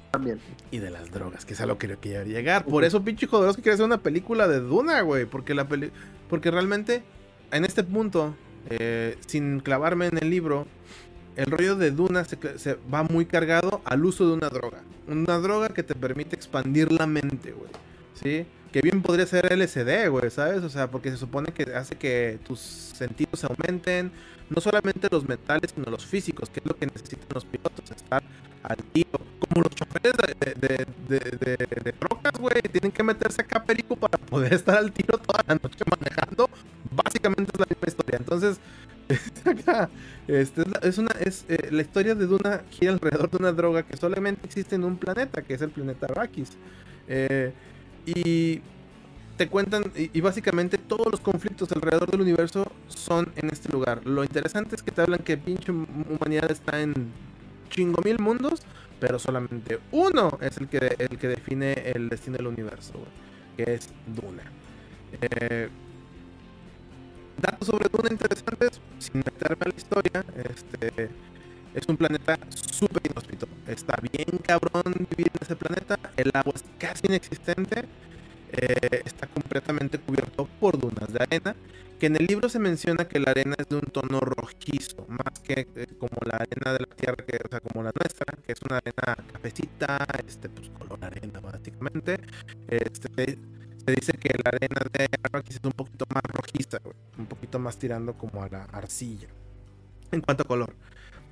También. 0.09 0.39
Y 0.71 0.79
de 0.79 0.89
las 0.89 1.11
drogas, 1.11 1.45
que 1.45 1.53
es 1.53 1.61
a 1.61 1.67
lo 1.67 1.77
que 1.77 1.87
yo 1.87 1.99
quería 1.99 2.23
llegar. 2.23 2.65
Por 2.65 2.83
eso, 2.83 3.03
pinche 3.03 3.27
que 3.27 3.37
quiere 3.61 3.73
hacer 3.73 3.85
una 3.85 4.01
película 4.01 4.47
de 4.47 4.61
Duna, 4.61 5.01
güey. 5.01 5.27
Porque 5.27 5.53
la 5.53 5.67
peli 5.67 5.91
porque 6.27 6.49
realmente, 6.49 7.03
en 7.51 7.65
este 7.65 7.83
punto, 7.83 8.35
eh, 8.69 9.17
sin 9.25 9.59
clavarme 9.59 10.07
en 10.07 10.17
el 10.17 10.29
libro, 10.29 10.67
el 11.35 11.45
rollo 11.45 11.75
de 11.75 11.91
Duna 11.91 12.25
se, 12.25 12.37
va 12.91 13.03
muy 13.03 13.25
cargado 13.25 13.81
al 13.85 14.03
uso 14.03 14.27
de 14.27 14.33
una 14.33 14.49
droga. 14.49 14.81
Una 15.07 15.37
droga 15.37 15.69
que 15.69 15.83
te 15.83 15.93
permite 15.93 16.35
expandir 16.35 16.91
la 16.91 17.05
mente, 17.05 17.51
güey. 17.51 17.69
¿Sí? 18.15 18.45
Que 18.71 18.81
bien 18.81 19.01
podría 19.01 19.27
ser 19.27 19.55
LSD, 19.55 20.09
güey, 20.09 20.29
¿sabes? 20.31 20.63
O 20.63 20.69
sea, 20.69 20.89
porque 20.89 21.11
se 21.11 21.17
supone 21.17 21.51
que 21.51 21.63
hace 21.75 21.95
que 21.95 22.39
tus 22.45 22.59
sentidos 22.59 23.43
aumenten, 23.43 24.11
no 24.49 24.59
solamente 24.61 25.07
los 25.11 25.27
mentales, 25.27 25.71
sino 25.75 25.89
los 25.91 26.05
físicos, 26.05 26.49
que 26.49 26.59
es 26.59 26.65
lo 26.65 26.75
que 26.75 26.87
necesitan 26.87 27.27
los 27.33 27.45
pilotos, 27.45 27.91
estar 27.91 28.23
al 28.63 28.77
tiro. 28.91 29.19
Como 29.39 29.61
los 29.61 29.75
choferes 29.75 30.13
de, 30.57 30.85
de, 31.07 31.93
trocas, 31.93 32.33
güey, 32.39 32.61
tienen 32.71 32.91
que 32.91 33.03
meterse 33.03 33.41
acá 33.41 33.63
perico 33.63 33.95
para 33.95 34.17
poder 34.17 34.53
estar 34.55 34.77
al 34.77 34.91
tiro 34.91 35.17
toda 35.19 35.43
la 35.47 35.53
noche 35.53 35.83
manejando. 35.89 36.49
Básicamente 36.91 37.51
es 37.53 37.59
la. 37.59 37.76
Entonces, 38.27 38.59
acá, 39.45 39.89
este, 40.27 40.63
es, 40.81 40.97
una, 40.97 41.11
es 41.21 41.45
eh, 41.47 41.69
la 41.71 41.81
historia 41.81 42.13
de 42.13 42.27
Duna 42.27 42.63
gira 42.69 42.91
alrededor 42.91 43.29
de 43.31 43.37
una 43.37 43.53
droga 43.53 43.83
que 43.83 43.95
solamente 43.95 44.45
existe 44.45 44.75
en 44.75 44.83
un 44.83 44.97
planeta, 44.97 45.41
que 45.41 45.53
es 45.53 45.61
el 45.61 45.69
planeta 45.69 46.07
Arrakis. 46.07 46.51
Eh, 47.07 47.53
y 48.05 48.61
te 49.37 49.47
cuentan, 49.47 49.83
y, 49.95 50.19
básicamente 50.19 50.77
todos 50.77 51.09
los 51.09 51.21
conflictos 51.21 51.71
alrededor 51.71 52.11
del 52.11 52.19
universo 52.19 52.69
son 52.89 53.31
en 53.37 53.49
este 53.49 53.71
lugar. 53.71 54.05
Lo 54.05 54.25
interesante 54.25 54.75
es 54.75 54.83
que 54.83 54.91
te 54.91 55.01
hablan 55.01 55.19
que 55.19 55.37
pinche 55.37 55.71
humanidad 55.71 56.51
está 56.51 56.81
en 56.81 56.93
chingo 57.69 58.01
mil 58.03 58.19
mundos, 58.19 58.61
pero 58.99 59.19
solamente 59.19 59.79
uno 59.91 60.37
es 60.41 60.57
el 60.57 60.67
que, 60.67 60.95
el 60.99 61.17
que 61.17 61.29
define 61.29 61.73
el 61.95 62.09
destino 62.09 62.35
del 62.37 62.47
universo, 62.47 62.95
que 63.55 63.75
es 63.75 63.87
Duna. 64.05 64.43
Eh, 65.21 65.69
datos 67.41 67.67
sobre 67.67 67.89
Duna 67.89 68.09
interesantes, 68.11 68.81
sin 68.99 69.19
meterme 69.19 69.57
a 69.65 69.69
la 69.69 69.75
historia, 69.75 70.25
este, 70.35 71.09
es 71.73 71.85
un 71.87 71.97
planeta 71.97 72.37
súper 72.49 73.03
inhóspito. 73.09 73.47
Está 73.67 73.95
bien 74.01 74.39
cabrón 74.43 74.93
vivir 75.09 75.31
en 75.33 75.39
ese 75.41 75.55
planeta, 75.55 75.99
el 76.15 76.31
agua 76.33 76.53
es 76.55 76.63
casi 76.77 77.07
inexistente 77.07 77.85
eh, 78.51 79.01
está 79.05 79.27
completamente 79.27 79.99
cubierto 79.99 80.47
por 80.59 80.79
dunas 80.79 81.11
de 81.11 81.19
arena, 81.21 81.55
que 81.99 82.05
en 82.05 82.15
el 82.15 82.25
libro 82.25 82.47
se 82.47 82.59
menciona 82.59 83.07
que 83.07 83.19
la 83.19 83.31
arena 83.31 83.55
es 83.57 83.67
de 83.67 83.75
un 83.75 83.81
tono 83.81 84.19
rojizo, 84.21 85.05
más 85.09 85.39
que 85.43 85.67
eh, 85.75 85.87
como 85.99 86.15
la 86.25 86.37
arena 86.37 86.73
de 86.73 86.79
la 86.79 86.95
tierra, 86.95 87.25
que, 87.25 87.37
o 87.43 87.49
sea, 87.49 87.59
como 87.59 87.83
la 87.83 87.91
nuestra, 87.93 88.37
que 88.45 88.53
es 88.53 88.61
una 88.61 88.77
arena 88.77 89.17
cafecita, 89.33 90.07
este, 90.25 90.49
pues 90.49 90.69
color 90.69 91.03
arena 91.03 91.39
básicamente. 91.41 92.19
Este, 92.69 93.37
se 93.87 93.95
dice 93.95 94.11
que 94.13 94.29
la 94.43 94.49
arena 94.49 94.81
de 94.91 95.07
Arrakis 95.23 95.55
es 95.55 95.61
un 95.63 95.71
poquito 95.71 96.05
más 96.13 96.23
rojiza, 96.23 96.79
un 97.17 97.25
poquito 97.25 97.57
más 97.57 97.77
tirando 97.77 98.13
como 98.17 98.43
a 98.43 98.49
la 98.49 98.65
arcilla, 98.65 99.29
en 100.11 100.19
cuanto 100.19 100.43
a 100.43 100.45
color. 100.45 100.75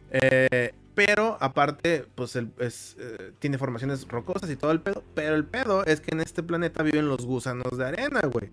Eh, 0.09 0.73
pero 0.93 1.37
aparte, 1.41 2.05
pues 2.15 2.37
es, 2.37 2.95
eh, 2.97 3.33
tiene 3.39 3.57
formaciones 3.57 4.07
rocosas 4.07 4.49
y 4.49 4.55
todo 4.55 4.71
el 4.71 4.79
pedo. 4.79 5.03
Pero 5.13 5.35
el 5.35 5.43
pedo 5.43 5.83
es 5.83 5.99
que 5.99 6.11
en 6.11 6.21
este 6.21 6.43
planeta 6.43 6.81
viven 6.81 7.09
los 7.09 7.25
gusanos 7.25 7.77
de 7.77 7.85
arena, 7.85 8.21
güey. 8.21 8.49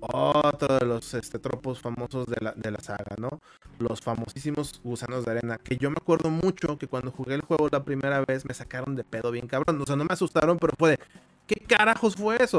Otro 0.00 0.78
de 0.78 0.84
los 0.84 1.14
este, 1.14 1.38
tropos 1.38 1.80
famosos 1.80 2.26
de 2.26 2.36
la, 2.40 2.52
de 2.52 2.70
la 2.70 2.80
saga, 2.80 3.16
¿no? 3.16 3.40
Los 3.78 4.02
famosísimos 4.02 4.78
gusanos 4.84 5.24
de 5.24 5.30
arena. 5.30 5.56
Que 5.56 5.78
yo 5.78 5.88
me 5.88 5.96
acuerdo 5.98 6.28
mucho 6.28 6.76
que 6.76 6.86
cuando 6.86 7.10
jugué 7.12 7.34
el 7.34 7.40
juego 7.40 7.68
la 7.72 7.82
primera 7.82 8.22
vez 8.26 8.44
me 8.44 8.52
sacaron 8.52 8.94
de 8.94 9.04
pedo 9.04 9.30
bien 9.30 9.46
cabrón. 9.46 9.80
O 9.80 9.86
sea, 9.86 9.96
no 9.96 10.04
me 10.04 10.12
asustaron, 10.12 10.58
pero 10.58 10.74
fue 10.78 10.90
de, 10.90 10.98
¿qué 11.46 11.56
carajos 11.66 12.14
fue 12.14 12.36
eso? 12.38 12.58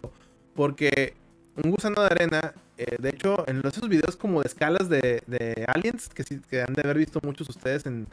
Porque 0.59 1.13
un 1.55 1.71
gusano 1.71 2.01
de 2.01 2.07
arena, 2.07 2.53
eh, 2.77 2.97
de 2.99 3.09
hecho, 3.11 3.45
en 3.47 3.65
esos 3.65 3.87
videos 3.87 4.17
como 4.17 4.41
de 4.41 4.47
escalas 4.49 4.89
de, 4.89 5.65
aliens, 5.69 6.09
que, 6.09 6.61
han 6.61 6.73
de 6.73 6.81
haber 6.83 6.97
visto 6.97 7.21
muchos 7.23 7.47
ustedes 7.47 7.85
en, 7.85 8.07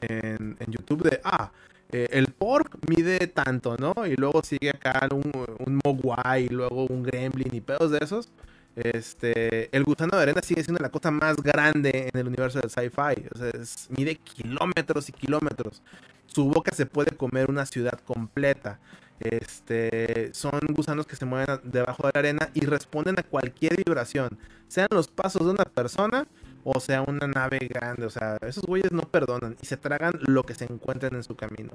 en, 0.00 0.56
YouTube 0.68 1.08
de, 1.08 1.22
ah, 1.24 1.50
eh, 1.90 2.08
el 2.10 2.26
pork 2.26 2.76
mide 2.86 3.28
tanto, 3.28 3.78
¿no? 3.78 3.94
Y 4.06 4.14
luego 4.14 4.42
sigue 4.42 4.68
acá 4.68 5.08
un, 5.10 5.32
un 5.64 5.80
mogwai, 5.82 6.44
y 6.44 6.48
luego 6.50 6.84
un 6.84 7.02
gremlin 7.02 7.54
y 7.54 7.62
pedos 7.62 7.90
de 7.90 8.00
esos. 8.02 8.28
Este, 8.74 9.74
el 9.74 9.82
gusano 9.84 10.18
de 10.18 10.24
arena 10.24 10.42
sigue 10.42 10.62
siendo 10.62 10.82
la 10.82 10.90
cosa 10.90 11.10
más 11.10 11.38
grande 11.38 12.10
en 12.12 12.20
el 12.20 12.26
universo 12.26 12.60
del 12.60 12.68
sci-fi. 12.68 13.26
O 13.34 13.38
sea, 13.38 13.52
mide 13.96 14.16
kilómetros 14.16 15.08
y 15.08 15.12
kilómetros. 15.12 15.80
Su 16.26 16.44
boca 16.44 16.74
se 16.74 16.84
puede 16.84 17.16
comer 17.16 17.48
una 17.48 17.64
ciudad 17.64 17.98
completa. 18.00 18.80
Este, 19.20 20.32
son 20.34 20.60
gusanos 20.70 21.06
que 21.06 21.16
se 21.16 21.24
mueven 21.24 21.60
debajo 21.64 22.06
de 22.06 22.10
la 22.14 22.20
arena 22.20 22.50
y 22.54 22.60
responden 22.66 23.18
a 23.18 23.22
cualquier 23.22 23.76
vibración. 23.76 24.38
Sean 24.68 24.88
los 24.90 25.08
pasos 25.08 25.44
de 25.44 25.52
una 25.52 25.64
persona 25.64 26.26
o 26.68 26.80
sea 26.80 27.02
una 27.02 27.28
nave 27.28 27.58
grande. 27.58 28.06
O 28.06 28.10
sea, 28.10 28.38
esos 28.42 28.64
güeyes 28.64 28.90
no 28.90 29.02
perdonan 29.02 29.56
y 29.62 29.66
se 29.66 29.76
tragan 29.76 30.14
lo 30.26 30.42
que 30.42 30.54
se 30.54 30.64
encuentren 30.64 31.14
en 31.14 31.22
su 31.22 31.36
camino. 31.36 31.72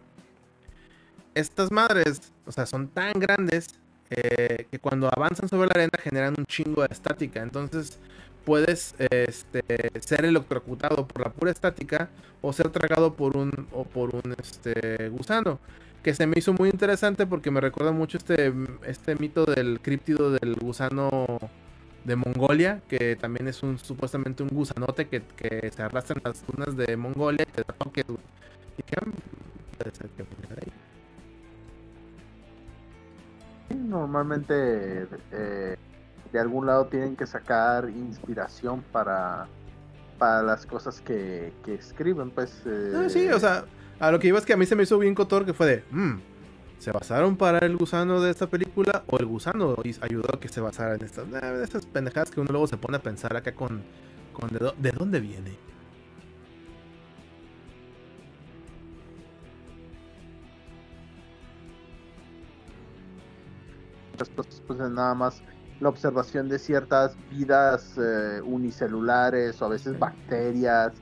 Estas 1.33 1.71
madres, 1.71 2.33
o 2.45 2.51
sea, 2.51 2.65
son 2.65 2.89
tan 2.89 3.13
grandes 3.13 3.67
eh, 4.09 4.67
que 4.69 4.79
cuando 4.79 5.07
avanzan 5.07 5.47
sobre 5.47 5.69
la 5.69 5.75
arena 5.75 5.97
generan 6.03 6.35
un 6.37 6.45
chingo 6.45 6.81
de 6.81 6.89
estática. 6.91 7.41
Entonces 7.41 7.99
puedes 8.43 8.93
este, 9.11 9.63
ser 10.01 10.25
electrocutado 10.25 11.07
por 11.07 11.23
la 11.23 11.31
pura 11.31 11.51
estática 11.51 12.09
o 12.41 12.51
ser 12.51 12.69
tragado 12.69 13.13
por 13.13 13.37
un, 13.37 13.67
o 13.71 13.85
por 13.85 14.13
un 14.13 14.35
este, 14.37 15.07
gusano. 15.07 15.59
Que 16.03 16.13
se 16.13 16.25
me 16.25 16.33
hizo 16.37 16.53
muy 16.53 16.69
interesante 16.69 17.27
porque 17.27 17.51
me 17.51 17.61
recuerda 17.61 17.91
mucho 17.91 18.17
este, 18.17 18.53
este 18.85 19.15
mito 19.15 19.45
del 19.45 19.79
críptido 19.81 20.31
del 20.31 20.55
gusano 20.55 21.39
de 22.03 22.15
Mongolia, 22.15 22.81
que 22.87 23.15
también 23.15 23.47
es 23.47 23.61
un 23.61 23.77
supuestamente 23.77 24.41
un 24.41 24.49
gusanote 24.49 25.07
que, 25.07 25.21
que 25.35 25.71
se 25.71 25.83
arrastra 25.83 26.15
en 26.17 26.23
las 26.25 26.45
dunas 26.47 26.75
de 26.75 26.97
Mongolia 26.97 27.45
y 27.47 27.51
te 27.51 27.61
da 27.61 27.73
toques, 27.73 28.05
¿Y 28.77 28.83
qué 28.83 28.97
puede 29.77 29.95
ser 29.95 30.09
que 30.09 30.23
ahí? 30.23 30.71
Normalmente 33.77 35.07
eh, 35.31 35.77
de 36.31 36.39
algún 36.39 36.65
lado 36.65 36.85
tienen 36.85 37.15
que 37.15 37.27
sacar 37.27 37.89
inspiración 37.89 38.83
para, 38.91 39.47
para 40.17 40.41
las 40.41 40.65
cosas 40.65 41.01
que, 41.01 41.53
que 41.63 41.75
escriben, 41.75 42.31
pues. 42.31 42.63
Eh... 42.65 43.07
sí, 43.09 43.27
o 43.29 43.39
sea, 43.39 43.65
a 44.01 44.11
lo 44.11 44.19
que 44.19 44.27
iba 44.27 44.39
es 44.39 44.45
que 44.45 44.53
a 44.53 44.57
mí 44.57 44.65
se 44.65 44.75
me 44.75 44.83
hizo 44.83 44.97
bien 44.97 45.13
cotor 45.15 45.45
que 45.45 45.53
fue 45.53 45.67
de, 45.67 45.83
mmm, 45.91 46.15
¿Se 46.79 46.91
basaron 46.91 47.37
para 47.37 47.59
el 47.59 47.77
gusano 47.77 48.19
de 48.21 48.31
esta 48.31 48.47
película 48.47 49.03
o 49.05 49.19
el 49.19 49.27
gusano 49.27 49.75
ayudó 50.01 50.33
a 50.33 50.39
que 50.39 50.47
se 50.47 50.59
basara 50.59 50.95
en 50.95 51.03
estas, 51.03 51.27
eh, 51.27 51.61
estas 51.63 51.85
pendejadas 51.85 52.31
que 52.31 52.39
uno 52.39 52.49
luego 52.49 52.65
se 52.65 52.75
pone 52.75 52.97
a 52.97 52.99
pensar 52.99 53.37
acá 53.37 53.53
con, 53.53 53.83
con 54.33 54.49
de, 54.49 54.91
dónde 54.91 55.19
viene? 55.19 55.55
pues 64.65 64.79
nada 64.79 65.13
más 65.13 65.43
la 65.79 65.89
observación 65.89 66.49
de 66.49 66.57
ciertas 66.57 67.15
vidas 67.29 67.95
eh, 67.99 68.41
unicelulares 68.43 69.61
o 69.61 69.65
a 69.65 69.69
veces 69.69 69.99
bacterias 69.99 70.93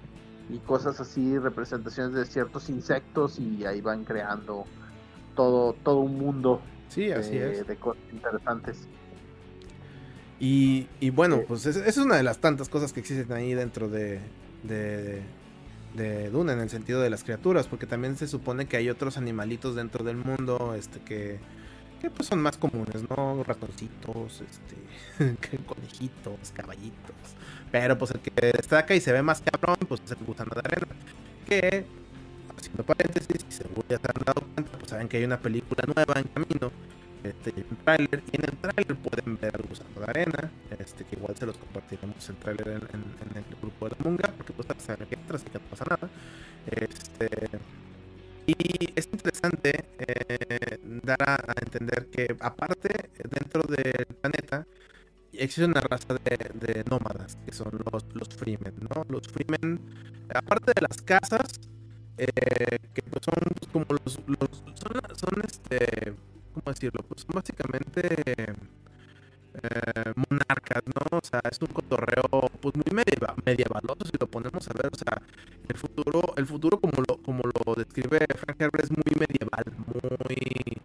y 0.50 0.58
cosas 0.60 1.00
así, 1.00 1.38
representaciones 1.38 2.14
de 2.14 2.26
ciertos 2.26 2.70
insectos 2.70 3.40
y 3.40 3.66
ahí 3.66 3.82
van 3.82 4.04
creando 4.04 4.66
todo, 5.36 5.74
todo 5.84 6.00
un 6.00 6.18
mundo 6.18 6.62
sí, 6.88 7.12
así 7.12 7.38
de, 7.38 7.64
de 7.64 7.76
cosas 7.78 8.02
interesantes. 8.12 8.88
Y, 10.40 10.88
y 11.00 11.10
bueno, 11.10 11.42
pues 11.48 11.66
esa 11.66 11.86
es 11.86 11.98
una 11.98 12.16
de 12.16 12.24
las 12.24 12.40
tantas 12.40 12.70
cosas 12.70 12.94
que 12.94 13.02
existen 13.02 13.32
ahí 13.34 13.54
dentro 13.54 13.90
de, 13.90 14.22
de, 14.64 15.22
de, 15.96 16.30
Duna, 16.30 16.54
en 16.54 16.60
el 16.60 16.70
sentido 16.70 17.02
de 17.02 17.10
las 17.10 17.24
criaturas, 17.24 17.68
porque 17.68 17.86
también 17.86 18.16
se 18.16 18.28
supone 18.28 18.66
que 18.66 18.78
hay 18.78 18.90
otros 18.90 19.18
animalitos 19.18 19.76
dentro 19.76 20.06
del 20.06 20.16
mundo 20.16 20.76
este, 20.76 21.00
que, 21.02 21.40
que 22.02 22.10
pues 22.10 22.30
son 22.30 22.42
más 22.42 22.58
comunes, 22.58 23.04
¿no? 23.10 23.44
Ratoncitos, 23.44 24.42
este, 24.42 25.36
conejitos, 25.66 26.52
caballitos. 26.54 27.16
Pero 27.72 27.98
pues 27.98 28.12
el 28.12 28.20
que 28.20 28.32
destaca 28.32 28.96
y 28.96 29.02
se 29.02 29.12
ve 29.12 29.22
más 29.22 29.42
cabrón, 29.42 29.78
pues 29.88 30.02
es 30.06 30.12
el 30.12 30.26
gusano 30.26 30.52
de 30.54 30.62
arena. 30.64 30.88
Que 31.48 31.86
haciendo 32.58 32.84
paréntesis, 32.84 33.46
y 33.48 33.52
seguro 33.52 33.84
ya 33.90 33.98
se 33.98 34.08
han 34.08 34.26
dado 34.26 34.42
cuenta, 34.54 34.78
pues 34.78 34.90
saben 34.90 35.08
que 35.08 35.18
hay 35.18 35.24
una 35.24 35.40
película 35.40 35.84
nueva 35.86 36.20
en 36.20 36.28
camino, 36.28 36.72
este, 37.24 37.54
un 37.70 37.78
tráiler, 37.78 38.24
y 38.32 38.36
en 38.38 38.44
el 38.44 38.58
tráiler 38.58 38.96
pueden 38.98 39.38
ver 39.40 39.56
al 39.56 39.64
gusano 39.64 40.00
de 40.00 40.06
arena, 40.06 40.52
este, 40.78 41.06
que 41.06 41.16
igual 41.16 41.36
se 41.38 41.46
los 41.46 41.58
compartiremos 41.58 42.30
el 42.30 42.36
tráiler 42.38 42.68
en, 42.68 43.38
el 43.38 43.46
grupo 43.62 43.88
de 43.88 43.96
la 43.98 44.04
Munga, 44.04 44.34
porque 44.36 44.54
pues 44.54 44.68
saben 44.80 45.08
que 45.08 45.16
entra, 45.16 45.38
así 45.38 45.46
que 45.46 45.60
no 45.60 45.66
pasa 45.66 45.86
nada. 45.90 46.10
Este, 46.68 47.30
y 48.48 48.94
es 48.96 49.08
interesante 49.12 49.86
eh, 50.00 50.80
dar 51.04 51.22
a, 51.22 51.54
entender 51.62 52.08
que 52.08 52.36
aparte 52.40 53.10
dentro 53.30 53.62
del 53.64 54.08
planeta 54.22 54.66
existe 55.40 55.66
una 55.66 55.82
raza 55.82 56.16
de, 56.24 56.84
nómadas 56.90 57.38
que 57.46 57.54
son 57.54 57.72
los, 57.92 58.06
los 58.14 58.30
freemen, 58.30 58.74
¿no? 58.82 59.06
Los 59.10 59.28
freemen, 59.28 59.80
aparte 60.34 60.74
de 60.76 60.82
las 60.82 61.02
casas, 61.02 61.60
eh, 62.18 62.80
que 62.94 63.02
pues 63.04 63.24
son 63.24 63.36
pues, 63.58 63.72
como 63.72 63.86
los, 63.90 64.14
son, 64.14 65.02
son, 65.16 65.42
este, 65.48 66.14
¿cómo 66.54 66.74
decirlo? 66.74 67.04
Pues 67.08 67.22
son 67.22 67.32
básicamente 67.34 68.08
eh, 69.64 70.14
marcas, 70.30 70.84
¿no? 70.86 71.18
O 71.18 71.22
sea, 71.24 71.42
es 71.50 71.60
un 71.62 71.68
cotorreo 71.68 72.50
pues 72.62 72.76
muy 72.76 72.92
medieval, 72.94 73.36
medievaloso 73.46 74.06
si 74.06 74.18
lo 74.20 74.28
ponemos 74.28 74.68
a 74.68 74.74
ver, 74.74 74.92
o 74.92 74.98
sea, 74.98 75.22
el 75.68 75.78
futuro, 75.78 76.22
el 76.38 76.46
futuro 76.46 76.80
como 76.80 77.04
lo, 77.08 77.18
como 77.24 77.42
lo 77.44 77.76
describe 77.76 78.26
Frank 78.36 78.62
Herbert 78.62 78.84
es 78.84 78.92
muy 78.92 79.14
medieval, 79.20 79.64
muy, 79.88 80.78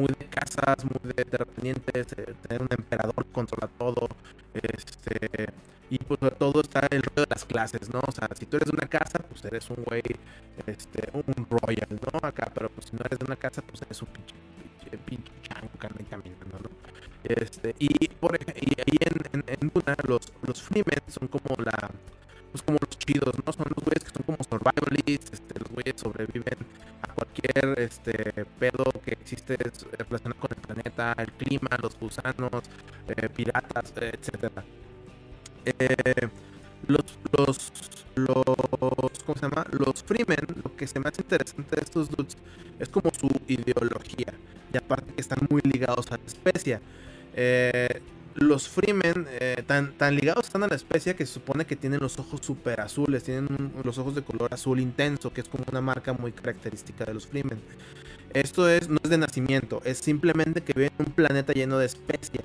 muy 0.00 0.08
de 0.18 0.26
casas, 0.26 0.84
muy 0.84 1.12
de 1.12 1.24
terratenientes, 1.24 2.06
tener 2.06 2.62
un 2.62 2.68
emperador 2.70 3.24
que 3.24 3.32
controla 3.32 3.68
todo, 3.78 4.08
este, 4.54 5.52
y 5.90 5.98
pues 5.98 6.20
sobre 6.20 6.36
todo 6.36 6.60
está 6.60 6.86
el 6.90 7.02
rollo 7.02 7.22
de 7.22 7.26
las 7.28 7.44
clases, 7.44 7.92
¿no? 7.92 8.00
O 8.06 8.12
sea, 8.12 8.28
si 8.38 8.46
tú 8.46 8.56
eres 8.56 8.70
de 8.70 8.76
una 8.76 8.88
casa, 8.88 9.18
pues 9.28 9.44
eres 9.44 9.68
un 9.70 9.84
güey, 9.84 10.02
este, 10.66 11.08
un 11.12 11.46
royal, 11.50 11.88
¿no? 11.90 12.18
Acá, 12.22 12.50
pero 12.54 12.70
pues 12.70 12.86
si 12.86 12.96
no 12.96 13.02
eres 13.04 13.18
de 13.18 13.24
una 13.26 13.36
casa, 13.36 13.60
pues 13.62 13.82
eres 13.82 14.00
un 14.00 14.08
pinche, 14.08 14.34
pinche, 14.80 14.98
pinche 14.98 15.32
chango 15.42 15.70
caminando, 15.78 16.58
¿no? 16.62 16.70
Este, 17.24 17.74
y, 17.78 18.08
por, 18.08 18.38
y 18.40 18.80
ahí 18.80 18.96
en, 19.00 19.44
en, 19.46 19.70
Duna, 19.74 19.96
los, 20.06 20.32
los 20.46 20.62
Freemen 20.62 21.02
son 21.08 21.28
como 21.28 21.56
la. 21.62 21.90
Pues 22.50 22.62
como 22.62 22.78
los 22.80 22.98
chidos, 22.98 23.34
¿no? 23.44 23.52
Son 23.52 23.66
los 23.68 23.84
güeyes 23.84 24.02
que 24.04 24.10
son 24.10 24.22
como 24.24 24.38
survivalists, 24.42 25.32
este, 25.32 25.60
los 25.60 25.68
güeyes 25.68 26.00
sobreviven 26.00 26.58
cualquier 27.10 27.78
este, 27.78 28.44
pedo 28.58 28.84
que 29.04 29.12
existe 29.12 29.56
relacionado 29.56 30.40
con 30.40 30.50
el 30.50 30.60
planeta, 30.62 31.14
el 31.18 31.32
clima, 31.32 31.68
los 31.82 31.98
gusanos, 31.98 32.62
eh, 33.08 33.28
piratas, 33.28 33.92
etcétera. 33.96 34.64
Eh, 35.64 36.28
los, 36.86 37.04
los, 37.36 37.72
los, 38.14 39.24
¿cómo 39.24 39.38
se 39.38 39.42
llama? 39.42 39.66
Los 39.70 40.02
Freemen, 40.02 40.46
lo 40.64 40.74
que 40.76 40.86
se 40.86 40.98
me 40.98 41.08
hace 41.08 41.22
interesante 41.22 41.76
de 41.76 41.82
estos 41.82 42.08
dudes 42.10 42.36
es 42.78 42.88
como 42.88 43.10
su 43.18 43.28
ideología. 43.46 44.32
Y 44.72 44.76
aparte 44.76 45.12
que 45.12 45.20
están 45.20 45.40
muy 45.50 45.60
ligados 45.62 46.10
a 46.10 46.16
la 46.16 46.24
especie. 46.26 46.80
Eh, 47.34 48.00
los 48.40 48.68
Freemen 48.68 49.26
eh, 49.28 49.62
tan, 49.66 49.92
tan 49.92 50.16
ligados 50.16 50.46
están 50.46 50.62
a 50.62 50.66
la 50.66 50.74
especie 50.74 51.14
que 51.14 51.26
se 51.26 51.34
supone 51.34 51.66
que 51.66 51.76
tienen 51.76 52.00
los 52.00 52.18
ojos 52.18 52.40
super 52.42 52.80
azules, 52.80 53.22
tienen 53.22 53.72
los 53.84 53.98
ojos 53.98 54.14
de 54.14 54.22
color 54.22 54.52
azul 54.52 54.80
intenso, 54.80 55.30
que 55.32 55.42
es 55.42 55.48
como 55.48 55.64
una 55.70 55.82
marca 55.82 56.14
muy 56.14 56.32
característica 56.32 57.04
de 57.04 57.14
los 57.14 57.26
Freemen. 57.26 57.60
Esto 58.32 58.68
es, 58.68 58.88
no 58.88 58.98
es 59.04 59.10
de 59.10 59.18
nacimiento, 59.18 59.82
es 59.84 59.98
simplemente 59.98 60.62
que 60.62 60.72
viven 60.72 60.90
en 60.98 61.06
un 61.06 61.12
planeta 61.12 61.52
lleno 61.52 61.78
de 61.78 61.86
especia. 61.86 62.40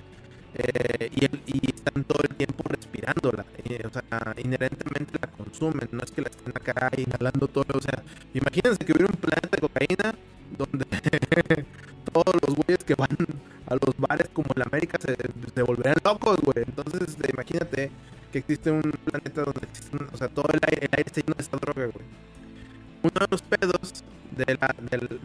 Eh, 0.56 1.10
y, 1.16 1.70
están 1.70 2.04
todo 2.04 2.24
el 2.28 2.36
tiempo 2.36 2.64
respirándola, 2.68 3.46
o 3.86 3.94
sea, 3.94 4.34
inherentemente 4.44 5.20
la 5.22 5.28
consumen, 5.28 5.88
no 5.92 6.00
es 6.02 6.12
que 6.12 6.22
la 6.22 6.30
estén 6.30 6.50
acá 6.50 6.90
inhalando 6.98 7.48
todo, 7.48 7.78
o 7.78 7.82
sea, 7.82 8.02
imagínense 8.34 8.84
que 8.84 8.94
hubiera 8.94 9.12
un 9.14 9.20
planeta 9.20 9.50
de 9.52 9.62
cocaína 9.62 10.16
donde 10.58 10.86
todos 12.12 12.36
los 12.42 12.56
güeyes 12.56 12.84
que 12.84 12.96
van 12.96 13.10
a 13.68 13.74
los 13.74 13.96
bares 13.98 14.30
como 14.34 14.48
en 14.56 14.62
América 14.64 14.98
se, 15.02 15.62
volverían 15.62 15.96
locos, 16.04 16.38
güey. 16.42 16.66
Entonces, 16.66 17.02
este, 17.10 17.32
imagínate 17.32 17.92
que 18.32 18.40
existe 18.40 18.72
un 18.72 18.82
planeta 18.82 19.44
donde 19.44 19.68
existe, 19.68 19.98
o 20.12 20.18
sea, 20.18 20.28
todo 20.28 20.48
el 20.54 20.60
aire, 20.68 20.88
el 20.88 20.98
aire 20.98 21.04
está 21.08 21.22
lleno 21.22 21.36
de 21.36 21.44
esta 21.44 21.58
droga, 21.58 21.86
güey. 21.86 22.06
Uno 23.04 23.14
de 23.20 23.28
los 23.30 23.42
pedos 23.42 24.04
de 24.36 24.58
la, 24.60 24.76
del, 24.90 25.20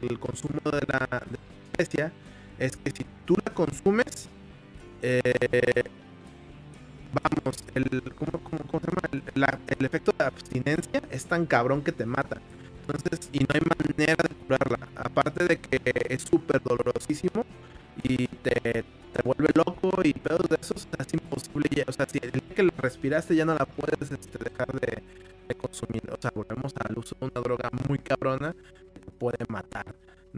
del 0.00 0.18
consumo 0.18 0.60
de 0.64 0.82
la, 0.86 1.22
de 1.28 1.38
es 2.58 2.76
que 2.76 2.90
si 2.90 3.06
tú 3.24 3.36
la 3.44 3.54
consumes, 3.54 4.28
eh, 5.02 5.84
vamos, 7.12 7.56
el, 7.74 8.02
¿cómo, 8.14 8.32
cómo, 8.42 8.58
cómo 8.66 8.80
se 8.80 8.86
llama? 8.86 9.08
El, 9.12 9.78
el, 9.78 9.84
efecto 9.86 10.12
de 10.18 10.24
abstinencia 10.24 11.02
es 11.10 11.24
tan 11.26 11.46
cabrón 11.46 11.82
que 11.82 11.92
te 11.92 12.04
mata. 12.04 12.40
Entonces, 12.88 13.28
y 13.32 13.40
no 13.40 13.46
hay 13.52 13.60
manera 13.60 14.16
de 14.22 14.34
curarla. 14.34 14.78
Aparte 14.96 15.44
de 15.44 15.58
que 15.58 15.80
es 16.08 16.22
súper 16.22 16.62
dolorosísimo 16.62 17.44
y 18.02 18.26
te, 18.26 18.84
te, 18.84 19.22
vuelve 19.24 19.48
loco 19.54 19.90
y 20.04 20.12
pedos 20.14 20.48
de 20.48 20.56
esos, 20.60 20.88
es 20.98 21.14
imposible. 21.14 21.84
o 21.86 21.92
sea, 21.92 22.06
si 22.06 22.18
el 22.22 22.32
día 22.32 22.42
que 22.54 22.62
la 22.62 22.72
respiraste 22.78 23.34
ya 23.36 23.44
no 23.44 23.54
la 23.54 23.66
puedes 23.66 24.10
este, 24.10 24.38
dejar 24.38 24.68
de, 24.80 25.02
consumir. 25.56 26.02
O 26.10 26.20
sea, 26.20 26.30
volvemos 26.34 26.74
al 26.76 26.98
uso 26.98 27.16
de 27.20 27.26
una 27.26 27.40
droga 27.40 27.70
muy 27.88 27.98
cabrona 27.98 28.54
que 28.94 29.00
te 29.00 29.10
puede 29.10 29.44
matar, 29.48 29.94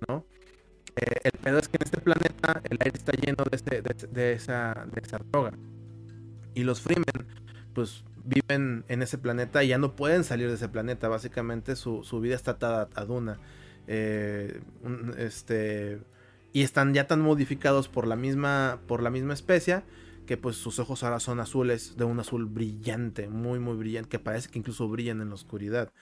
¿no? 0.09 0.25
Eh, 0.97 1.21
el 1.25 1.33
pedo 1.33 1.59
es 1.59 1.69
que 1.69 1.77
en 1.77 1.83
este 1.85 2.01
planeta 2.01 2.63
el 2.71 2.79
aire 2.81 2.97
está 2.97 3.13
lleno 3.13 3.45
de, 3.45 3.57
este, 3.57 3.83
de, 3.83 4.33
esa, 4.33 4.87
de 4.93 5.01
esa 5.01 5.19
droga. 5.19 5.53
Y 6.55 6.63
los 6.63 6.81
Freemen, 6.81 7.27
pues 7.75 8.05
viven 8.31 8.85
en 8.89 9.03
ese 9.03 9.19
planeta 9.19 9.65
y 9.65 9.69
ya 9.69 9.79
no 9.79 9.97
pueden 9.97 10.25
salir 10.25 10.49
de 10.49 10.55
ese 10.55 10.69
planeta. 10.69 11.09
Básicamente 11.09 11.77
su, 11.77 12.03
vida 12.23 12.37
está 12.37 12.53
atada 12.53 12.89
a 12.95 13.05
Duna. 13.05 13.39
Eh, 13.87 14.61
este, 15.19 16.01
y 16.53 16.63
están 16.63 16.95
ya 16.95 17.07
tan 17.07 17.21
modificados 17.21 17.89
por 17.89 18.07
la 18.07 18.17
misma, 18.17 18.79
por 18.87 19.03
la 19.03 19.11
misma 19.11 19.35
especie 19.35 19.83
que 20.27 20.37
pues 20.37 20.55
sus 20.55 20.79
ojos 20.79 21.03
ahora 21.03 21.19
son 21.19 21.41
azules, 21.41 21.97
de 21.97 22.05
un 22.05 22.21
azul 22.21 22.47
brillante, 22.47 23.29
muy 23.29 23.59
muy 23.59 23.77
brillante, 23.77 24.09
que 24.09 24.21
parece 24.21 24.49
que 24.49 24.61
incluso 24.61 24.87
brillan 24.87 25.21
en 25.21 25.31
la 25.31 25.35
oscuridad. 25.35 25.93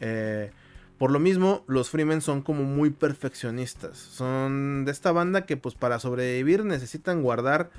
Eh, 0.00 0.50
por 0.98 1.10
lo 1.10 1.18
mismo, 1.18 1.64
los 1.66 1.88
Freemen 1.88 2.20
son 2.20 2.42
como 2.42 2.64
muy 2.64 2.90
perfeccionistas. 2.90 3.96
Son 3.96 4.84
de 4.84 4.92
esta 4.92 5.12
banda 5.12 5.46
que 5.46 5.56
pues 5.56 5.76
para 5.76 5.98
sobrevivir 5.98 6.62
necesitan 6.66 7.22
guardar 7.22 7.70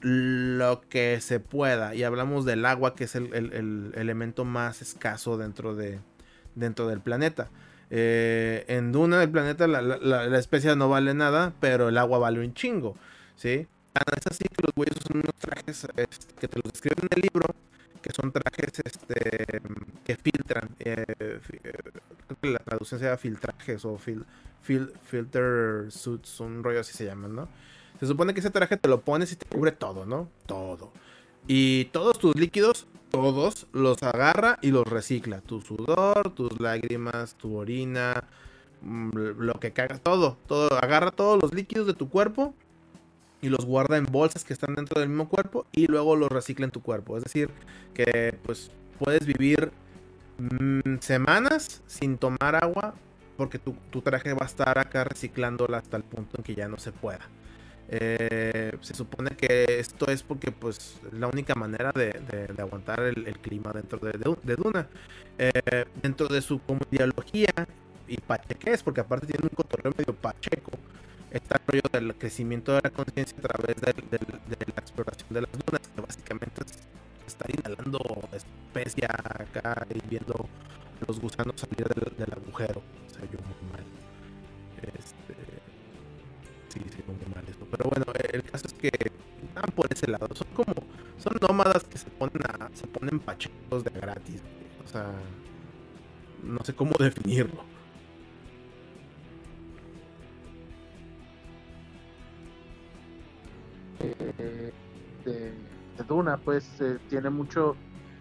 lo 0.00 0.80
que 0.88 1.20
se 1.20 1.40
pueda. 1.40 1.94
Y 1.94 2.02
hablamos 2.04 2.44
del 2.44 2.64
agua, 2.64 2.94
que 2.94 3.04
es 3.04 3.14
el, 3.14 3.92
elemento 3.94 4.44
más 4.44 4.82
escaso 4.82 5.36
dentro, 5.36 5.74
de, 5.74 6.00
dentro 6.54 6.88
del 6.88 7.00
planeta. 7.00 7.50
Eh, 7.90 8.64
en 8.68 8.92
Duna 8.92 9.18
del 9.18 9.30
planeta 9.30 9.66
la, 9.66 9.82
la, 9.82 10.38
especie 10.38 10.76
no 10.76 10.88
vale 10.88 11.12
nada, 11.12 11.52
pero 11.60 11.88
el 11.88 11.98
agua 11.98 12.18
vale 12.18 12.40
un 12.40 12.54
chingo. 12.54 12.96
¿sí? 13.36 13.66
Es 13.94 14.26
así 14.26 14.44
que 14.44 14.62
los 14.62 14.74
güeyes 14.74 14.96
son 15.06 15.18
unos 15.18 15.34
trajes 15.34 15.86
este, 15.96 16.34
que 16.34 16.48
te 16.48 16.60
los 16.62 16.72
describen 16.72 17.08
en 17.10 17.18
el 17.18 17.22
libro, 17.22 17.46
que 18.00 18.12
son 18.12 18.30
trajes 18.30 18.80
este, 18.84 19.60
que 20.04 20.16
filtran. 20.16 20.68
Eh, 20.78 21.04
creo 21.18 22.38
que 22.40 22.50
la 22.50 22.60
traducción 22.60 23.00
sea 23.00 23.16
filtrajes 23.16 23.84
o 23.84 23.98
fil, 23.98 24.24
filter 24.62 25.86
suits, 25.90 26.40
un 26.40 26.62
rollo 26.62 26.80
así 26.80 26.92
se 26.92 27.04
llaman, 27.04 27.34
¿no? 27.34 27.48
Se 28.00 28.06
supone 28.06 28.32
que 28.32 28.40
ese 28.40 28.50
traje 28.50 28.78
te 28.78 28.88
lo 28.88 29.02
pones 29.02 29.30
y 29.30 29.36
te 29.36 29.44
cubre 29.44 29.72
todo, 29.72 30.06
¿no? 30.06 30.30
Todo. 30.46 30.90
Y 31.46 31.84
todos 31.86 32.18
tus 32.18 32.34
líquidos, 32.34 32.86
todos, 33.10 33.66
los 33.72 34.02
agarra 34.02 34.58
y 34.62 34.70
los 34.70 34.86
recicla. 34.86 35.42
Tu 35.42 35.60
sudor, 35.60 36.30
tus 36.30 36.58
lágrimas, 36.60 37.34
tu 37.34 37.56
orina, 37.56 38.24
mm, 38.80 39.10
lo 39.38 39.52
que 39.60 39.72
caga, 39.72 39.98
todo, 39.98 40.38
todo. 40.46 40.82
Agarra 40.82 41.10
todos 41.10 41.38
los 41.42 41.52
líquidos 41.52 41.86
de 41.86 41.92
tu 41.92 42.08
cuerpo 42.08 42.54
y 43.42 43.50
los 43.50 43.66
guarda 43.66 43.98
en 43.98 44.06
bolsas 44.06 44.44
que 44.44 44.54
están 44.54 44.74
dentro 44.76 44.98
del 44.98 45.10
mismo 45.10 45.28
cuerpo 45.28 45.66
y 45.72 45.86
luego 45.86 46.16
los 46.16 46.30
recicla 46.30 46.64
en 46.64 46.70
tu 46.70 46.80
cuerpo. 46.80 47.18
Es 47.18 47.24
decir, 47.24 47.50
que 47.92 48.34
pues 48.44 48.70
puedes 48.98 49.26
vivir 49.26 49.72
mm, 50.38 51.00
semanas 51.00 51.82
sin 51.86 52.16
tomar 52.16 52.56
agua 52.56 52.94
porque 53.36 53.58
tu, 53.58 53.74
tu 53.90 54.00
traje 54.00 54.32
va 54.32 54.44
a 54.44 54.48
estar 54.48 54.78
acá 54.78 55.04
reciclándola 55.04 55.78
hasta 55.78 55.98
el 55.98 56.02
punto 56.02 56.38
en 56.38 56.44
que 56.44 56.54
ya 56.54 56.66
no 56.66 56.78
se 56.78 56.92
pueda. 56.92 57.28
Eh, 57.92 58.72
se 58.82 58.94
supone 58.94 59.30
que 59.30 59.64
esto 59.80 60.06
es 60.06 60.22
porque 60.22 60.52
pues 60.52 61.00
la 61.12 61.26
única 61.26 61.56
manera 61.56 61.90
de, 61.90 62.14
aguantar 62.56 63.00
el, 63.00 63.38
clima 63.40 63.72
dentro 63.72 63.98
de, 63.98 64.54
Duna. 64.54 64.86
Eh, 65.38 65.84
dentro 66.00 66.28
de 66.28 66.40
su 66.40 66.60
como 66.60 66.80
ideología 66.90 67.52
y 68.06 68.16
pacheques, 68.18 68.84
porque 68.84 69.00
aparte 69.00 69.26
tiene 69.26 69.48
un 69.50 69.56
cotorreo 69.56 69.92
medio 69.96 70.14
pacheco, 70.14 70.70
está 71.32 71.56
el 71.58 71.66
rollo 71.66 71.88
del 71.92 72.14
crecimiento 72.14 72.72
de 72.74 72.80
la 72.84 72.90
conciencia 72.90 73.36
a 73.38 73.42
través 73.42 73.76
de, 73.80 73.94
la 74.18 74.80
exploración 74.80 75.28
de 75.30 75.40
las 75.42 75.52
dunas, 75.52 75.88
que 75.94 76.00
básicamente 76.00 76.62
es 76.64 76.78
estar 77.26 77.50
inhalando 77.50 78.00
especia 78.32 79.08
acá 79.08 79.86
y 79.92 80.08
viendo 80.08 80.48
los 81.06 81.20
gusanos 81.20 81.60
salir 81.60 81.88
del, 81.88 82.32
agujero. 82.32 82.82
O 83.06 83.10
sea, 83.10 83.22
yo 83.30 83.38
pero 87.80 87.90
bueno, 87.90 88.12
el 88.32 88.42
caso 88.42 88.66
es 88.66 88.74
que 88.74 88.90
van 89.54 89.64
por 89.74 89.86
ese 89.90 90.06
lado. 90.06 90.28
Son 90.34 90.48
como, 90.52 90.74
son 91.16 91.32
nómadas 91.40 91.84
que 91.84 91.96
se 91.96 92.10
ponen 92.10 92.42
a, 92.44 92.68
se 92.74 92.86
ponen 92.86 93.18
pachecos 93.20 93.84
de 93.84 93.90
gratis. 93.90 94.42
O 94.84 94.88
sea, 94.88 95.10
no 96.42 96.62
sé 96.62 96.74
cómo 96.74 96.92
definirlo. 96.98 97.62
Eh, 104.00 104.72
de, 105.24 105.52
Duna, 106.06 106.36
pues 106.38 106.66
eh, 106.80 106.98
tiene 107.08 107.30
mucho 107.30 107.76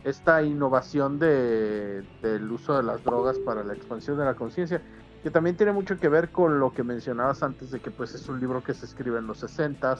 esta 0.06 0.42
innovación 0.42 1.20
de, 1.20 2.04
del 2.22 2.50
uso 2.52 2.78
de 2.78 2.84
las 2.84 3.04
drogas 3.04 3.38
para 3.40 3.64
la 3.64 3.74
expansión 3.74 4.18
de 4.18 4.26
la 4.26 4.36
conciencia 4.36 4.82
que 5.24 5.32
también 5.32 5.56
tiene 5.56 5.72
mucho 5.72 5.98
que 5.98 6.10
ver 6.10 6.30
con 6.30 6.60
lo 6.60 6.74
que 6.74 6.84
mencionabas 6.84 7.44
antes 7.44 7.72
de 7.72 7.80
que 7.80 7.92
pues 7.92 8.14
es 8.16 8.28
un 8.30 8.40
libro 8.40 8.64
que 8.64 8.74
se 8.74 8.86
escribe 8.86 9.20
en 9.20 9.28
los 9.28 9.40
60 9.40 9.98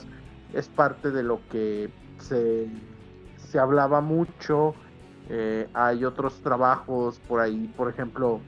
es 0.54 0.68
parte 0.68 1.10
de 1.10 1.22
lo 1.22 1.40
que 1.50 1.90
se, 2.18 2.68
se 3.36 3.58
hablaba 3.58 4.00
mucho 4.00 4.74
eh, 5.28 5.68
hay 5.74 6.04
otros 6.04 6.40
trabajos 6.42 7.20
por 7.28 7.40
ahí 7.40 7.72
por 7.76 7.90
ejemplo 7.90 8.40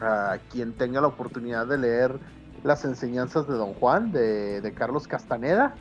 a 0.00 0.38
quien 0.50 0.72
tenga 0.72 1.00
la 1.00 1.08
oportunidad 1.08 1.66
de 1.66 1.78
leer 1.78 2.18
las 2.64 2.84
enseñanzas 2.84 3.48
de 3.48 3.54
Don 3.54 3.74
Juan 3.74 4.12
de, 4.12 4.72
Carlos 4.76 5.08
Castaneda 5.08 5.74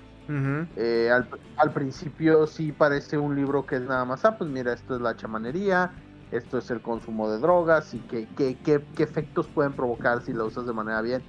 Eh, 0.78 1.12
al, 1.12 1.72
principio 1.74 2.48
sí 2.48 2.72
parece 2.72 3.18
un 3.18 3.36
libro 3.36 3.66
que 3.66 3.76
es 3.76 3.82
nada 3.82 4.06
más, 4.06 4.24
ah, 4.24 4.38
pues 4.38 4.50
mira, 4.50 4.72
esto 4.72 4.96
es 4.96 5.02
la 5.02 5.16
chamanería, 5.16 5.92
esto 6.32 6.58
es 6.58 6.72
el 6.72 6.82
consumo 6.82 7.30
de 7.30 7.40
drogas 7.40 7.94
y 7.94 8.00
qué, 8.00 8.28
qué, 8.38 8.58
qué, 8.64 8.84
qué 8.96 9.04
efectos 9.04 9.48
pueden 9.48 9.74
provocar 9.74 10.22
si 10.22 10.34
lo 10.34 10.46
usas 10.46 10.66
de 10.66 10.74
manera 10.74 11.02
bien. 11.02 11.22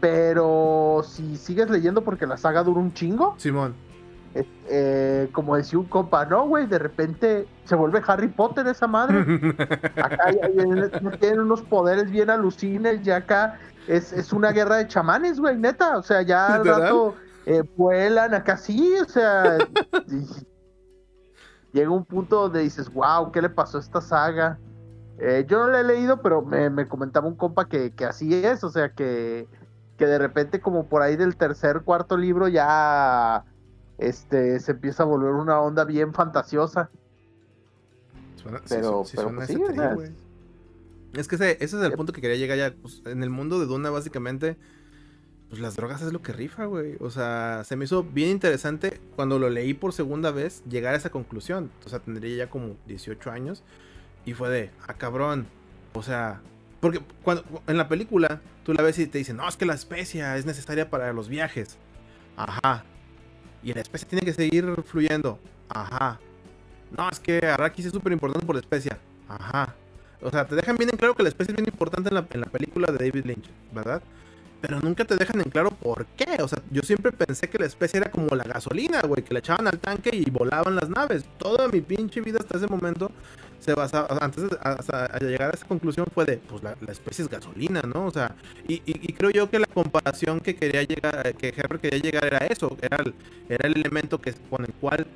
Pero 0.00 1.02
si 1.06 1.36
sigues 1.36 1.68
leyendo 1.70 2.02
porque 2.02 2.26
la 2.26 2.36
saga 2.36 2.62
dura 2.62 2.80
un 2.80 2.92
chingo. 2.92 3.34
Simón. 3.38 3.74
Eh, 4.32 5.28
como 5.32 5.56
decía 5.56 5.78
un 5.78 5.86
compa, 5.86 6.24
no, 6.24 6.46
güey, 6.46 6.66
de 6.66 6.78
repente 6.78 7.48
se 7.64 7.74
vuelve 7.74 8.00
Harry 8.06 8.28
Potter 8.28 8.66
esa 8.68 8.86
madre. 8.86 9.18
acá 9.96 10.30
tienen 11.18 11.40
unos 11.40 11.62
poderes 11.62 12.10
bien 12.10 12.30
alucines, 12.30 13.02
ya 13.02 13.16
acá 13.16 13.58
es, 13.88 14.12
es 14.12 14.32
una 14.32 14.52
guerra 14.52 14.76
de 14.76 14.86
chamanes, 14.86 15.40
güey, 15.40 15.56
neta. 15.56 15.98
O 15.98 16.02
sea, 16.02 16.22
ya 16.22 16.54
al 16.54 16.64
rato 16.64 17.16
eh, 17.46 17.64
vuelan 17.76 18.34
acá 18.34 18.56
sí, 18.56 18.94
o 19.00 19.04
sea. 19.08 19.58
llega 21.72 21.90
un 21.90 22.04
punto 22.04 22.42
donde 22.42 22.60
dices, 22.60 22.92
wow, 22.92 23.32
¿qué 23.32 23.42
le 23.42 23.48
pasó 23.48 23.78
a 23.78 23.80
esta 23.80 24.00
saga? 24.00 24.58
Eh, 25.18 25.44
yo 25.48 25.58
no 25.58 25.68
la 25.68 25.80
he 25.80 25.84
leído, 25.84 26.22
pero 26.22 26.42
me, 26.42 26.70
me 26.70 26.88
comentaba 26.88 27.28
un 27.28 27.36
compa 27.36 27.68
que, 27.68 27.90
que, 27.92 28.04
así 28.04 28.34
es, 28.34 28.64
o 28.64 28.70
sea, 28.70 28.90
que, 28.90 29.46
que 29.98 30.06
de 30.06 30.18
repente 30.18 30.60
como 30.60 30.86
por 30.86 31.02
ahí 31.02 31.16
del 31.16 31.36
tercer, 31.36 31.82
cuarto 31.82 32.16
libro 32.16 32.48
ya 32.48 33.44
este, 33.98 34.58
se 34.60 34.72
empieza 34.72 35.02
a 35.02 35.06
volver 35.06 35.32
una 35.32 35.60
onda 35.60 35.84
bien 35.84 36.14
fantasiosa. 36.14 36.90
pero, 38.68 39.04
pero 39.14 39.34
pues 39.34 39.48
sí, 39.48 39.62
es 41.12 41.28
que 41.28 41.34
ese, 41.34 41.62
es 41.62 41.72
el 41.72 41.92
punto 41.92 42.12
que 42.12 42.20
quería 42.20 42.36
llegar 42.36 42.56
ya. 42.56 42.74
Pues, 42.80 43.02
en 43.04 43.22
el 43.22 43.30
mundo 43.30 43.58
de 43.58 43.66
Duna, 43.66 43.90
básicamente, 43.90 44.56
pues 45.50 45.60
las 45.60 45.74
drogas 45.74 46.00
es 46.00 46.12
lo 46.12 46.22
que 46.22 46.32
rifa, 46.32 46.66
güey. 46.66 46.96
O 47.00 47.10
sea, 47.10 47.64
se 47.64 47.74
me 47.74 47.84
hizo 47.84 48.04
bien 48.04 48.30
interesante 48.30 49.00
cuando 49.16 49.40
lo 49.40 49.50
leí 49.50 49.74
por 49.74 49.92
segunda 49.92 50.30
vez 50.30 50.62
llegar 50.68 50.94
a 50.94 50.96
esa 50.96 51.10
conclusión. 51.10 51.72
O 51.84 51.88
sea, 51.88 51.98
tendría 51.98 52.36
ya 52.36 52.50
como 52.50 52.76
18 52.86 53.32
años. 53.32 53.64
Y 54.24 54.34
fue 54.34 54.48
de, 54.48 54.70
ah, 54.86 54.94
cabrón. 54.94 55.48
O 55.92 56.04
sea, 56.04 56.40
porque 56.78 57.00
cuando 57.24 57.44
en 57.66 57.76
la 57.76 57.88
película 57.88 58.40
tú 58.64 58.72
la 58.74 58.82
ves 58.82 59.00
y 59.00 59.08
te 59.08 59.18
dicen, 59.18 59.38
no, 59.38 59.48
es 59.48 59.56
que 59.56 59.66
la 59.66 59.74
especia 59.74 60.36
es 60.36 60.46
necesaria 60.46 60.88
para 60.88 61.12
los 61.12 61.28
viajes. 61.28 61.78
Ajá. 62.36 62.84
Y 63.64 63.74
la 63.74 63.80
especie 63.80 64.06
tiene 64.06 64.24
que 64.24 64.32
seguir 64.32 64.72
fluyendo. 64.86 65.40
Ajá. 65.68 66.20
No, 66.96 67.10
es 67.10 67.18
que 67.18 67.44
Arrakis 67.44 67.86
es 67.86 67.92
súper 67.92 68.12
importante 68.12 68.46
por 68.46 68.54
la 68.54 68.60
especia. 68.60 68.98
Ajá. 69.28 69.74
O 70.22 70.30
sea, 70.30 70.46
te 70.46 70.54
dejan 70.54 70.76
bien 70.76 70.90
en 70.90 70.96
claro 70.96 71.16
que 71.16 71.24
la 71.24 71.28
especie 71.28 71.52
es 71.52 71.56
bien 71.56 71.68
importante 71.68 72.08
en 72.08 72.14
la, 72.14 72.26
en 72.30 72.40
la 72.40 72.46
película 72.46 72.92
de 72.92 72.98
David 72.98 73.24
Lynch, 73.24 73.50
¿verdad? 73.72 74.00
Pero 74.60 74.80
nunca 74.80 75.04
te 75.04 75.16
dejan 75.16 75.40
en 75.40 75.50
claro 75.50 75.70
por 75.70 76.06
qué. 76.16 76.42
O 76.42 76.48
sea, 76.48 76.60
yo 76.70 76.82
siempre 76.82 77.12
pensé 77.12 77.48
que 77.48 77.58
la 77.58 77.66
especie 77.66 77.98
era 77.98 78.10
como 78.10 78.34
la 78.36 78.44
gasolina, 78.44 79.00
güey, 79.02 79.22
que 79.22 79.32
le 79.32 79.40
echaban 79.40 79.66
al 79.66 79.78
tanque 79.78 80.10
y 80.12 80.28
volaban 80.30 80.76
las 80.76 80.88
naves. 80.88 81.24
Toda 81.38 81.68
mi 81.68 81.80
pinche 81.80 82.20
vida 82.20 82.38
hasta 82.40 82.58
ese 82.58 82.66
momento 82.66 83.10
se 83.60 83.74
basaba, 83.74 84.08
antes 84.20 84.44
de, 84.44 85.28
llegar 85.28 85.50
a 85.50 85.54
esa 85.54 85.66
conclusión 85.66 86.06
fue 86.12 86.24
de, 86.24 86.38
pues 86.38 86.62
la, 86.62 86.74
especie 86.88 87.24
es 87.24 87.30
gasolina, 87.30 87.82
¿no? 87.82 88.06
O 88.06 88.10
sea, 88.10 88.34
y, 88.66 88.82
y, 88.86 89.12
creo 89.12 89.30
yo 89.30 89.50
que 89.50 89.58
la 89.58 89.66
comparación 89.66 90.40
que 90.40 90.56
quería 90.56 90.82
llegar, 90.82 91.34
que 91.34 91.48
Herbert 91.48 91.82
quería 91.82 91.98
llegar 92.00 92.24
era 92.24 92.38
eso, 92.38 92.76
era 92.80 92.96
el, 92.96 93.14
era 93.50 93.68
el 93.68 93.76
elemento 93.76 94.18
que, 94.18 94.32
con 94.48 94.64
el 94.64 94.72
cual 94.72 95.06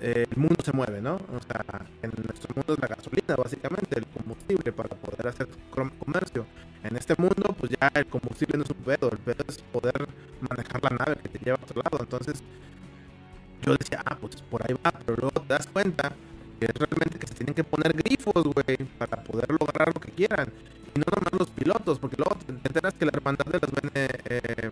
eh, 0.00 0.26
el 0.30 0.36
mundo 0.36 0.56
se 0.64 0.72
mueve, 0.72 1.02
¿no? 1.02 1.16
O 1.16 1.40
sea, 1.46 1.64
en 2.02 2.12
nuestro 2.24 2.54
mundo 2.54 2.74
es 2.74 2.78
la 2.80 2.86
gasolina, 2.86 3.34
básicamente, 3.36 3.98
el 3.98 4.06
combustible 4.06 4.72
para 4.72 4.90
poder 4.90 5.26
hacer 5.26 5.48
comercio. 5.70 6.46
En 6.88 6.96
este 6.96 7.14
mundo, 7.18 7.54
pues 7.58 7.72
ya 7.78 7.90
el 7.94 8.06
combustible 8.06 8.56
no 8.56 8.64
es 8.64 8.70
un 8.70 8.76
pedo, 8.76 9.10
el 9.12 9.18
pedo 9.18 9.44
es 9.46 9.58
poder 9.58 10.08
manejar 10.40 10.82
la 10.82 10.96
nave 10.96 11.16
que 11.22 11.28
te 11.28 11.38
lleva 11.44 11.58
a 11.60 11.62
otro 11.62 11.82
lado. 11.82 11.98
Entonces, 12.00 12.42
yo 13.62 13.76
decía, 13.76 14.00
ah, 14.06 14.16
pues 14.18 14.36
por 14.42 14.62
ahí 14.62 14.74
va, 14.74 14.90
pero 15.04 15.18
luego 15.20 15.40
te 15.42 15.52
das 15.52 15.66
cuenta 15.66 16.12
que 16.58 16.64
es 16.64 16.74
realmente 16.74 17.18
que 17.18 17.26
se 17.26 17.34
tienen 17.34 17.54
que 17.54 17.64
poner 17.64 17.92
grifos, 17.92 18.42
güey, 18.42 18.76
para 18.98 19.22
poder 19.22 19.50
lograr 19.50 19.92
lo 19.94 20.00
que 20.00 20.12
quieran. 20.12 20.50
Y 20.94 20.98
no 20.98 21.04
nomás 21.14 21.38
los 21.38 21.50
pilotos, 21.50 21.98
porque 21.98 22.16
luego 22.16 22.36
te 22.46 22.52
enteras 22.52 22.94
que 22.94 23.04
la 23.04 23.12
hermandad 23.12 23.44
de 23.46 23.58
las 23.60 23.70
Bene 23.70 24.08
eh, 24.24 24.70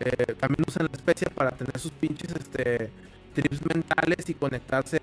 eh, 0.00 0.34
también 0.38 0.64
usan 0.66 0.86
la 0.86 0.96
especie 0.96 1.28
para 1.30 1.50
tener 1.50 1.76
sus 1.78 1.90
pinches 1.90 2.30
este, 2.36 2.90
trips 3.34 3.60
mentales 3.66 4.28
y 4.28 4.34
conectarse 4.34 4.98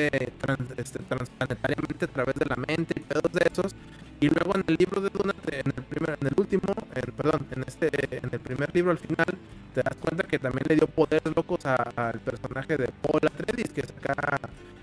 este, 0.78 1.00
transplanetariamente 1.00 2.06
a 2.06 2.08
través 2.08 2.36
de 2.36 2.46
la 2.46 2.56
mente 2.56 2.94
y 2.98 3.02
pedos 3.02 3.32
de 3.32 3.50
esos. 3.52 3.76
Y 4.20 4.30
luego 4.30 4.56
en 4.56 4.64
el 4.68 4.76
libro 4.80 5.00
de 5.02 5.10
Duna, 5.10 5.34
en 5.52 5.74
el 5.76 5.84
primer, 5.84 6.18
en 6.20 6.28
el 6.28 6.34
último, 6.38 6.74
perdón, 7.16 7.46
en 7.52 7.64
este, 7.68 7.90
en 8.18 8.30
el 8.32 8.40
primer 8.40 8.74
libro 8.74 8.92
al 8.92 8.98
final, 8.98 9.28
te 9.76 9.84
das 9.84 9.96
cuenta 10.00 10.24
que 10.24 10.40
también 10.40 10.64
le 10.68 10.76
dio 10.76 10.88
poderes 10.88 11.36
locos 11.36 11.64
al 11.66 12.20
personaje 12.22 12.78
de 12.78 12.88
Paul 13.02 13.22
Atreides, 13.24 13.72
que 13.72 13.82
es 13.82 13.92
acá 13.92 14.40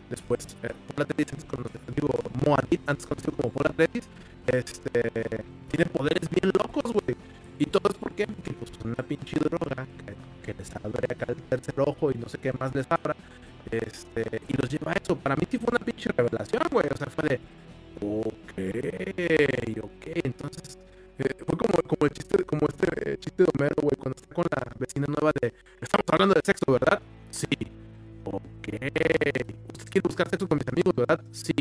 después, 0.09 0.47
eh, 0.63 0.71
Paul 0.87 1.03
Atreides, 1.03 1.45
digo, 1.97 2.11
Moadit, 2.47 2.81
antes 2.89 3.07
conocido 3.07 3.33
como 3.33 3.51
Paul 3.51 3.73
Atreides, 3.73 4.09
este, 4.47 5.11
tiene 5.69 5.87
poderes 5.87 6.29
bien 6.31 6.53
locos, 6.57 6.93
güey. 6.93 7.17
Y 7.59 7.67
todo 7.67 7.89
es 7.91 7.97
porque, 7.99 8.27
porque 8.27 8.53
pues 8.53 8.71
una 8.85 8.95
pinche 8.97 9.37
droga 9.39 9.87
que, 9.99 10.15
que 10.45 10.59
les 10.59 10.77
abre 10.77 11.07
acá 11.11 11.27
el 11.29 11.43
tercer 11.43 11.75
ojo 11.79 12.11
y 12.11 12.15
no 12.15 12.29
sé 12.29 12.39
qué 12.39 12.53
más 12.53 12.75
les 12.75 12.87
abra, 12.91 13.17
revelación, 16.13 16.63
güey. 16.71 16.87
O 16.93 16.97
sea, 16.97 17.07
fue 17.09 17.29
de, 17.29 17.41
ok, 18.01 19.85
ok, 19.85 20.07
entonces 20.25 20.79
eh, 21.19 21.35
fue 21.47 21.57
como, 21.57 21.75
como 21.87 22.07
el 22.07 22.11
chiste, 22.11 22.45
como 22.45 22.67
este 22.67 23.13
eh, 23.13 23.19
chiste 23.19 23.45
de 23.45 23.49
Homero, 23.55 23.77
güey, 23.81 23.97
cuando 23.97 24.17
está 24.17 24.35
con 24.35 24.45
la 24.51 24.73
vecina 24.79 25.07
nueva 25.07 25.31
de, 25.41 25.55
estamos 25.81 26.05
hablando 26.11 26.35
de 26.35 26.41
sexo, 26.45 26.73
¿verdad? 26.73 27.01
Sí. 27.31 27.47
Ok. 28.25 28.69
¿Usted 29.73 29.89
quiere 29.91 30.09
buscar 30.09 30.29
sexo 30.29 30.49
con 30.49 30.59
mis 30.59 30.69
amigos, 30.69 30.95
verdad? 30.97 31.21
Sí. 31.31 31.55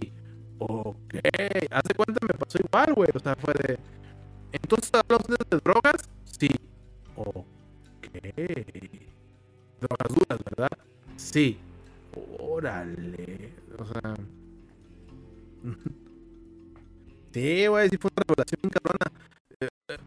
Ok. 0.58 1.16
Hace 1.70 1.94
cuenta 1.94 2.20
me 2.26 2.34
pasó 2.34 2.58
igual, 2.58 2.94
güey. 2.96 3.10
O 3.14 3.20
sea, 3.20 3.36
fue 3.36 3.54
de, 3.54 3.78
entonces 4.52 4.90
hablamos 4.94 5.28
de 5.28 5.58
drogas? 5.60 6.10
Sí. 6.26 6.50
Ok. 7.16 8.08
Drogas 9.82 10.08
duras, 10.10 10.40
¿verdad? 10.46 10.72
Sí. 11.18 11.60
Órale. 12.40 13.53
O 13.78 13.86
sea. 13.86 14.16
Sí, 17.34 17.66
güey, 17.66 17.90
sí 17.90 17.98
fue 17.98 18.12
una 18.16 18.24
revelación 18.28 18.60
bien 18.62 18.70
cabrona. 18.70 19.12
Eh, 19.60 19.98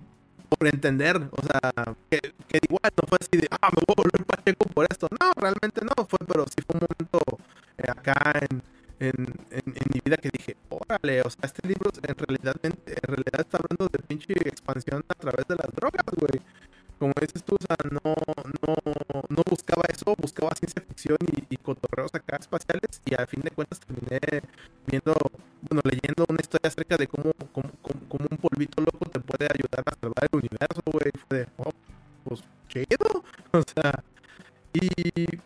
por 0.49 0.69
entender, 0.69 1.17
o 1.17 1.43
sea, 1.43 1.97
que, 2.09 2.21
igual 2.63 2.93
no 2.97 3.09
fue 3.09 3.19
así 3.21 3.37
de, 3.37 3.49
ah, 3.51 3.69
me 3.75 3.83
voy 3.85 3.95
a 3.99 4.03
volver 4.03 4.25
pacheco 4.25 4.67
por 4.67 4.87
esto. 4.89 5.09
No, 5.11 5.33
realmente 5.35 5.81
no 5.83 6.07
fue, 6.07 6.21
pero 6.25 6.45
sí 6.47 6.63
fue 6.65 6.79
un 6.79 6.87
momento 6.87 7.19
eh, 7.79 7.91
acá 7.91 8.33
en, 8.49 8.63
en, 9.01 9.27
en, 9.51 9.87
mi 9.93 10.01
vida 10.05 10.17
que 10.19 10.31
dije, 10.31 10.57
órale, 10.69 11.23
o 11.23 11.31
sea, 11.31 11.41
este 11.43 11.67
libro 11.67 11.91
en 12.01 12.15
realidad, 12.15 12.55
en 12.63 12.77
realidad 12.87 13.41
está 13.41 13.59
hablando 13.59 13.89
de 13.91 13.99
pinche 14.07 14.33
expansión 14.47 15.03
a 15.09 15.15
través 15.15 15.49
de 15.49 15.57
las 15.57 15.75
drogas, 15.75 16.07
güey 16.17 16.41
como 16.99 17.13
dices 17.21 17.43
tú, 17.45 17.57
o 17.57 17.67
sea, 17.67 17.77
no, 17.91 18.15
no, 18.67 18.75
no 19.29 19.43
buscaba 19.49 19.83
eso, 19.89 20.15
buscaba 20.17 20.51
ciencia 20.55 20.83
ficción 20.83 21.19
y, 21.21 21.55
y, 21.55 21.57
cotorreos 21.57 22.15
acá 22.15 22.37
espaciales 22.37 23.01
y 23.05 23.15
al 23.15 23.27
fin 23.27 23.43
de 23.43 23.51
cuentas 23.51 23.81
terminé 23.81 24.21
viendo, 24.87 25.15
bueno, 25.63 25.83
leyendo 25.85 26.27
una 26.29 26.39
historia 26.41 26.69
acerca 26.69 26.97
de 26.97 27.07
cómo, 27.07 27.33
cómo, 27.53 27.71
cómo, 28.09 28.27
un 28.31 28.39
polvito 28.39 28.83
loco 28.83 29.07
te 29.11 29.21
puede 29.21 29.47
ayudar 29.53 29.85
a 29.87 29.95
salvar 30.01 30.29
el 30.31 30.39
universo, 30.39 30.83
güey. 30.87 31.11
Fue 31.29 31.39
de, 31.39 31.49
oh, 31.59 31.71
pues 32.25 32.43
chido, 32.69 33.25
o 33.53 33.63
sea, 33.75 34.03
y 34.73 35.39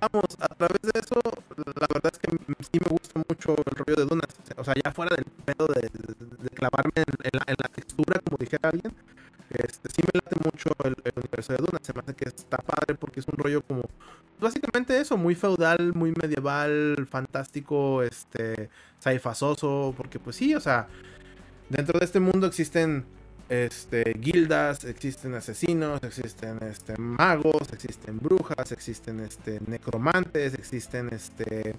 vamos, 0.00 0.24
a 0.40 0.48
través 0.48 0.82
de 0.82 1.00
eso, 1.00 1.20
la 1.56 1.86
verdad 1.92 2.12
es 2.12 2.18
que 2.18 2.30
sí 2.70 2.78
me 2.84 2.90
gusta 2.90 3.22
mucho 3.28 3.56
el 3.56 3.76
rollo 3.76 3.96
de 3.96 4.04
Dunas, 4.04 4.28
o 4.56 4.64
sea, 4.64 4.74
ya 4.82 4.90
fuera 4.92 5.14
del 5.14 5.24
pedo 5.24 5.66
de, 5.66 6.50
clavarme 6.50 6.92
en, 6.96 7.30
la, 7.32 7.44
en 7.46 7.56
la 7.62 7.68
textura, 7.68 8.20
como 8.24 8.38
dijera 8.38 8.70
alguien, 8.70 8.94
este, 9.58 9.88
sí 9.90 10.02
me 10.02 10.20
late 10.20 10.36
mucho 10.44 10.70
el, 10.84 10.94
universo 11.16 11.52
de 11.52 11.58
Duna. 11.58 11.78
Se 11.82 11.92
me 11.92 12.00
hace 12.00 12.14
que 12.14 12.28
está 12.28 12.58
padre 12.58 12.94
porque 12.94 13.20
es 13.20 13.26
un 13.28 13.36
rollo 13.36 13.62
como. 13.62 13.82
Básicamente 14.40 15.00
eso, 15.00 15.16
muy 15.16 15.34
feudal, 15.34 15.94
muy 15.94 16.12
medieval, 16.20 17.06
fantástico, 17.10 18.02
este. 18.02 18.70
saifazoso. 18.98 19.94
Porque, 19.96 20.18
pues 20.18 20.36
sí, 20.36 20.54
o 20.54 20.60
sea. 20.60 20.88
Dentro 21.68 21.98
de 21.98 22.04
este 22.04 22.20
mundo 22.20 22.46
existen 22.46 23.04
este, 23.48 24.14
guildas, 24.20 24.84
existen 24.84 25.34
asesinos, 25.34 26.02
existen 26.02 26.58
este, 26.62 26.96
magos, 26.96 27.72
existen 27.72 28.18
brujas, 28.18 28.72
existen 28.72 29.20
este, 29.20 29.60
necromantes, 29.66 30.54
existen 30.54 31.12
este, 31.12 31.74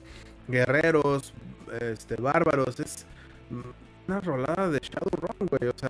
guerreros, 0.47 1.33
este, 1.79 2.15
bárbaros. 2.15 2.79
Es 2.79 3.05
una 4.07 4.21
rolada 4.21 4.69
de 4.69 4.79
Shadowrun, 4.79 5.47
güey. 5.47 5.69
O 5.69 5.77
sea, 5.77 5.89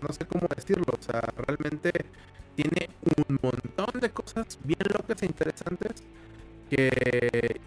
no 0.00 0.12
sé 0.12 0.24
cómo 0.26 0.46
decirlo. 0.54 0.92
O 0.98 1.02
sea, 1.02 1.20
realmente 1.36 1.92
tiene 2.54 2.88
un 3.28 3.38
montón 3.42 4.00
de 4.00 4.10
cosas 4.10 4.58
bien 4.64 4.80
locas 4.92 5.22
e 5.22 5.26
interesantes 5.26 6.02
que 6.70 7.60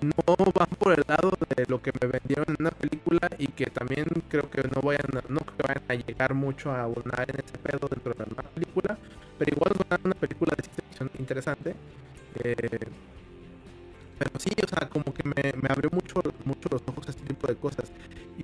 no 0.00 0.36
van 0.52 0.68
por 0.78 0.92
el 0.92 1.04
lado 1.06 1.32
de 1.56 1.64
lo 1.68 1.80
que 1.80 1.92
me 2.00 2.08
vendieron 2.08 2.46
en 2.48 2.56
una 2.58 2.70
película 2.70 3.30
y 3.38 3.46
que 3.48 3.66
también 3.66 4.06
creo 4.28 4.50
que 4.50 4.62
no 4.62 4.82
vayan 4.82 5.16
a, 5.16 5.22
no 5.28 5.40
que 5.40 5.62
vayan 5.62 5.84
a 5.88 5.94
llegar 5.94 6.34
mucho 6.34 6.72
a 6.72 6.82
abonar 6.82 7.30
en 7.30 7.36
ese 7.36 7.56
pedo 7.58 7.88
dentro 7.88 8.12
de 8.12 8.24
una 8.24 8.42
película, 8.42 8.98
pero 9.38 9.54
igual 9.54 9.72
es 9.74 10.00
una 10.04 10.14
película 10.14 10.54
de 10.56 10.62
ciencia 10.64 10.84
ficción 10.88 11.10
interesante. 11.18 11.74
Eh, 12.42 12.78
pero 14.18 14.30
sí, 14.38 14.50
o 14.62 14.68
sea, 14.68 14.88
como 14.88 15.12
que 15.12 15.22
me, 15.28 15.68
abrió 15.68 15.90
mucho, 15.90 16.20
mucho 16.44 16.68
los 16.70 16.82
ojos 16.86 17.06
a 17.08 17.10
este 17.10 17.24
tipo 17.24 17.46
de 17.46 17.56
cosas. 17.56 17.90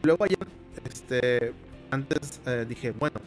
Luego 0.02 0.24
ayer, 0.24 0.38
este, 0.84 1.52
antes 1.90 2.40
eh, 2.46 2.64
dije, 2.68 2.92
bueno, 2.92 3.20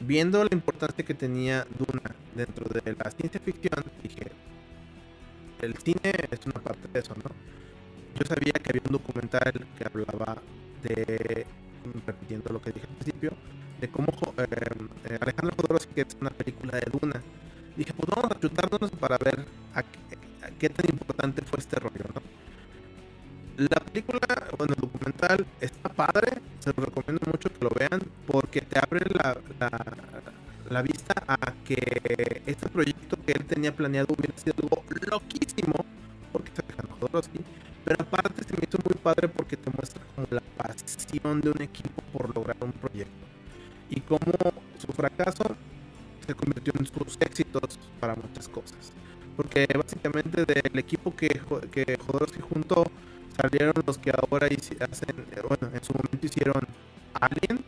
viendo 0.00 0.42
la 0.44 0.50
importancia 0.52 1.04
que 1.04 1.14
tenía 1.14 1.66
Duna 1.78 2.14
dentro 2.34 2.66
de 2.68 2.94
la 2.94 3.10
ciencia 3.10 3.40
ficción, 3.40 3.84
dije, 4.02 4.30
el 5.62 5.76
cine 5.78 6.12
es 6.30 6.46
una 6.46 6.60
parte 6.62 6.86
de 6.92 7.00
eso, 7.00 7.14
¿no? 7.16 7.30
Yo 8.14 8.24
sabía 8.26 8.52
que 8.52 8.70
había 8.70 8.82
un 8.86 8.92
documental 8.92 9.52
que 9.76 9.84
hablaba 9.84 10.36
de, 10.82 11.46
repitiendo 12.06 12.52
lo 12.52 12.62
que 12.62 12.70
dije 12.70 12.86
al 12.86 12.96
principio, 12.96 13.32
de 13.80 13.88
cómo 13.88 14.12
eh, 14.36 14.46
eh, 15.08 15.18
Alejandro 15.20 15.56
Jodorowsky 15.56 16.00
es 16.00 16.16
una 16.20 16.30
película 16.30 16.78
de 16.78 16.86
Duna. 16.92 17.20
Dije, 17.76 17.92
pues 17.94 18.08
vamos 18.14 18.30
a 18.30 18.38
chutarnos 18.38 18.90
para 18.92 19.18
ver 19.18 19.44
a, 19.74 19.82
qué 20.58 20.68
tan 20.68 20.86
importante 20.88 21.42
fue 21.42 21.58
este 21.58 21.80
rollo, 21.80 22.04
¿no? 22.14 22.43
La 23.56 23.78
película, 23.78 24.18
bueno, 24.58 24.74
el 24.74 24.80
documental 24.80 25.46
está 25.60 25.88
padre, 25.88 26.40
se 26.58 26.72
lo 26.76 26.86
recomiendo 26.86 27.30
mucho 27.30 27.48
que 27.48 27.64
lo 27.64 27.70
vean 27.70 28.00
porque 28.26 28.60
te 28.60 28.80
abre 28.80 29.00
la, 29.14 29.38
la, 30.68 30.82
vista 30.82 31.14
a 31.28 31.52
que 31.64 32.42
este 32.46 32.68
proyecto 32.68 33.16
que 33.24 33.30
él 33.30 33.44
tenía 33.44 33.72
planeado 33.72 34.08
hubiera 34.18 34.36
sido 34.36 34.54
algo 34.60 34.82
loquísimo, 35.08 35.84
porque 36.32 36.48
está 36.48 36.64
dejando 36.66 36.96
Jodorowsky, 36.96 37.40
pero 37.84 38.02
aparte 38.02 38.42
se 38.42 38.54
me 38.54 38.64
hizo 38.66 38.78
muy 38.84 39.00
padre 39.00 39.28
porque 39.28 39.56
te 39.56 39.70
muestra 39.70 40.02
como 40.16 40.26
la 40.30 40.42
pasión 40.56 41.40
de 41.40 41.50
un 41.50 41.62
equipo 41.62 42.02
por 42.12 42.34
lograr 42.34 42.56
un 42.60 42.72
proyecto 42.72 43.24
y 43.88 44.00
cómo 44.00 44.32
su 44.78 44.92
fracaso 44.92 45.44
se 46.26 46.34
convirtió 46.34 46.72
en 46.76 46.86
sus 46.86 47.16
éxitos 47.20 47.78
para 48.00 48.16
muchas 48.16 48.48
cosas. 48.48 48.92
Porque 49.36 49.64
básicamente 49.76 50.44
del 50.44 50.76
equipo 50.78 51.14
que, 51.14 51.40
que 51.70 51.98
Jodorowsky 52.04 52.40
juntó 52.40 52.84
salieron 53.48 53.74
los 53.86 53.98
que 53.98 54.10
ahora 54.10 54.46
hacen, 54.46 55.16
bueno, 55.48 55.74
en 55.74 55.84
su 55.84 55.92
momento 55.92 56.26
hicieron 56.26 56.62
Alien, 57.14 57.64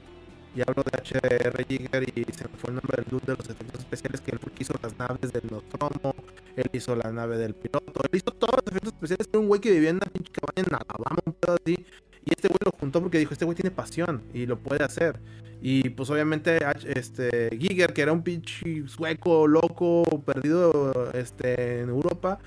y 0.55 0.62
hablo 0.62 0.83
de 0.83 0.99
H.R. 0.99 1.64
Giger 1.68 2.03
y 2.09 2.33
se 2.33 2.45
me 2.45 2.57
fue 2.57 2.70
el 2.70 2.77
nombre 2.77 3.03
del 3.03 3.05
dude 3.11 3.27
de 3.27 3.37
los 3.37 3.51
efectos 3.51 3.81
especiales 3.81 4.20
que 4.22 4.31
él 4.31 4.41
hizo 4.59 4.74
las 4.83 4.99
naves 4.99 5.31
del 5.33 5.43
Nostromo, 5.51 6.14
él 6.57 6.70
hizo 6.72 6.97
la 6.97 7.12
nave 7.12 7.37
del 7.37 7.55
piloto, 7.55 8.01
él 8.11 8.16
hizo 8.16 8.33
todos 8.33 8.55
los 8.57 8.66
efectos 8.72 8.95
especiales, 8.95 9.29
era 9.29 9.39
un 9.39 9.49
güey 9.49 9.61
que 9.61 9.70
vivía 9.70 9.91
en 9.91 9.97
una 9.97 10.07
pinche 10.07 10.33
cabaña 10.33 10.66
en 10.66 10.74
Alabama, 10.74 11.18
un 11.27 11.33
pedo 11.35 11.57
así, 11.62 11.77
y 12.24 12.31
este 12.31 12.49
güey 12.49 12.59
lo 12.64 12.72
juntó 12.72 13.03
porque 13.03 13.18
dijo, 13.18 13.35
este 13.35 13.45
güey 13.45 13.55
tiene 13.55 13.70
pasión 13.70 14.22
y 14.33 14.47
lo 14.47 14.59
puede 14.59 14.83
hacer. 14.83 15.20
Y 15.61 15.89
pues 15.91 16.11
obviamente 16.11 16.59
este 16.85 17.57
Giger, 17.59 17.93
que 17.93 18.03
era 18.03 18.12
un 18.12 18.22
pinche 18.22 18.87
sueco, 18.89 19.47
loco, 19.47 20.05
perdido 20.24 21.11
este, 21.12 21.81
en 21.81 21.89
Europa, 21.89 22.39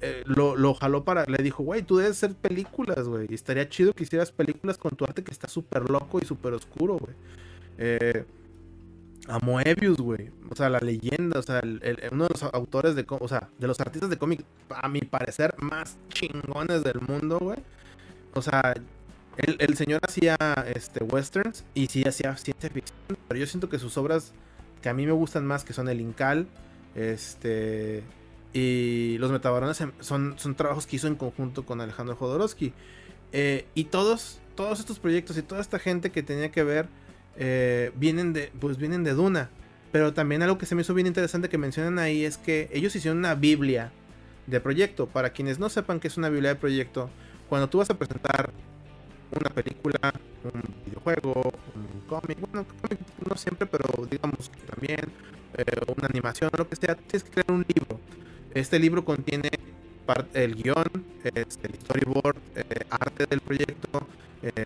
eh, 0.00 0.22
lo, 0.26 0.74
jaló 0.74 1.04
para. 1.04 1.24
Le 1.24 1.42
dijo, 1.42 1.62
güey, 1.62 1.82
tú 1.82 1.98
debes 1.98 2.12
hacer 2.12 2.34
películas, 2.34 3.08
güey. 3.08 3.26
Estaría 3.30 3.68
chido 3.68 3.92
que 3.92 4.04
hicieras 4.04 4.32
películas 4.32 4.78
con 4.78 4.94
tu 4.96 5.04
arte 5.04 5.24
que 5.24 5.32
está 5.32 5.48
súper 5.48 5.90
loco 5.90 6.18
y 6.20 6.24
súper 6.24 6.52
oscuro, 6.52 6.98
güey. 6.98 7.14
Eh, 7.78 8.24
a 9.28 9.38
Moebius, 9.40 9.98
güey. 9.98 10.30
O 10.50 10.54
sea, 10.54 10.68
la 10.70 10.78
leyenda, 10.78 11.38
o 11.38 11.42
sea, 11.42 11.62
uno 12.12 12.24
de 12.24 12.30
los 12.30 12.42
autores 12.42 12.94
de. 12.94 13.04
O 13.08 13.28
sea, 13.28 13.48
de 13.58 13.66
los 13.66 13.80
artistas 13.80 14.10
de 14.10 14.18
cómic, 14.18 14.44
a 14.70 14.88
mi 14.88 15.00
parecer, 15.00 15.54
más 15.58 15.96
chingones 16.08 16.84
del 16.84 17.00
mundo, 17.00 17.38
güey. 17.38 17.58
O 18.34 18.42
sea, 18.42 18.74
el, 19.36 19.56
el, 19.58 19.76
señor 19.76 20.00
hacía 20.06 20.36
este, 20.74 21.02
westerns 21.04 21.64
y 21.74 21.86
sí 21.86 22.04
hacía 22.06 22.36
ciencia 22.36 22.70
ficción, 22.70 23.18
pero 23.28 23.40
yo 23.40 23.46
siento 23.46 23.68
que 23.68 23.78
sus 23.78 23.96
obras 23.96 24.32
que 24.82 24.88
a 24.88 24.94
mí 24.94 25.06
me 25.06 25.12
gustan 25.12 25.46
más, 25.46 25.64
que 25.64 25.72
son 25.72 25.88
El 25.88 26.00
Incal, 26.00 26.46
este 26.94 28.02
y 28.52 29.16
los 29.18 29.30
metabarones 29.30 29.82
son, 30.00 30.34
son 30.38 30.54
trabajos 30.54 30.86
que 30.86 30.96
hizo 30.96 31.06
en 31.08 31.16
conjunto 31.16 31.64
con 31.64 31.80
Alejandro 31.80 32.16
Jodorowsky. 32.16 32.72
Eh, 33.32 33.66
y 33.74 33.84
todos, 33.84 34.40
todos 34.54 34.80
estos 34.80 34.98
proyectos 34.98 35.36
y 35.36 35.42
toda 35.42 35.60
esta 35.60 35.78
gente 35.78 36.10
que 36.10 36.22
tenía 36.22 36.50
que 36.50 36.62
ver 36.62 36.88
eh, 37.36 37.92
vienen, 37.96 38.32
de, 38.32 38.52
pues 38.58 38.78
vienen 38.78 39.04
de 39.04 39.12
Duna. 39.12 39.50
Pero 39.92 40.12
también 40.12 40.42
algo 40.42 40.58
que 40.58 40.66
se 40.66 40.74
me 40.74 40.82
hizo 40.82 40.94
bien 40.94 41.06
interesante 41.06 41.48
que 41.48 41.58
mencionan 41.58 41.98
ahí 41.98 42.24
es 42.24 42.38
que 42.38 42.68
ellos 42.72 42.94
hicieron 42.96 43.18
una 43.18 43.34
Biblia 43.34 43.92
de 44.46 44.60
proyecto. 44.60 45.06
Para 45.06 45.30
quienes 45.30 45.58
no 45.58 45.68
sepan 45.68 46.00
qué 46.00 46.08
es 46.08 46.16
una 46.16 46.28
Biblia 46.28 46.50
de 46.50 46.56
proyecto, 46.56 47.10
cuando 47.48 47.68
tú 47.68 47.78
vas 47.78 47.90
a 47.90 47.94
presentar 47.98 48.50
una 49.30 49.50
película, 49.50 50.14
un 50.44 50.62
videojuego, 50.84 51.52
un 51.74 52.00
cómic, 52.08 52.38
bueno, 52.40 52.66
no 53.28 53.36
siempre, 53.36 53.66
pero 53.66 54.06
digamos 54.06 54.50
que 54.50 54.60
también 54.66 55.00
eh, 55.56 55.64
una 55.96 56.06
animación 56.08 56.50
lo 56.56 56.68
que 56.68 56.76
sea, 56.76 56.94
tienes 56.94 57.24
que 57.24 57.30
crear 57.30 57.50
un 57.50 57.64
libro. 57.66 58.00
Este 58.56 58.78
libro 58.78 59.04
contiene 59.04 59.50
el 60.32 60.54
guion, 60.54 60.86
este, 61.22 61.66
el 61.66 61.74
storyboard, 61.74 62.38
eh, 62.54 62.86
arte 62.88 63.26
del 63.26 63.42
proyecto, 63.42 64.06
eh, 64.40 64.64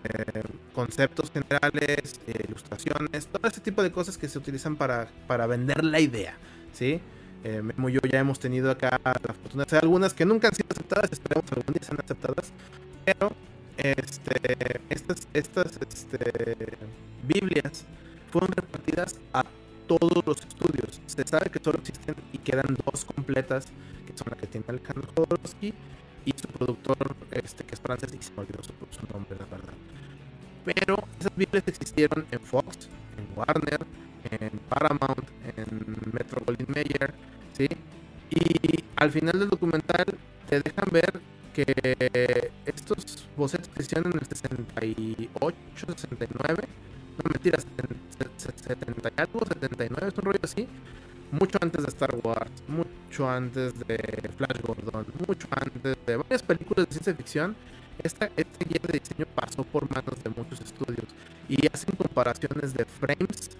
conceptos 0.72 1.32
generales, 1.32 2.20
eh, 2.28 2.45
ilustraciones, 2.47 3.26
todo 3.26 3.49
ese 3.49 3.61
tipo 3.61 3.82
de 3.82 3.91
cosas 3.91 4.16
que 4.16 4.28
se 4.28 4.38
utilizan 4.38 4.76
para, 4.76 5.09
para 5.26 5.49
vender 5.49 5.82
la 5.82 5.99
idea. 5.99 6.36
¿sí? 6.72 7.01
Memo 7.43 7.88
y 7.88 7.95
yo 7.95 8.01
ya 8.09 8.20
hemos 8.20 8.38
tenido 8.38 8.70
acá 8.70 9.01
la 9.03 9.34
fortuna 9.34 9.64
de 9.64 9.78
algunas 9.78 10.14
que 10.14 10.24
nunca 10.24 10.47
han 10.47 10.55
sido 10.55 10.68
aceptadas, 10.70 11.11
esperemos 11.11 11.51
algún 11.51 11.74
día 11.74 11.82
sean 11.82 11.99
aceptadas, 11.99 12.53
pero 13.05 13.32
este, 13.76 14.80
estas, 14.88 15.26
estas 15.32 15.80
este, 15.91 16.68
Biblias 17.26 17.86
fueron 18.30 18.53
repartidas 18.53 19.16
a 19.32 19.45
todos 19.99 20.24
los 20.24 20.38
estudios. 20.38 21.01
Se 21.07 21.26
sabe 21.26 21.51
que 21.51 21.59
solo 21.59 21.80
existen 21.80 22.14
y 22.32 22.38
quedan 22.38 22.76
dos 22.84 23.05
completas, 23.05 23.66
que 24.07 24.16
son 24.16 24.28
la 24.30 24.36
que 24.36 24.47
tiene 24.47 24.64
Alejandro 24.68 25.09
Jodorowsky 25.16 25.74
y 26.24 26.32
su 26.36 26.47
productor, 26.47 27.16
este, 27.32 27.64
que 27.64 27.74
es 27.74 27.80
francés, 27.80 28.12
y 28.14 28.22
se 28.22 28.32
me 28.34 28.43
olvidó 28.43 28.62
su, 28.62 28.72
nombre, 29.12 29.36
la 29.36 29.47
verdad. 29.47 29.74
Pero 30.64 30.97
esas 31.18 31.34
Biblias 31.34 31.64
existieron 31.66 32.24
en 32.30 32.41
Fox, 32.41 32.88
en 33.18 33.26
Warner, 33.36 33.80
en 34.30 34.59
Paramount, 34.68 35.26
en 35.57 36.12
Metro 36.12 36.41
Goldwyn 36.47 36.68
Mayer, 36.68 37.12
¿sí? 37.55 37.66
Y 38.30 38.84
al 38.95 39.11
final 39.11 39.41
del 39.41 39.51
documental 39.51 40.05
te 40.49 40.61
dejan 40.61 40.88
ver 40.93 41.20
que 41.53 42.53
estos 42.64 43.26
bocetos 43.36 43.68
que 43.68 43.82
hicieron 43.82 44.12
en 44.12 44.20
el 44.20 44.26
68, 44.26 45.57
69, 45.97 46.62
no 47.25 47.31
mentiras, 47.33 47.66
70 48.37 49.09
y 49.09 49.21
algo, 49.21 49.41
79, 49.47 50.09
es 50.09 50.18
un 50.18 50.25
rollo 50.25 50.41
así. 50.43 50.68
Mucho 51.33 51.59
antes 51.61 51.83
de 51.83 51.89
Star 51.89 52.14
Wars, 52.25 52.51
mucho 52.66 53.29
antes 53.29 53.79
de 53.87 54.31
Flash 54.37 54.61
Gordon, 54.62 55.07
mucho 55.29 55.47
antes 55.51 55.97
de 56.05 56.16
varias 56.16 56.43
películas 56.43 56.87
de 56.87 56.93
ciencia 56.93 57.14
ficción. 57.14 57.57
Esta, 58.03 58.31
este 58.37 58.64
guía 58.64 58.81
de 58.83 58.99
diseño 58.99 59.27
pasó 59.35 59.62
por 59.62 59.89
manos 59.91 60.23
de 60.25 60.31
muchos 60.31 60.61
estudios 60.61 61.07
y 61.49 61.66
hacen 61.66 61.95
comparaciones 61.95 62.73
de 62.75 62.85
frames 62.85 63.51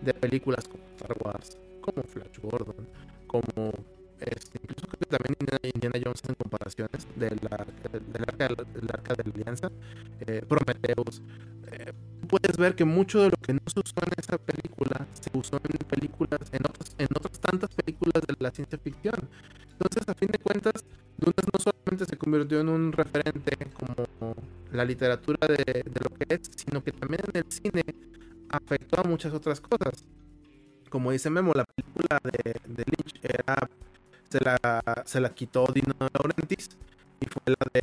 de 0.00 0.14
películas 0.14 0.66
como 0.66 0.82
Star 0.96 1.16
Wars, 1.22 1.58
como 1.82 2.02
Flash 2.02 2.38
Gordon, 2.42 2.88
como 3.26 3.74
este, 4.20 4.58
incluso 4.62 4.86
creo 4.86 4.98
que 4.98 5.06
también 5.06 5.36
Indiana, 5.74 5.98
Jones 6.04 6.22
en 6.28 6.34
comparaciones 6.34 7.06
del, 7.16 7.38
del, 7.38 7.52
arca, 7.52 8.48
del 8.64 8.88
arca 8.90 9.14
de 9.14 9.24
la 9.24 9.32
alianza, 9.34 9.70
eh, 10.20 10.42
Prometheus. 10.46 11.22
Eh, 11.72 11.92
puedes 12.30 12.56
ver 12.56 12.76
que 12.76 12.84
mucho 12.84 13.20
de 13.22 13.30
lo 13.30 13.36
que 13.36 13.52
no 13.52 13.60
se 13.66 13.80
usó 13.80 13.94
en 14.06 14.12
esa 14.16 14.38
película 14.38 15.04
se 15.20 15.36
usó 15.36 15.56
en 15.56 15.86
películas, 15.88 16.40
en 16.52 16.60
otras, 16.64 16.94
en 16.96 17.08
otras 17.12 17.40
tantas 17.40 17.70
películas 17.74 18.22
de 18.26 18.36
la 18.38 18.50
ciencia 18.52 18.78
ficción. 18.78 19.28
Entonces, 19.72 20.08
a 20.08 20.14
fin 20.14 20.28
de 20.30 20.38
cuentas, 20.38 20.84
Dunas 21.18 21.44
no 21.52 21.58
solamente 21.58 22.04
se 22.06 22.16
convirtió 22.16 22.60
en 22.60 22.68
un 22.68 22.92
referente 22.92 23.56
como 23.74 24.36
la 24.72 24.84
literatura 24.84 25.48
de, 25.48 25.84
lo 25.84 26.16
que 26.16 26.34
es, 26.34 26.50
sino 26.54 26.84
que 26.84 26.92
también 26.92 27.20
en 27.32 27.42
el 27.42 27.50
cine 27.50 27.82
afectó 28.48 29.00
a 29.00 29.08
muchas 29.08 29.32
otras 29.32 29.60
cosas. 29.60 30.04
Como 30.88 31.10
dice 31.10 31.30
Memo, 31.30 31.52
la 31.54 31.64
película 31.64 32.20
de, 32.22 32.84
Lynch 32.86 33.20
era 33.22 33.68
se 34.28 34.38
la, 34.44 35.02
se 35.04 35.20
la 35.20 35.30
quitó 35.30 35.66
Dino 35.74 35.94
Laurentiis 35.98 36.68
y 37.20 37.26
fue 37.26 37.42
la 37.46 37.66
de, 37.74 37.82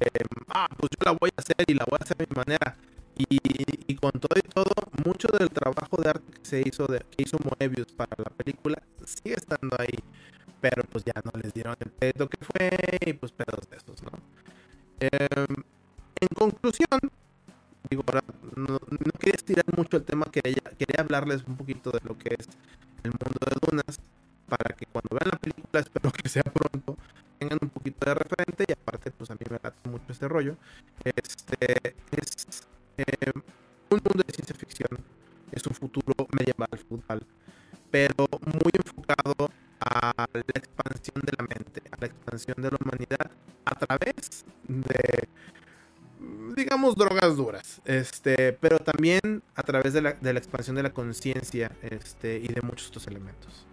ah, 0.49 0.69
pues 0.77 0.89
yo 0.91 1.11
la 1.11 1.17
voy 1.19 1.29
a 1.35 1.41
hacer 1.41 1.65
y 1.67 1.73
la 1.73 1.85
voy 1.89 1.97
a 1.99 2.03
hacer 2.03 2.17
de 2.17 2.27
mi 2.29 2.35
manera. 2.35 2.77
Y, 3.17 3.95
con 3.95 4.11
todo 4.11 4.37
y 4.37 4.47
todo, 4.47 4.71
mucho 5.03 5.27
del 5.39 5.49
trabajo 5.49 5.97
de 6.01 6.09
arte 6.09 6.31
que 6.31 6.45
se 6.45 6.61
hizo, 6.61 6.85
de, 6.85 6.99
que 6.99 7.23
hizo 7.23 7.37
Moebius 7.43 7.91
para 7.93 8.15
la 8.17 8.29
película, 8.29 8.81
sigue 9.05 9.35
estando 9.35 9.75
ahí. 9.79 9.97
Pero 10.61 10.83
pues 10.83 11.03
ya 11.03 11.13
no 11.23 11.31
les 11.41 11.53
dieron 11.53 11.75
el 11.79 11.91
pedo 11.91 12.27
que 12.27 12.37
fue 12.43 12.69
y 13.05 13.13
pues 13.13 13.31
pedos 13.31 13.69
de 13.69 13.77
esos, 13.77 14.03
¿no? 14.03 14.11
Em, 14.99 15.63
en 16.19 16.27
conclusión, 16.35 16.99
digo, 17.89 18.03
ahora 18.07 18.23
no, 18.55 18.73
no, 18.73 19.11
quería 19.19 19.35
estirar 19.35 19.65
mucho 19.75 19.97
el 19.97 20.03
tema, 20.03 20.25
quería, 20.25 20.61
quería 20.77 21.01
hablarles 21.01 21.43
un 21.45 21.57
poquito 21.57 21.91
de 21.91 21.99
lo 22.03 22.17
que 22.17 22.35
es 22.37 22.47
el 23.03 23.11
mundo 23.11 23.39
de 23.45 23.55
Dunas 23.61 23.99
para 24.47 24.75
que 24.75 24.85
cuando 24.87 25.09
vean 25.11 25.29
la 25.31 25.39
película, 25.39 25.79
espero 25.81 26.11
que 26.11 26.29
sea 26.29 26.43
pronto, 26.43 26.97
tengan 27.39 27.59
un 27.61 27.69
poquito 27.69 28.05
de 28.05 28.13
referente 28.15 28.65
y 28.67 28.71
aparte 28.71 29.11
pues 29.11 29.29
a 29.31 29.35
mí 29.35 29.41
me 29.49 29.59
late 29.61 29.89
mucho 29.89 30.05
este 30.09 30.27
rollo. 30.27 30.55
Este 31.03 31.93
es 32.11 32.67
eh, 32.97 33.31
un 33.89 34.01
mundo 34.03 34.23
de 34.25 34.33
ciencia 34.33 34.55
ficción, 34.55 34.99
es 35.51 35.65
un 35.65 35.75
futuro 35.75 36.13
medieval, 36.37 36.69
feudal, 36.87 37.21
pero 37.89 38.27
muy 38.45 38.71
enfocado 38.73 39.49
a 39.79 40.13
la 40.33 40.41
expansión 40.53 41.21
de 41.23 41.33
la 41.37 41.45
mente, 41.45 41.81
a 41.91 41.97
la 41.99 42.07
expansión 42.07 42.55
de 42.57 42.71
la 42.71 42.77
humanidad 42.81 43.31
a 43.65 43.75
través 43.75 44.45
de, 44.67 45.29
digamos, 46.55 46.95
drogas 46.95 47.35
duras, 47.35 47.81
este, 47.85 48.53
pero 48.53 48.79
también 48.79 49.43
a 49.55 49.63
través 49.63 49.93
de 49.93 50.01
la, 50.01 50.13
de 50.13 50.33
la 50.33 50.39
expansión 50.39 50.75
de 50.75 50.83
la 50.83 50.91
conciencia 50.91 51.71
este, 51.81 52.37
y 52.37 52.47
de 52.47 52.61
muchos 52.61 52.87
otros 52.89 53.07
elementos. 53.07 53.65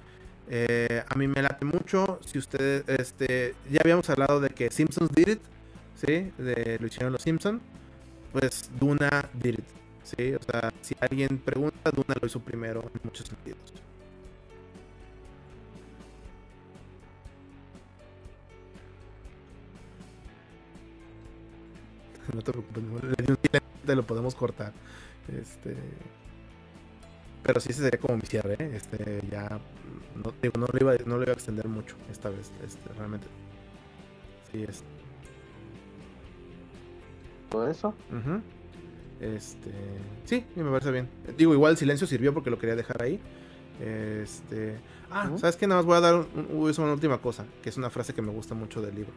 Eh, 0.48 1.02
a 1.08 1.14
mí 1.16 1.26
me 1.26 1.42
late 1.42 1.64
mucho. 1.64 2.20
Si 2.24 2.38
ustedes, 2.38 2.84
este, 2.86 3.54
ya 3.70 3.80
habíamos 3.82 4.08
hablado 4.10 4.40
de 4.40 4.50
que 4.50 4.70
Simpsons 4.70 5.10
did 5.14 5.28
it, 5.28 5.40
¿sí? 5.96 6.32
De, 6.38 6.78
lo 6.80 6.86
hicieron 6.86 7.12
los 7.12 7.22
Simpsons. 7.22 7.62
Pues 8.34 8.68
Duna 8.80 9.30
did 9.32 9.60
it, 9.60 9.64
¿sí? 10.02 10.34
O 10.34 10.42
sea, 10.42 10.72
si 10.80 10.96
alguien 10.98 11.38
pregunta, 11.38 11.92
Duna 11.92 12.16
lo 12.20 12.26
hizo 12.26 12.40
primero 12.40 12.80
en 12.82 13.00
muchos 13.04 13.28
sentidos. 13.28 13.72
No 22.34 22.42
te 22.42 22.50
preocupes, 22.50 22.82
te 23.86 23.94
lo 23.94 24.02
podemos 24.02 24.34
cortar. 24.34 24.72
Este. 25.28 25.76
Pero 27.44 27.60
sí, 27.60 27.70
ese 27.70 27.84
sería 27.84 28.00
como 28.00 28.16
mi 28.16 28.26
cierre. 28.26 28.56
¿eh? 28.58 28.72
Este, 28.74 29.22
ya. 29.30 29.60
No, 30.16 30.34
digo, 30.42 30.54
no, 30.58 30.66
lo 30.66 30.80
iba, 30.80 30.96
no 31.06 31.18
lo 31.18 31.22
iba 31.22 31.32
a 31.32 31.34
extender 31.34 31.68
mucho 31.68 31.94
esta 32.10 32.30
vez. 32.30 32.50
Este, 32.66 32.92
realmente. 32.94 33.28
Sí, 34.50 34.64
es. 34.64 34.82
¿Todo 37.54 37.68
eso? 37.68 37.94
Este. 39.20 39.70
Sí, 40.24 40.44
me 40.56 40.68
parece 40.72 40.90
bien. 40.90 41.08
Digo, 41.38 41.54
igual 41.54 41.70
el 41.70 41.76
silencio 41.76 42.04
sirvió 42.04 42.34
porque 42.34 42.50
lo 42.50 42.58
quería 42.58 42.74
dejar 42.74 43.00
ahí. 43.00 43.20
Este. 43.80 44.80
Ah, 45.08 45.30
¿sabes 45.36 45.54
qué? 45.54 45.68
Nada 45.68 45.80
más 45.80 45.86
voy 45.86 45.96
a 45.96 46.00
dar 46.00 46.26
una 46.42 46.92
última 46.92 47.18
cosa, 47.18 47.44
que 47.62 47.68
es 47.68 47.76
una 47.76 47.90
frase 47.90 48.12
que 48.12 48.22
me 48.22 48.32
gusta 48.32 48.56
mucho 48.56 48.82
del 48.82 48.96
libro. 48.96 49.12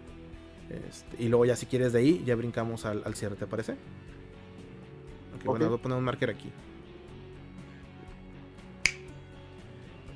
Este, 0.70 1.24
y 1.24 1.30
luego 1.30 1.46
ya 1.46 1.56
si 1.56 1.66
quieres 1.66 1.94
de 1.94 2.00
ahí, 2.00 2.24
ya 2.28 2.36
brincamos 2.36 2.86
al, 2.86 3.16
cierre, 3.16 3.38
¿te 3.38 3.48
parece? 3.48 3.72
Ok, 3.72 5.46
bueno, 5.46 5.70
voy 5.70 5.80
a 5.80 5.82
poner 5.82 5.98
un 5.98 6.04
marker 6.04 6.30
aquí. 6.30 6.52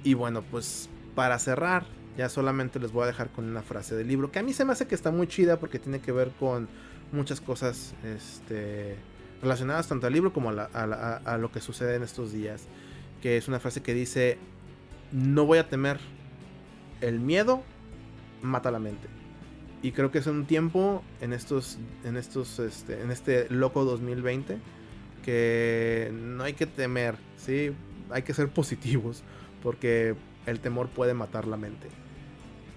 Y 0.04 0.14
bueno, 0.14 0.44
pues 0.44 0.90
para 1.16 1.40
cerrar, 1.40 1.88
ya 2.20 2.30
solamente 2.30 2.80
les 2.80 2.92
voy 2.92 3.06
a 3.06 3.08
dejar 3.08 3.32
con 3.32 3.50
una 3.50 3.64
frase 3.64 3.96
del 3.96 4.08
libro, 4.08 4.32
que 4.32 4.38
a 4.38 4.44
mí 4.44 4.54
se 4.54 4.64
me 4.64 4.74
hace 4.74 4.86
que 4.86 4.94
está 4.94 5.10
muy 5.10 5.26
chida 5.26 5.60
porque 5.60 5.80
tiene 5.80 6.02
que 6.02 6.12
ver 6.12 6.30
con 6.40 6.70
muchas 7.12 7.41
cosas 7.41 7.93
este, 8.03 8.95
relacionadas 9.41 9.88
tanto 9.88 10.07
al 10.07 10.14
libro 10.14 10.34
como 10.34 10.49
a, 10.51 11.38
lo 11.39 11.51
que 11.51 11.59
sucede 11.59 11.95
en 11.95 12.03
estos 12.03 12.32
días. 12.32 12.64
Que 13.22 13.38
es 13.38 13.47
una 13.47 13.59
frase 13.59 13.82
que 13.82 13.93
dice, 13.93 14.38
no 15.12 15.45
voy 15.45 15.59
a 15.59 15.70
temer, 15.70 15.99
el 17.01 17.20
miedo 17.20 17.64
mata 18.41 18.72
la 18.72 18.80
mente. 18.80 19.07
Y 19.84 19.91
creo 19.91 20.12
que 20.12 20.20
es 20.20 20.28
un 20.28 20.45
tiempo 20.45 21.03
en 21.22 21.34
estos, 21.34 21.78
en 22.03 22.18
estos, 22.18 22.59
este, 22.59 23.01
en 23.01 23.12
este 23.12 23.47
loco 23.49 23.84
2020 23.84 24.59
que 25.24 26.12
no 26.14 26.43
hay 26.43 26.53
que 26.53 26.66
temer, 26.66 27.16
¿sí? 27.38 27.72
Hay 28.09 28.24
que 28.24 28.34
ser 28.34 28.49
positivos 28.53 29.24
porque 29.64 30.16
el 30.45 30.59
temor 30.59 30.89
puede 30.89 31.14
matar 31.14 31.47
la 31.47 31.57
mente. 31.57 31.88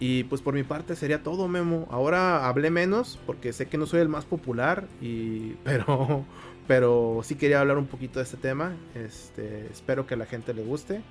Y 0.00 0.24
pues 0.24 0.42
por 0.42 0.54
mi 0.54 0.64
parte 0.64 0.96
sería 0.96 1.22
todo, 1.22 1.48
Memo. 1.48 1.86
Ahora 1.90 2.48
hablé 2.48 2.70
menos 2.70 3.18
porque 3.26 3.52
sé 3.52 3.66
que 3.66 3.78
no 3.78 3.86
soy 3.86 4.00
el 4.00 4.08
más 4.08 4.24
popular 4.24 4.86
y 5.00 5.52
pero 5.64 6.24
pero 6.66 7.20
sí 7.22 7.36
quería 7.36 7.60
hablar 7.60 7.78
un 7.78 7.86
poquito 7.86 8.18
de 8.18 8.24
este 8.24 8.36
tema. 8.36 8.74
Este, 8.94 9.66
espero 9.70 10.06
que 10.06 10.14
a 10.14 10.16
la 10.16 10.26
gente 10.26 10.54
le 10.54 10.64
guste 10.64 11.02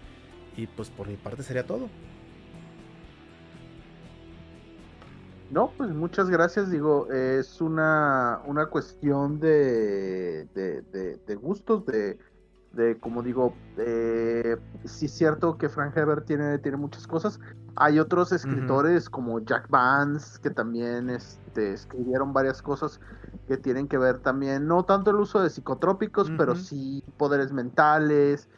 y 0.58 0.68
pues 0.68 0.90
por 0.90 1.08
mi 1.08 1.16
parte 1.16 1.44
sería 1.44 1.66
todo. 1.66 1.90
No, 5.52 5.72
pues 5.78 5.92
muchas 5.92 6.30
gracias. 6.30 6.72
Digo, 6.72 7.12
es 7.12 7.62
una, 7.62 8.42
una 8.46 8.66
cuestión 8.68 9.40
de, 9.40 10.46
de 10.46 11.36
gustos, 11.36 11.86
de, 11.86 12.18
de 12.74 13.00
como 13.00 13.22
digo, 13.22 13.54
eh, 13.78 14.58
sí 14.84 15.06
es 15.06 15.14
cierto 15.14 15.58
que 15.58 15.70
Frank 15.70 15.96
Herbert 15.96 16.26
tiene, 16.26 16.58
tiene 16.58 16.78
muchas 16.78 17.08
cosas. 17.08 17.40
Hay 17.76 18.00
otros 18.00 18.32
escritores 18.32 19.10
como 19.10 19.40
Jack 19.40 19.68
Vance 19.70 20.40
que 20.42 20.50
también 20.50 21.10
este, 21.10 21.74
escribieron 21.74 22.34
varias 22.34 22.62
cosas 22.62 23.00
que 23.48 23.58
tienen 23.58 23.88
que 23.88 23.98
ver 23.98 24.20
también, 24.20 24.68
no 24.68 24.84
tanto 24.84 25.12
el 25.12 25.18
uso 25.18 25.42
de 25.42 25.50
psicotrópicos, 25.50 26.32
pero 26.38 26.56
sí 26.56 27.04
poderes 27.18 27.52
mentales 27.52 28.50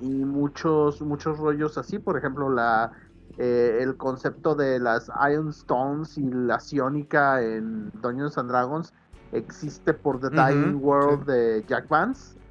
y 0.00 0.24
muchos, 0.24 1.00
muchos 1.00 1.38
rollos 1.38 1.78
así. 1.78 1.98
Por 1.98 2.16
ejemplo, 2.16 2.50
la, 2.50 2.92
eh, 3.38 3.78
el 3.80 3.96
concepto 3.96 4.54
de 4.54 4.78
las 4.78 5.10
Iron 5.30 5.48
Stones 5.48 6.18
y 6.18 6.28
la 6.28 6.58
sionica 6.60 7.40
en 7.40 7.90
Dungeons 8.00 8.38
and 8.38 8.48
Dragons 8.48 8.92
existe 9.32 9.94
por 9.94 10.20
The 10.20 10.30
Dying 10.30 10.80
World 10.82 11.24
de 11.26 11.64
Jack 11.66 11.88
Vance 11.88 12.41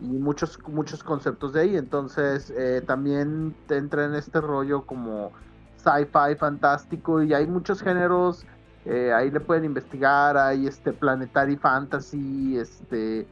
y 0.00 0.06
muchos, 0.06 0.58
muchos 0.68 1.02
conceptos 1.02 1.52
de 1.52 1.60
ahí. 1.60 1.76
Entonces 1.76 2.52
eh, 2.56 2.82
también 2.86 3.54
te 3.66 3.76
entra 3.76 4.04
en 4.04 4.14
este 4.14 4.40
rollo 4.40 4.86
como 4.86 5.32
sci-fi 5.76 6.36
fantástico 6.36 7.22
y 7.22 7.34
hay 7.34 7.46
muchos 7.46 7.82
géneros. 7.82 8.46
Eh, 8.86 9.12
ahí 9.12 9.30
le 9.30 9.40
pueden 9.40 9.64
investigar, 9.64 10.36
hay 10.38 10.66
este 10.66 10.92
planetary 10.92 11.56
fantasy, 11.56 12.56
este 12.56 13.26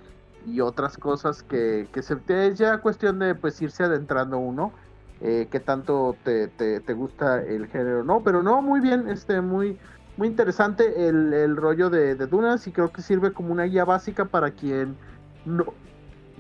y 0.47 0.61
otras 0.61 0.97
cosas 0.97 1.43
que, 1.43 1.89
que 1.93 2.03
se 2.03 2.17
es 2.29 2.59
ya 2.59 2.79
cuestión 2.79 3.19
de 3.19 3.35
pues 3.35 3.61
irse 3.61 3.85
adentrando 3.85 4.39
uno, 4.39 4.73
eh, 5.21 5.49
que 5.51 5.61
tanto 5.61 6.17
te, 6.25 6.49
te, 6.49 6.93
gusta 6.95 7.43
el 7.43 7.67
género, 7.67 8.05
¿no? 8.05 8.23
Pero 8.23 8.43
no, 8.43 8.63
muy 8.63 8.81
bien, 8.81 9.09
este, 9.09 9.41
muy, 9.41 9.79
muy 10.17 10.29
interesante 10.29 11.09
el, 11.09 11.33
el 11.35 11.57
rollo 11.57 11.91
de, 11.91 12.15
de, 12.15 12.27
Dunas 12.27 12.67
y 12.67 12.73
creo 12.73 12.93
que 12.93 13.03
sirve 13.03 13.33
como 13.33 13.53
una 13.53 13.65
guía 13.65 13.85
básica 13.85 14.25
para 14.25 14.53
quien 14.53 14.97
no, 15.45 15.67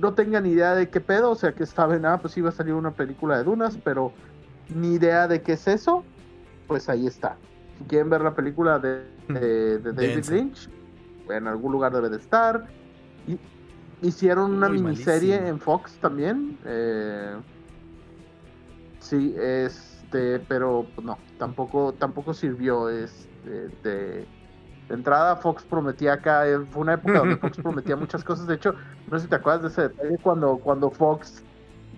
no 0.01 0.14
tengan 0.14 0.46
idea 0.46 0.74
de 0.74 0.88
qué 0.88 1.01
pedo, 1.01 1.30
o 1.30 1.34
sea 1.34 1.53
que 1.53 1.66
saben, 1.66 2.07
ah, 2.07 2.18
pues 2.18 2.36
iba 2.36 2.49
a 2.49 2.53
salir 2.53 2.74
una 2.74 2.92
película 2.92 3.38
de 3.38 3.44
Dunas, 3.44 3.78
pero 3.82 4.12
ni 4.74 4.94
idea 4.94 5.28
de 5.28 5.42
qué 5.42 5.53
es 5.53 5.66
eso, 5.66 6.05
pues 6.66 6.88
ahí 6.88 7.07
está. 7.07 7.36
Si 7.78 7.84
quieren 7.84 8.11
ver 8.11 8.20
la 8.20 8.34
película 8.34 8.78
de, 8.78 9.05
David 9.28 10.24
Lynch, 10.30 10.68
en 11.28 11.46
algún 11.46 11.72
lugar 11.72 11.92
debe 11.92 12.09
de 12.09 12.16
estar. 12.16 12.66
Y, 13.26 13.38
hicieron 14.01 14.53
una 14.53 14.68
miniserie 14.68 15.49
en 15.49 15.59
Fox 15.59 15.99
también. 16.01 16.59
Eh, 16.64 17.36
sí, 19.01 19.34
este, 19.38 20.38
pero 20.40 20.86
no, 21.03 21.18
tampoco, 21.38 21.92
tampoco 21.92 22.34
sirvió 22.34 22.88
este, 22.88 23.68
de 23.82 24.26
de 24.89 24.95
entrada 24.95 25.36
Fox 25.36 25.62
prometía 25.64 26.14
acá, 26.14 26.49
eh, 26.49 26.59
fue 26.70 26.82
una 26.82 26.95
época 26.95 27.18
donde 27.18 27.36
Fox 27.36 27.59
prometía 27.62 27.97
muchas 27.97 28.24
cosas. 28.24 28.47
De 28.47 28.55
hecho, 28.55 28.74
no 29.11 29.18
sé 29.18 29.24
si 29.24 29.30
te 29.30 29.36
acuerdas 29.36 29.62
de 29.62 29.68
ese 29.68 29.82
detalle 29.82 30.16
cuando, 30.22 30.57
cuando 30.57 30.91
Fox 30.91 31.43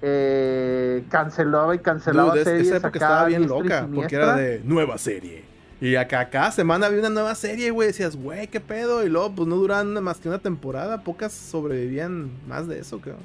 eh, 0.02 1.04
cancelaba 1.08 1.74
y 1.74 1.78
cancelaba 1.78 2.34
series. 2.42 2.66
Esa 2.66 2.76
época 2.78 2.98
estaba 2.98 3.24
bien 3.26 3.46
loca, 3.46 3.88
porque 3.94 4.16
era 4.16 4.36
de 4.36 4.60
nueva 4.64 4.98
serie. 4.98 5.44
Y 5.80 5.96
acá 5.96 6.28
cada 6.28 6.50
semana 6.50 6.86
había 6.86 6.98
una 6.98 7.08
nueva 7.08 7.34
serie, 7.34 7.70
güey. 7.70 7.88
Decías, 7.88 8.16
güey, 8.16 8.48
qué 8.48 8.60
pedo. 8.60 9.04
Y 9.04 9.08
luego, 9.08 9.34
pues 9.34 9.48
no 9.48 9.56
duraban 9.56 9.94
más 10.02 10.18
que 10.18 10.28
una 10.28 10.38
temporada. 10.38 11.02
Pocas 11.02 11.32
sobrevivían 11.32 12.30
más 12.46 12.66
de 12.68 12.80
eso, 12.80 13.00
creo. 13.00 13.16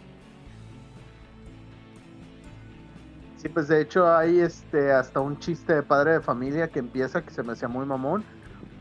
Sí, 3.37 3.49
pues 3.49 3.67
de 3.67 3.81
hecho 3.81 4.07
hay 4.07 4.39
este 4.39 4.91
hasta 4.91 5.19
un 5.19 5.37
chiste 5.37 5.73
de 5.75 5.83
padre 5.83 6.13
de 6.13 6.21
familia 6.21 6.69
que 6.69 6.79
empieza 6.79 7.21
que 7.21 7.29
se 7.29 7.43
me 7.43 7.51
hacía 7.53 7.67
muy 7.67 7.85
mamón 7.85 8.23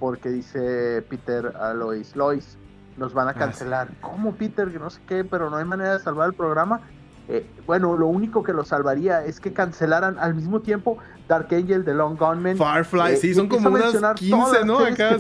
porque 0.05 0.29
dice 0.29 1.03
Peter 1.09 1.57
a 1.59 1.73
Lois, 1.73 2.15
Lois, 2.15 2.59
nos 2.99 3.15
van 3.15 3.29
a 3.29 3.31
ah, 3.31 3.35
cancelar. 3.35 3.89
¿Cómo 4.03 4.35
Peter? 4.35 4.71
Que 4.71 4.79
no 4.79 4.91
sé 4.91 5.01
qué, 5.09 5.25
pero 5.25 5.49
no 5.49 5.57
hay 5.57 5.65
manera 5.65 5.95
de 5.95 5.99
salvar 6.01 6.29
el 6.29 6.35
programa. 6.35 6.83
Eh, 7.27 7.51
bueno, 7.67 7.97
lo 7.97 8.09
único 8.09 8.43
que 8.43 8.53
lo 8.53 8.65
salvaría 8.65 9.25
es 9.25 9.41
que 9.41 9.55
cancelaran 9.55 10.19
al 10.19 10.35
mismo 10.35 10.61
tiempo 10.61 10.99
Dark 11.27 11.49
Angel, 11.53 11.87
The 11.87 11.95
Long 11.95 12.19
Gunman. 12.19 12.59
Firefly, 12.59 13.15
eh, 13.15 13.17
sí, 13.17 13.33
son 13.33 13.49
como 13.49 13.71
unas 13.71 13.95
15, 14.17 14.67
¿no? 14.67 14.79
Acá 14.81 15.17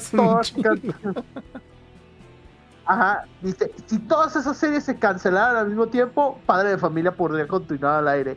Ajá, 2.85 3.24
dice, 3.41 3.72
si 3.87 3.99
todas 4.01 4.37
esas 4.37 4.55
series 4.59 4.85
se 4.85 4.99
cancelaran 4.99 5.57
al 5.57 5.68
mismo 5.68 5.87
tiempo, 5.87 6.39
Padre 6.45 6.68
de 6.68 6.76
Familia 6.76 7.12
podría 7.12 7.49
continuar 7.49 8.01
al 8.01 8.09
aire 8.09 8.37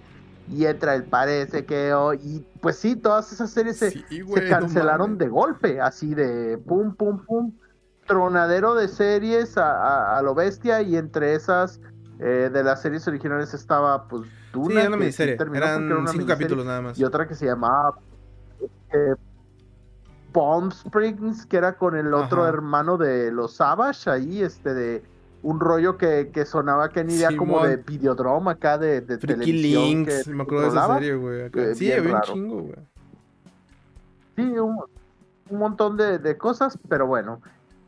y 0.50 0.66
entra 0.66 0.96
el 0.96 1.04
parece 1.04 1.66
que 1.66 1.94
y 2.24 2.46
pues 2.62 2.78
sí, 2.78 2.96
todas 2.96 3.32
esas 3.32 3.52
series 3.52 3.78
se, 3.78 4.06
cancelaron 4.50 5.18
de 5.18 5.28
golpe, 5.28 5.82
así 5.82 6.16
de 6.16 6.58
pum, 6.58 6.96
pum, 6.96 7.24
pum, 7.26 7.54
tronadero 8.06 8.74
de 8.76 8.88
series 8.88 9.58
a, 9.58 10.22
lo 10.24 10.34
bestia 10.34 10.82
y 10.82 10.96
entre 10.96 11.34
esas 11.34 11.82
eh, 12.20 12.50
de 12.52 12.64
las 12.64 12.82
series 12.82 13.08
originales 13.08 13.54
estaba 13.54 14.08
pues 14.08 14.24
Duna, 14.54 14.70
sí, 14.70 14.78
era 14.78 14.88
una 14.88 14.98
miniserie, 14.98 15.38
eran 15.54 16.08
cinco 16.08 16.26
capítulos 16.26 16.66
nada 16.66 16.82
más. 16.82 16.98
Y 16.98 17.04
otra 17.04 17.28
que 17.28 17.36
se 17.36 17.46
llamaba 17.46 18.00
eh, 18.92 19.16
Palm 20.32 20.70
Springs, 20.70 21.46
que 21.46 21.58
era 21.58 21.78
con 21.78 21.96
el 21.96 22.14
otro 22.14 22.48
hermano 22.48 22.98
de 22.98 23.32
los 23.32 23.56
Savage, 23.56 24.10
ahí 24.10 24.42
este 24.42 24.74
de 24.74 25.04
un 25.44 25.60
rollo 25.60 25.98
que, 25.98 26.32
que 26.34 26.46
sonaba 26.46 26.90
que 26.90 27.04
ni 27.04 27.14
idea 27.14 27.36
como 27.36 27.66
de 27.66 27.78
videodrome 27.78 28.52
acá 28.52 28.78
de, 28.78 29.02
de 29.02 29.18
televisión. 29.18 29.84
Links, 29.84 30.28
me 30.28 30.44
acuerdo 30.44 30.64
de 30.64 30.70
esa 30.70 30.94
serie, 30.96 31.16
güey. 31.16 31.76
Sí, 31.76 31.92
había 31.92 32.16
un 32.16 32.22
chingo, 32.22 32.62
güey. 32.64 32.76
Sí, 34.36 34.44
un, 34.44 34.78
montón 35.50 35.98
de, 35.98 36.38
cosas, 36.38 36.78
pero 36.88 37.08
bueno. 37.08 37.42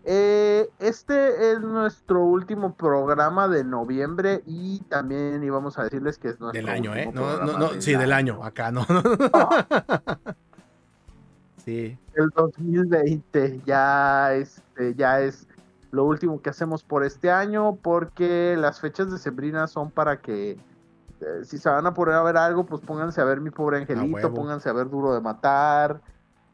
Eh, 0.06 0.70
este 0.80 1.52
es 1.52 1.60
nuestro 1.60 2.24
último 2.24 2.74
programa 2.74 3.48
de 3.48 3.64
noviembre 3.64 4.42
y 4.48 4.80
también 4.90 5.44
íbamos 5.44 5.78
a 5.78 5.84
decirles 5.84 6.18
que 6.18 6.30
es 6.30 6.40
nuestro 6.40 6.60
Del 6.60 6.70
año, 6.70 6.96
¿eh? 6.96 7.12
No, 7.14 7.46
no, 7.46 7.60
no, 7.60 7.82
sí, 7.82 7.94
del 7.94 8.14
año, 8.14 8.44
acá 8.44 8.72
no. 8.72 8.88
sí. 11.66 11.98
El 12.16 12.30
2020 12.34 13.62
ya, 13.66 14.34
este, 14.34 14.96
ya 14.96 15.22
es 15.22 15.49
lo 15.92 16.06
último 16.06 16.42
que 16.42 16.50
hacemos 16.50 16.84
por 16.84 17.04
este 17.04 17.32
año 17.32 17.78
porque 17.82 18.56
las 18.58 18.80
fechas 18.80 19.12
de 19.12 19.18
Sembrina 19.18 19.68
son 19.68 19.92
para 19.92 20.22
que 20.22 20.52
eh, 20.52 21.44
si 21.44 21.58
se 21.58 21.70
van 21.70 21.86
a 21.86 21.94
poner 21.94 22.16
a 22.16 22.24
ver 22.24 22.38
algo, 22.38 22.66
pues 22.66 22.82
pónganse 22.82 23.22
a 23.22 23.26
ver 23.26 23.42
mi 23.42 23.50
pobre 23.50 23.78
angelito, 23.78 24.34
pónganse 24.34 24.70
a 24.70 24.74
ver 24.74 24.90
Duro 24.90 25.14
de 25.14 25.22
Matar. 25.22 26.02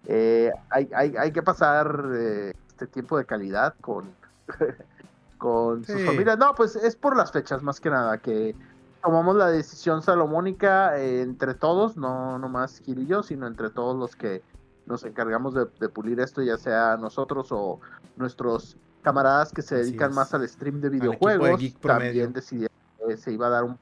Eh, 0.07 0.51
hay, 0.69 0.89
hay, 0.93 1.31
que 1.31 1.41
pasar 1.41 2.05
eh, 2.13 2.53
este 2.67 2.87
tiempo 2.87 3.17
de 3.17 3.25
calidad 3.25 3.73
con, 3.81 4.05
con 5.37 5.83
sus 5.83 6.01
familias. 6.03 6.37
No, 6.37 6.53
pues 6.55 6.75
es 6.75 6.95
por 6.95 7.15
las 7.15 7.31
fechas 7.31 7.61
más 7.61 7.79
que 7.79 7.89
nada, 7.89 8.17
que 8.19 8.55
tomamos 9.03 9.35
la 9.35 9.49
decisión 9.49 10.01
salomónica 10.01 10.97
entre 10.99 11.53
todos, 11.53 11.97
no 11.97 12.39
nomás 12.39 12.79
Gil 12.79 12.99
y 12.99 13.05
yo, 13.05 13.21
sino 13.21 13.47
entre 13.47 13.69
todos 13.69 13.95
los 13.95 14.15
que 14.15 14.41
nos 14.87 15.03
encargamos 15.03 15.53
de, 15.53 15.89
pulir 15.89 16.19
esto, 16.19 16.41
ya 16.41 16.57
sea 16.57 16.97
nosotros 16.97 17.51
o 17.51 17.79
nuestros 18.17 18.77
camaradas 19.05 19.53
que 19.53 19.61
se 19.61 19.75
dedican 19.75 20.15
más 20.15 20.33
al 20.33 20.49
stream 20.49 20.81
de 20.81 20.89
videojuegos, 20.89 21.61
también 21.79 22.33
decidieron 22.33 22.75
que 23.07 23.17
se 23.17 23.31
iba 23.31 23.45
a 23.45 23.49
dar 23.51 23.63
un 23.63 23.77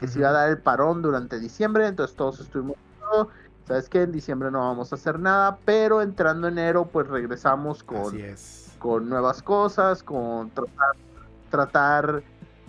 que 0.00 0.08
se 0.08 0.20
iba 0.20 0.30
a 0.30 0.32
dar 0.32 0.48
el 0.48 0.56
parón 0.56 1.02
durante 1.02 1.38
diciembre, 1.38 1.86
entonces 1.86 2.16
todos 2.16 2.40
estuvimos 2.40 2.76
sabes 3.66 3.90
que 3.90 4.00
en 4.00 4.10
diciembre 4.10 4.50
no 4.50 4.60
vamos 4.60 4.90
a 4.90 4.94
hacer 4.94 5.18
nada, 5.20 5.58
pero 5.66 6.00
entrando 6.00 6.48
enero 6.48 6.86
pues 6.86 7.06
regresamos 7.06 7.84
con, 7.84 8.16
con 8.78 9.08
nuevas 9.10 9.42
cosas, 9.42 10.02
con 10.02 10.48
tratar, 10.50 10.96
tratar 11.50 12.22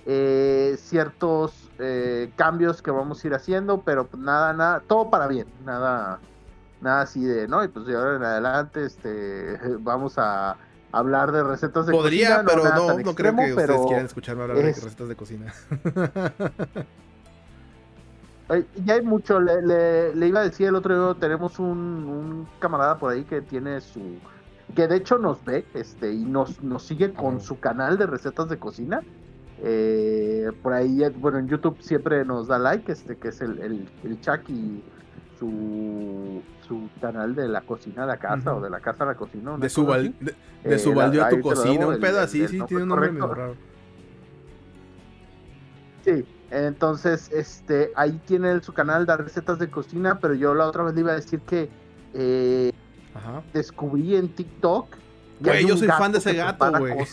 eh, 0.05 0.75
ciertos 0.77 1.71
eh, 1.79 2.33
cambios 2.35 2.81
que 2.81 2.91
vamos 2.91 3.23
a 3.23 3.27
ir 3.27 3.33
haciendo, 3.33 3.81
pero 3.81 4.05
pues 4.05 4.21
nada, 4.21 4.51
nada, 4.51 4.81
todo 4.85 5.09
para 5.09 5.27
bien, 5.27 5.47
nada, 5.63 6.19
nada 6.81 7.01
así 7.01 7.23
de, 7.23 7.47
¿no? 7.47 7.63
Y 7.63 7.69
pues 7.69 7.85
de 7.85 7.95
ahora 7.95 8.17
en 8.17 8.23
adelante 8.23 8.85
este, 8.85 9.57
vamos 9.79 10.15
a 10.17 10.57
hablar 10.91 11.31
de 11.31 11.43
recetas 11.43 11.85
de 11.85 11.93
cocina. 11.93 12.03
Podría, 12.03 12.43
pero 12.45 12.63
no, 12.63 12.99
no, 12.99 13.15
creo 13.15 13.35
que 13.35 13.53
ustedes 13.53 13.81
quieran 13.87 14.05
escucharme 14.05 14.43
hablar 14.43 14.57
de 14.57 14.73
recetas 14.73 15.07
de 15.07 15.15
cocina. 15.15 15.53
ya 18.85 18.95
hay 18.95 19.01
mucho, 19.01 19.39
le, 19.39 20.27
iba 20.27 20.39
a 20.39 20.43
decir 20.43 20.67
el 20.67 20.75
otro 20.75 21.13
día, 21.13 21.19
tenemos 21.19 21.59
un, 21.59 22.47
camarada 22.59 22.97
por 22.97 23.11
ahí 23.11 23.23
que 23.23 23.41
tiene 23.41 23.81
su, 23.81 23.99
que 24.75 24.87
de 24.87 24.97
hecho 24.97 25.17
nos 25.17 25.43
ve, 25.45 25.65
este, 25.73 26.11
y 26.11 26.25
nos, 26.25 26.61
nos 26.63 26.83
sigue 26.83 27.13
con 27.13 27.41
su 27.41 27.59
canal 27.59 27.97
de 27.97 28.07
recetas 28.07 28.49
de 28.49 28.57
cocina. 28.57 29.01
Eh, 29.61 30.51
por 30.63 30.73
ahí, 30.73 31.01
bueno, 31.17 31.37
en 31.37 31.47
YouTube 31.47 31.77
siempre 31.81 32.23
nos 32.23 32.47
da 32.47 32.57
like, 32.57 32.91
este, 32.91 33.17
que 33.17 33.27
es 33.27 33.41
el, 33.41 33.59
el, 33.59 33.89
el 34.03 34.21
Chucky 34.21 34.81
su, 35.39 36.41
su 36.67 36.89
canal 36.99 37.33
de 37.33 37.47
la 37.47 37.61
cocina 37.61 38.03
a 38.03 38.05
la 38.05 38.17
casa 38.17 38.53
o 38.53 38.61
de 38.61 38.69
la 38.69 38.81
casa 38.81 39.05
a 39.05 39.07
la 39.07 39.15
cocina. 39.15 39.57
De 39.57 39.69
su, 39.69 39.85
de, 39.85 40.13
de 40.63 40.79
su 40.79 40.91
eh, 40.91 41.21
a 41.21 41.29
tu 41.29 41.41
cocina, 41.41 41.87
un 41.87 41.99
pedo 41.99 42.19
así, 42.19 42.45
sí, 42.47 42.59
tiene 42.67 42.83
un 42.83 42.89
nombre 42.89 43.11
medio 43.11 43.33
raro. 43.33 43.55
Sí, 46.03 46.25
entonces, 46.51 47.31
este, 47.31 47.91
ahí 47.95 48.19
tiene 48.25 48.61
su 48.61 48.73
canal 48.73 49.05
de 49.05 49.15
recetas 49.17 49.59
de 49.59 49.69
cocina, 49.69 50.19
pero 50.19 50.33
yo 50.33 50.53
la 50.53 50.67
otra 50.67 50.83
vez 50.83 50.93
le 50.95 51.01
iba 51.01 51.11
a 51.11 51.15
decir 51.15 51.39
que 51.41 51.69
eh, 52.13 52.71
descubrí 53.53 54.15
en 54.15 54.29
TikTok. 54.29 54.87
Güey, 55.39 55.65
yo 55.65 55.77
soy 55.77 55.87
fan 55.87 56.11
de 56.11 56.17
ese 56.17 56.33
gato, 56.33 56.69
güey. 56.77 56.93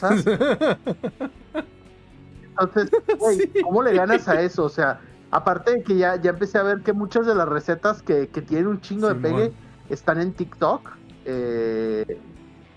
Entonces, 2.59 2.91
güey, 3.19 3.53
¿cómo 3.63 3.83
le 3.83 3.93
ganas 3.95 4.27
a 4.29 4.41
eso? 4.41 4.65
O 4.65 4.69
sea, 4.69 5.01
Aparte 5.31 5.73
de 5.73 5.83
que 5.83 5.97
ya, 5.97 6.17
ya 6.17 6.31
empecé 6.31 6.59
a 6.59 6.63
ver 6.63 6.81
que 6.81 6.93
muchas 6.93 7.27
de 7.27 7.35
las 7.35 7.49
recetas 7.49 8.03
que, 8.03 8.27
tienen 8.27 8.69
un 8.69 8.81
chingo 8.81 9.09
de 9.09 9.15
pegue 9.17 9.53
están 9.91 10.21
en 10.21 10.33
TikTok. 10.33 10.91
Eh, 11.25 12.21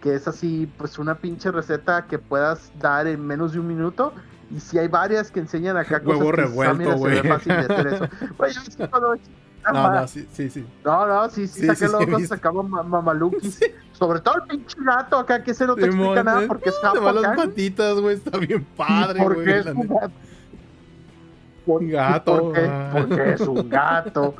que 0.02 0.16
es 0.16 0.28
así, 0.28 0.72
pues 0.78 0.98
una 0.98 1.16
pinche 1.16 1.52
receta 1.52 2.06
que 2.06 2.20
puedas 2.20 2.72
dar 2.80 3.08
en 3.08 3.26
menos 3.26 3.54
de 3.54 3.60
un 3.60 3.68
minuto. 3.68 4.14
Y 4.52 4.60
si 4.60 4.80
hay 4.80 4.88
varias 4.88 5.30
que 5.32 5.40
enseñan 5.40 5.78
acá 5.78 6.00
cosas 6.04 6.20
Huevo 6.20 6.32
revuelto, 6.32 6.98
güey. 6.98 7.22
fácil 7.22 7.54
de 7.54 7.60
hacer 7.60 7.88
eso. 7.88 8.10
No, 9.74 9.92
no, 9.92 10.08
sí, 10.08 10.26
sí, 10.32 10.50
sí. 10.50 10.66
No, 10.86 11.06
no, 11.06 11.30
sí, 11.30 11.46
sí, 11.46 11.68
saqué 11.68 11.90
los 11.90 12.10
dos, 12.10 12.28
sacamos 12.28 12.68
mamalukis. 12.70 13.60
Sobre 13.92 14.22
todo 14.22 14.36
el 14.36 14.44
pinche 14.44 14.78
gato 14.80 15.18
acá, 15.18 15.44
que 15.44 15.54
se 15.54 15.68
no 15.68 15.76
te 15.76 15.86
explica 15.86 16.24
nada 16.24 16.48
porque 16.48 16.70
es 16.70 16.76
japo 16.82 17.08
acá. 17.08 17.12
las 17.12 17.36
patitas, 17.36 18.00
güey, 18.00 18.16
está 18.16 18.38
bien 18.38 18.66
padre, 18.78 19.22
güey. 19.22 19.36
Porque 19.36 19.60
es 19.60 19.66
un 21.76 21.90
gato. 21.90 22.54
Porque, 22.94 23.34
es 23.34 23.42
un 23.42 23.70
gato. 23.70 24.36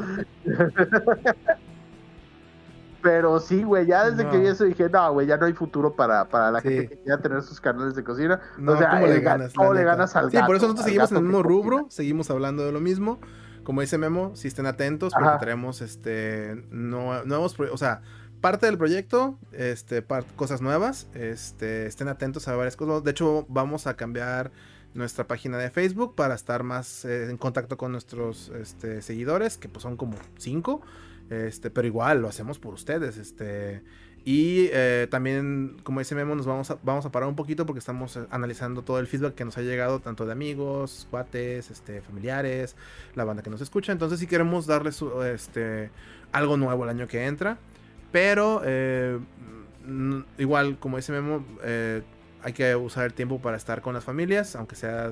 Pero 3.02 3.40
sí, 3.40 3.64
güey, 3.64 3.86
ya 3.86 4.10
desde 4.10 4.30
que 4.30 4.38
vi 4.38 4.48
eso 4.48 4.66
dije, 4.66 4.90
no, 4.90 5.14
güey, 5.14 5.26
ya 5.26 5.38
no 5.38 5.46
hay 5.46 5.54
futuro 5.54 5.96
para, 5.96 6.28
para 6.28 6.52
la 6.52 6.60
gente 6.62 6.90
que 6.90 6.98
quiera 6.98 7.22
tener 7.22 7.42
sus 7.42 7.62
canales 7.62 7.96
de 7.96 8.04
cocina. 8.04 8.42
No, 8.58 8.74
o 8.74 8.78
sea, 8.78 9.00
le 9.00 9.22
ganas, 9.22 9.54
le 9.56 9.84
ganas 9.84 10.16
al 10.16 10.30
gato. 10.30 10.38
Sí, 10.38 10.44
por 10.46 10.56
eso 10.58 10.66
nosotros 10.66 10.86
seguimos 10.86 11.12
en 11.12 11.18
el 11.18 11.24
mismo 11.24 11.44
rubro, 11.44 11.86
seguimos 11.90 12.30
hablando 12.30 12.66
de 12.66 12.72
lo 12.72 12.82
mismo. 12.82 13.20
Como 13.64 13.82
dice 13.82 13.98
Memo, 13.98 14.36
si 14.36 14.48
estén 14.48 14.66
atentos, 14.66 15.14
porque 15.14 15.38
tenemos 15.40 15.82
este 15.82 16.66
no, 16.72 17.24
nuevos, 17.24 17.56
o 17.60 17.78
sea, 17.78 18.02
parte 18.42 18.66
del 18.66 18.78
proyecto, 18.78 19.38
este, 19.52 20.04
cosas 20.36 20.62
nuevas, 20.62 21.08
este, 21.14 21.86
estén 21.86 22.08
atentos 22.08 22.48
a 22.48 22.56
varias 22.56 22.76
cosas. 22.76 23.04
De 23.04 23.12
hecho, 23.12 23.46
vamos 23.48 23.88
a 23.88 23.96
cambiar 23.96 24.52
nuestra 24.94 25.28
página 25.28 25.58
de 25.58 25.70
Facebook 25.70 26.16
para 26.16 26.36
estar 26.36 26.64
más 26.64 27.06
eh, 27.06 27.30
en 27.30 27.38
contacto 27.38 27.78
con 27.78 27.92
nuestros 27.92 28.50
este, 28.50 29.02
seguidores, 29.02 29.58
que 29.58 29.70
pues 29.70 29.84
son 29.84 29.98
como 29.98 30.18
cinco, 30.38 30.82
este, 31.30 31.70
pero 31.70 31.88
igual 31.88 32.22
lo 32.22 32.28
hacemos 32.28 32.58
por 32.58 32.74
ustedes, 32.74 33.18
este, 33.18 33.84
y 34.26 34.70
eh, 34.74 35.08
también, 35.10 35.78
como 35.84 36.00
dice 36.00 36.16
Memo, 36.16 36.36
nos 36.36 36.46
vamos 36.46 36.70
a, 36.72 36.78
vamos 36.84 37.06
a 37.06 37.12
parar 37.12 37.30
un 37.30 37.36
poquito 37.36 37.66
porque 37.66 37.80
estamos 37.80 38.18
eh, 38.18 38.26
analizando 38.32 38.82
todo 38.82 39.00
el 39.00 39.08
feedback 39.08 39.36
que 39.36 39.46
nos 39.46 39.58
ha 39.58 39.62
llegado, 39.62 40.00
tanto 40.00 40.26
de 40.26 40.32
amigos, 40.32 41.08
cuates, 41.10 41.72
este, 41.72 42.02
familiares, 42.02 42.76
la 43.16 43.24
banda 43.24 43.44
que 43.44 43.50
nos 43.50 43.62
escucha. 43.62 43.92
Entonces, 43.92 44.20
si 44.20 44.28
queremos 44.28 44.66
darles 44.66 45.02
este, 45.26 45.92
algo 46.32 46.58
nuevo 46.58 46.84
el 46.84 46.90
año 46.90 47.08
que 47.08 47.26
entra. 47.26 47.58
Pero, 48.12 48.64
igual, 50.40 50.80
como 50.80 50.98
dice 50.98 51.12
Memo, 51.12 51.46
hay 52.44 52.54
que 52.54 52.76
usar 52.76 53.06
el 53.06 53.14
tiempo 53.14 53.40
para 53.40 53.58
estar 53.58 53.82
con 53.82 53.94
las 53.94 54.04
familias, 54.04 54.56
aunque 54.56 54.76
sea 54.76 55.12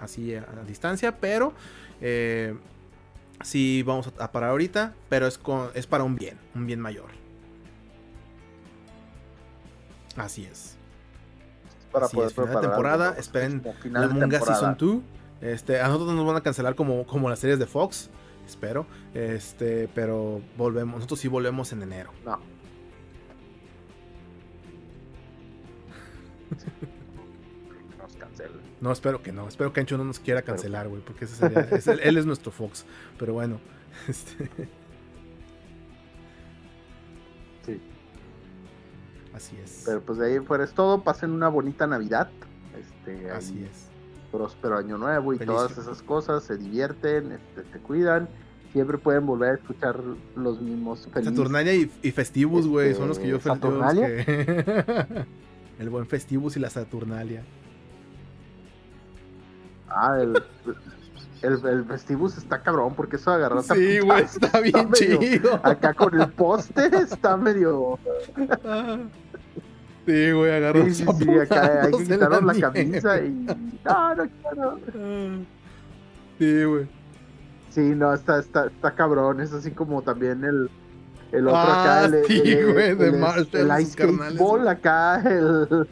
así 0.00 0.34
a, 0.34 0.44
distancia, 0.66 1.16
pero 1.18 1.52
eh, 2.00 2.56
sí 3.42 3.82
vamos 3.82 4.12
a, 4.18 4.32
parar 4.32 4.50
ahorita, 4.50 4.94
pero 5.08 5.26
es, 5.26 5.38
es 5.74 5.86
para 5.86 6.04
un 6.04 6.16
bien, 6.16 6.38
un 6.54 6.66
bien 6.66 6.80
mayor. 6.80 7.10
Así 10.16 10.44
es. 10.44 10.76
Para 11.92 12.08
poder 12.08 12.30
es, 12.30 12.36
la 12.36 12.60
temporada, 12.60 13.14
esperen 13.18 13.62
la 13.84 14.08
Munga 14.08 14.40
Season 14.40 14.76
2. 14.78 15.02
Este, 15.42 15.80
a 15.80 15.88
nosotros 15.88 16.14
nos 16.14 16.26
van 16.26 16.36
a 16.36 16.40
cancelar 16.40 16.74
como, 16.74 17.06
como 17.06 17.28
las 17.28 17.38
series 17.38 17.58
de 17.58 17.66
Fox, 17.66 18.10
espero. 18.46 18.86
Este, 19.14 19.88
pero 19.94 20.40
volvemos, 20.56 20.96
nosotros 20.96 21.20
sí 21.20 21.28
volvemos 21.28 21.72
en 21.72 21.82
enero. 21.82 22.10
No. 22.24 22.38
nos 27.98 28.16
cancelen. 28.16 28.60
No, 28.80 28.92
espero 28.92 29.22
que 29.22 29.32
no. 29.32 29.48
Espero 29.48 29.72
que 29.72 29.80
Ancho 29.80 29.96
no 29.98 30.04
nos 30.04 30.18
quiera 30.18 30.42
cancelar, 30.42 30.88
güey. 30.88 31.02
Porque 31.02 31.24
ese 31.24 31.36
sería, 31.36 31.60
él 32.02 32.16
es 32.16 32.26
nuestro 32.26 32.50
Fox. 32.52 32.84
Pero 33.18 33.32
bueno. 33.34 33.60
Este... 34.08 34.48
Sí. 37.64 37.80
Así 39.34 39.56
es. 39.64 39.82
Pero 39.84 40.00
pues 40.02 40.18
de 40.18 40.26
ahí 40.26 40.38
fuera 40.40 40.64
es 40.64 40.72
todo. 40.72 41.02
Pasen 41.02 41.30
una 41.30 41.48
bonita 41.48 41.86
Navidad. 41.86 42.30
Este, 42.78 43.30
Así 43.30 43.64
es. 43.64 43.88
Próspero 44.30 44.76
Año 44.76 44.98
Nuevo 44.98 45.34
y 45.34 45.38
todas 45.38 45.76
esas 45.78 46.02
cosas. 46.02 46.44
Se 46.44 46.56
divierten, 46.56 47.32
este, 47.32 47.64
se 47.72 47.78
cuidan 47.80 48.28
siempre 48.76 48.98
pueden 48.98 49.24
volver 49.24 49.52
a 49.52 49.54
escuchar 49.54 49.98
los 50.34 50.60
mismos 50.60 51.08
Saturnalia 51.10 51.74
y, 51.74 51.90
y 52.02 52.10
Festivus, 52.10 52.66
güey, 52.66 52.94
son 52.94 53.08
los 53.08 53.18
que 53.18 53.26
yo 53.26 53.40
¿Saturnalia? 53.40 54.06
Que... 54.06 55.24
El 55.78 55.90
buen 55.90 56.06
Festivus 56.06 56.56
y 56.56 56.60
la 56.60 56.70
Saturnalia. 56.70 57.42
Ah, 59.88 60.18
el, 60.20 60.42
el, 61.42 61.84
Festivus 61.84 62.38
está 62.38 62.60
cabrón 62.60 62.94
porque 62.94 63.16
eso 63.16 63.30
agarró 63.30 63.62
Sí, 63.62 64.00
güey, 64.00 64.24
está 64.24 64.60
bien 64.60 64.90
chido. 64.92 65.60
Acá 65.62 65.94
con 65.94 66.20
el 66.20 66.30
poste 66.32 66.86
está 66.96 67.36
medio. 67.36 67.98
Sí, 70.06 70.32
güey, 70.32 70.52
agarró 70.52 70.84
Sí, 70.84 70.94
sí, 70.94 71.06
sí, 71.18 71.30
acá 71.38 71.82
hay 71.84 71.92
que 71.92 72.04
quitarnos 72.04 72.42
la, 72.42 72.54
camisa 72.72 73.20
y. 73.22 73.30
No, 73.84 74.14
no 74.14 74.28
quiero. 74.28 74.78
Sí, 76.38 76.64
güey. 76.64 76.88
Sí, 77.70 77.80
no, 77.80 78.14
está, 78.14 78.38
está, 78.38 78.66
está 78.66 78.94
cabrón. 78.94 79.40
Es 79.40 79.52
así 79.52 79.70
como 79.70 80.02
también 80.02 80.44
el 80.44 80.70
El 81.36 81.46
otro 81.48 81.58
acá, 81.58 82.00
Ah, 82.02 82.04
el, 82.06 82.24
sí, 82.26 82.42
el- 82.44 82.72
güey, 82.72 82.94
de 82.96 83.06
el- 83.08 83.18
Marshall, 83.18 83.70
el 83.70 83.86
sus 83.86 83.94
Ice 83.94 84.38
Ball, 84.38 84.68
acá 84.68 85.22
el... 85.24 85.86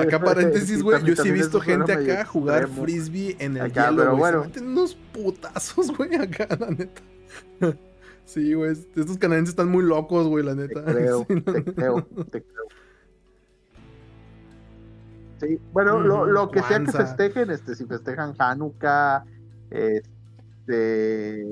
Acá 0.00 0.18
paréntesis, 0.24 0.82
güey, 0.82 1.02
yo 1.04 1.14
sí 1.16 1.28
he 1.28 1.32
visto 1.32 1.60
gente 1.60 1.92
acá 1.92 2.24
jugar 2.24 2.66
frisbee 2.68 3.36
en 3.38 3.56
el 3.58 3.64
Acá, 3.66 3.90
hielo, 3.90 4.02
pero 4.02 4.16
bueno. 4.16 4.42
Se 4.42 4.48
meten 4.48 4.68
unos 4.68 4.94
putazos, 5.12 5.90
güey, 5.96 6.14
acá, 6.14 6.48
la 6.58 6.70
neta. 6.70 7.02
Sí, 8.24 8.54
güey, 8.54 8.72
estos 8.72 9.18
canadienses 9.18 9.50
están 9.52 9.68
muy 9.68 9.84
locos, 9.84 10.26
güey, 10.28 10.44
la 10.44 10.54
Te 10.56 10.62
neta. 10.68 10.82
creo, 10.84 11.26
Sí, 11.28 11.34
no, 11.34 11.42
te 11.52 11.58
no. 11.60 11.64
creo, 11.74 12.02
te 12.30 12.42
creo. 12.42 12.64
Sí, 15.38 15.60
bueno, 15.72 16.00
lo, 16.00 16.24
lo 16.24 16.50
que 16.50 16.62
sea 16.62 16.82
que 16.82 16.90
festejen, 16.92 17.50
este, 17.50 17.74
si 17.74 17.84
festejan 17.84 18.34
Hanukkah, 18.38 19.22
este, 19.70 21.44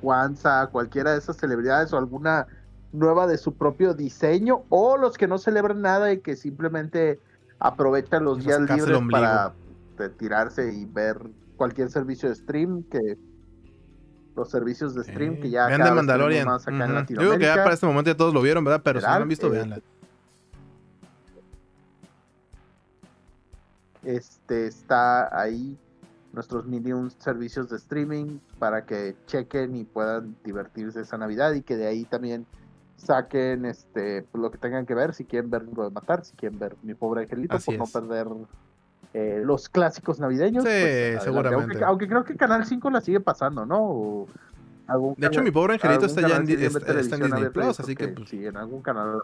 Kwanzaa, 0.00 0.68
cualquiera 0.68 1.12
de 1.12 1.18
esas 1.18 1.36
celebridades 1.36 1.92
o 1.92 1.98
alguna 1.98 2.46
nueva 2.92 3.26
de 3.26 3.36
su 3.38 3.54
propio 3.54 3.94
diseño, 3.94 4.62
o 4.68 4.96
los 4.96 5.16
que 5.18 5.26
no 5.26 5.38
celebran 5.38 5.82
nada 5.82 6.12
y 6.12 6.20
que 6.20 6.36
simplemente 6.36 7.20
aprovechan 7.58 8.24
los 8.24 8.38
días 8.44 8.60
libres 8.60 8.98
para 9.10 9.52
eh, 9.98 10.08
tirarse 10.18 10.72
y 10.72 10.84
ver 10.86 11.18
cualquier 11.56 11.90
servicio 11.90 12.28
de 12.28 12.34
stream 12.34 12.82
que 12.84 13.18
los 14.36 14.50
servicios 14.50 14.94
de 14.94 15.02
stream 15.04 15.34
Eh, 15.34 15.40
que 15.40 15.50
ya 15.50 15.66
vean 15.66 15.82
de 15.82 15.90
Mandalorian. 15.92 16.46
más 16.46 16.68
acá 16.68 16.84
en 16.84 16.90
Ujú. 16.92 17.06
Yo 17.08 17.16
creo 17.16 17.16
que 17.16 17.16
ya 17.16 17.56
Latinoamérica. 17.56 17.62
para 17.64 17.74
este 17.74 17.86
momento 17.86 18.10
ya 18.10 18.16
todos 18.16 18.34
lo 18.34 18.42
vieron, 18.42 18.64
¿verdad? 18.64 18.82
Pero 18.84 19.00
si 19.00 19.06
no 19.06 19.16
lo 19.16 19.22
han 19.22 19.28
visto, 19.28 19.46
eh, 19.46 19.50
véanla. 19.50 19.80
este 24.04 24.66
está 24.68 25.36
ahí 25.36 25.76
nuestros 26.36 26.66
mini 26.66 26.92
servicios 27.18 27.68
de 27.70 27.76
streaming 27.78 28.38
para 28.58 28.84
que 28.84 29.16
chequen 29.26 29.74
y 29.74 29.84
puedan 29.84 30.36
divertirse 30.44 31.00
esa 31.00 31.16
Navidad 31.18 31.52
y 31.54 31.62
que 31.62 31.76
de 31.76 31.86
ahí 31.88 32.04
también 32.04 32.46
saquen 32.96 33.64
este 33.64 34.22
pues, 34.30 34.40
lo 34.42 34.50
que 34.50 34.58
tengan 34.58 34.86
que 34.86 34.94
ver, 34.94 35.14
si 35.14 35.24
quieren 35.24 35.50
ver 35.50 35.62
lo 35.74 35.84
de 35.84 35.90
matar, 35.90 36.24
si 36.24 36.36
quieren 36.36 36.58
ver 36.58 36.76
mi 36.82 36.94
pobre 36.94 37.22
angelito, 37.22 37.56
Así 37.56 37.72
por 37.76 37.78
no 37.78 37.86
perder 37.86 38.28
eh, 39.14 39.40
los 39.44 39.68
clásicos 39.70 40.20
navideños. 40.20 40.64
Sí, 40.64 40.70
pues, 40.80 41.22
seguramente. 41.24 41.72
Aunque, 41.72 41.84
aunque 41.84 42.08
creo 42.08 42.24
que 42.24 42.36
Canal 42.36 42.66
5 42.66 42.90
la 42.90 43.00
sigue 43.00 43.20
pasando, 43.20 43.64
¿no? 43.64 43.78
O 43.82 44.28
algún 44.86 45.14
De 45.16 45.26
hecho, 45.26 45.42
mi 45.42 45.50
pobre 45.50 45.74
angelito 45.74 46.04
está 46.06 46.20
ya 46.20 46.36
en, 46.36 46.50
está- 46.50 47.00
está 47.00 47.16
en 47.16 47.22
Disney 47.22 47.50
Plus, 47.50 47.80
así 47.80 47.96
que 47.96 48.08
pues, 48.08 48.28
sí, 48.28 48.44
en 48.46 48.56
algún 48.58 48.82
canal. 48.82 49.22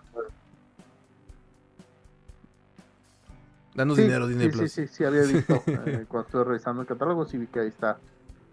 Danos 3.74 3.96
Sí, 3.96 4.02
dinero, 4.02 4.26
Disney 4.26 4.50
sí, 4.50 4.56
Plus. 4.56 4.72
Sí, 4.72 4.86
sí, 4.86 4.94
sí, 4.94 5.04
había 5.04 5.22
visto. 5.22 5.54
eh, 5.66 6.04
cuando 6.08 6.26
estuve 6.26 6.44
revisando 6.44 6.82
el 6.82 6.88
catálogo, 6.88 7.24
sí 7.24 7.38
vi 7.38 7.46
que 7.46 7.60
ahí 7.60 7.68
está. 7.68 7.98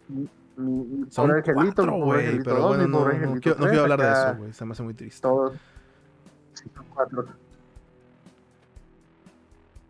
Mi, 0.08 0.28
Son 1.10 1.28
pobre 1.28 1.40
angelito, 1.40 1.54
cuatro, 1.54 1.84
mi 1.86 1.92
pobre 1.92 2.06
güey, 2.06 2.26
angelito 2.26 2.44
pero 2.50 2.60
dos, 2.60 2.68
bueno, 2.68 2.84
mi 2.86 2.92
no, 2.92 2.98
pobre 3.00 3.14
no, 3.14 3.24
angelito 3.24 3.42
quiero, 3.42 3.58
no 3.58 3.62
tres, 3.64 3.72
quiero 3.72 3.84
hablar 3.84 4.02
de 4.02 4.12
eso, 4.12 4.38
güey. 4.38 4.54
Se 4.54 4.66
me 4.66 4.72
hace 4.72 4.84
muy 4.84 4.94
triste. 4.94 5.22
Todos. 5.22 5.54
Sí, 6.54 6.72
son 6.76 6.86
cuatro. 6.94 7.26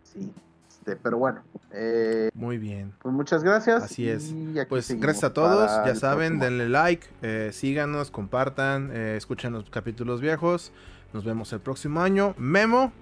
Sí, 0.04 0.32
este, 0.80 0.96
pero 0.96 1.18
bueno. 1.18 1.42
Eh, 1.72 2.30
Muy 2.34 2.58
bien. 2.58 2.92
pues 3.02 3.14
muchas 3.14 3.42
gracias. 3.44 3.82
Así 3.82 4.08
es. 4.08 4.34
Pues 4.68 4.90
gracias 4.98 5.24
a 5.24 5.32
todos, 5.32 5.70
ya 5.86 5.94
saben, 5.94 6.38
próximo. 6.38 6.44
denle 6.44 6.68
like, 6.68 7.06
eh, 7.22 7.50
síganos, 7.52 8.10
compartan, 8.10 8.90
eh, 8.92 9.16
escuchen 9.16 9.52
los 9.52 9.68
capítulos 9.70 10.20
viejos. 10.20 10.72
Nos 11.12 11.24
vemos 11.24 11.52
el 11.52 11.60
próximo 11.60 12.00
año. 12.00 12.34
Memo, 12.38 12.92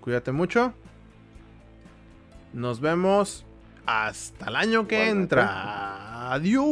cuídate 0.00 0.32
mucho. 0.32 0.72
Nos 2.58 2.80
vemos 2.80 3.46
hasta 3.86 4.48
el 4.48 4.56
año 4.56 4.88
que 4.88 5.08
entra. 5.08 6.32
Adiós. 6.32 6.66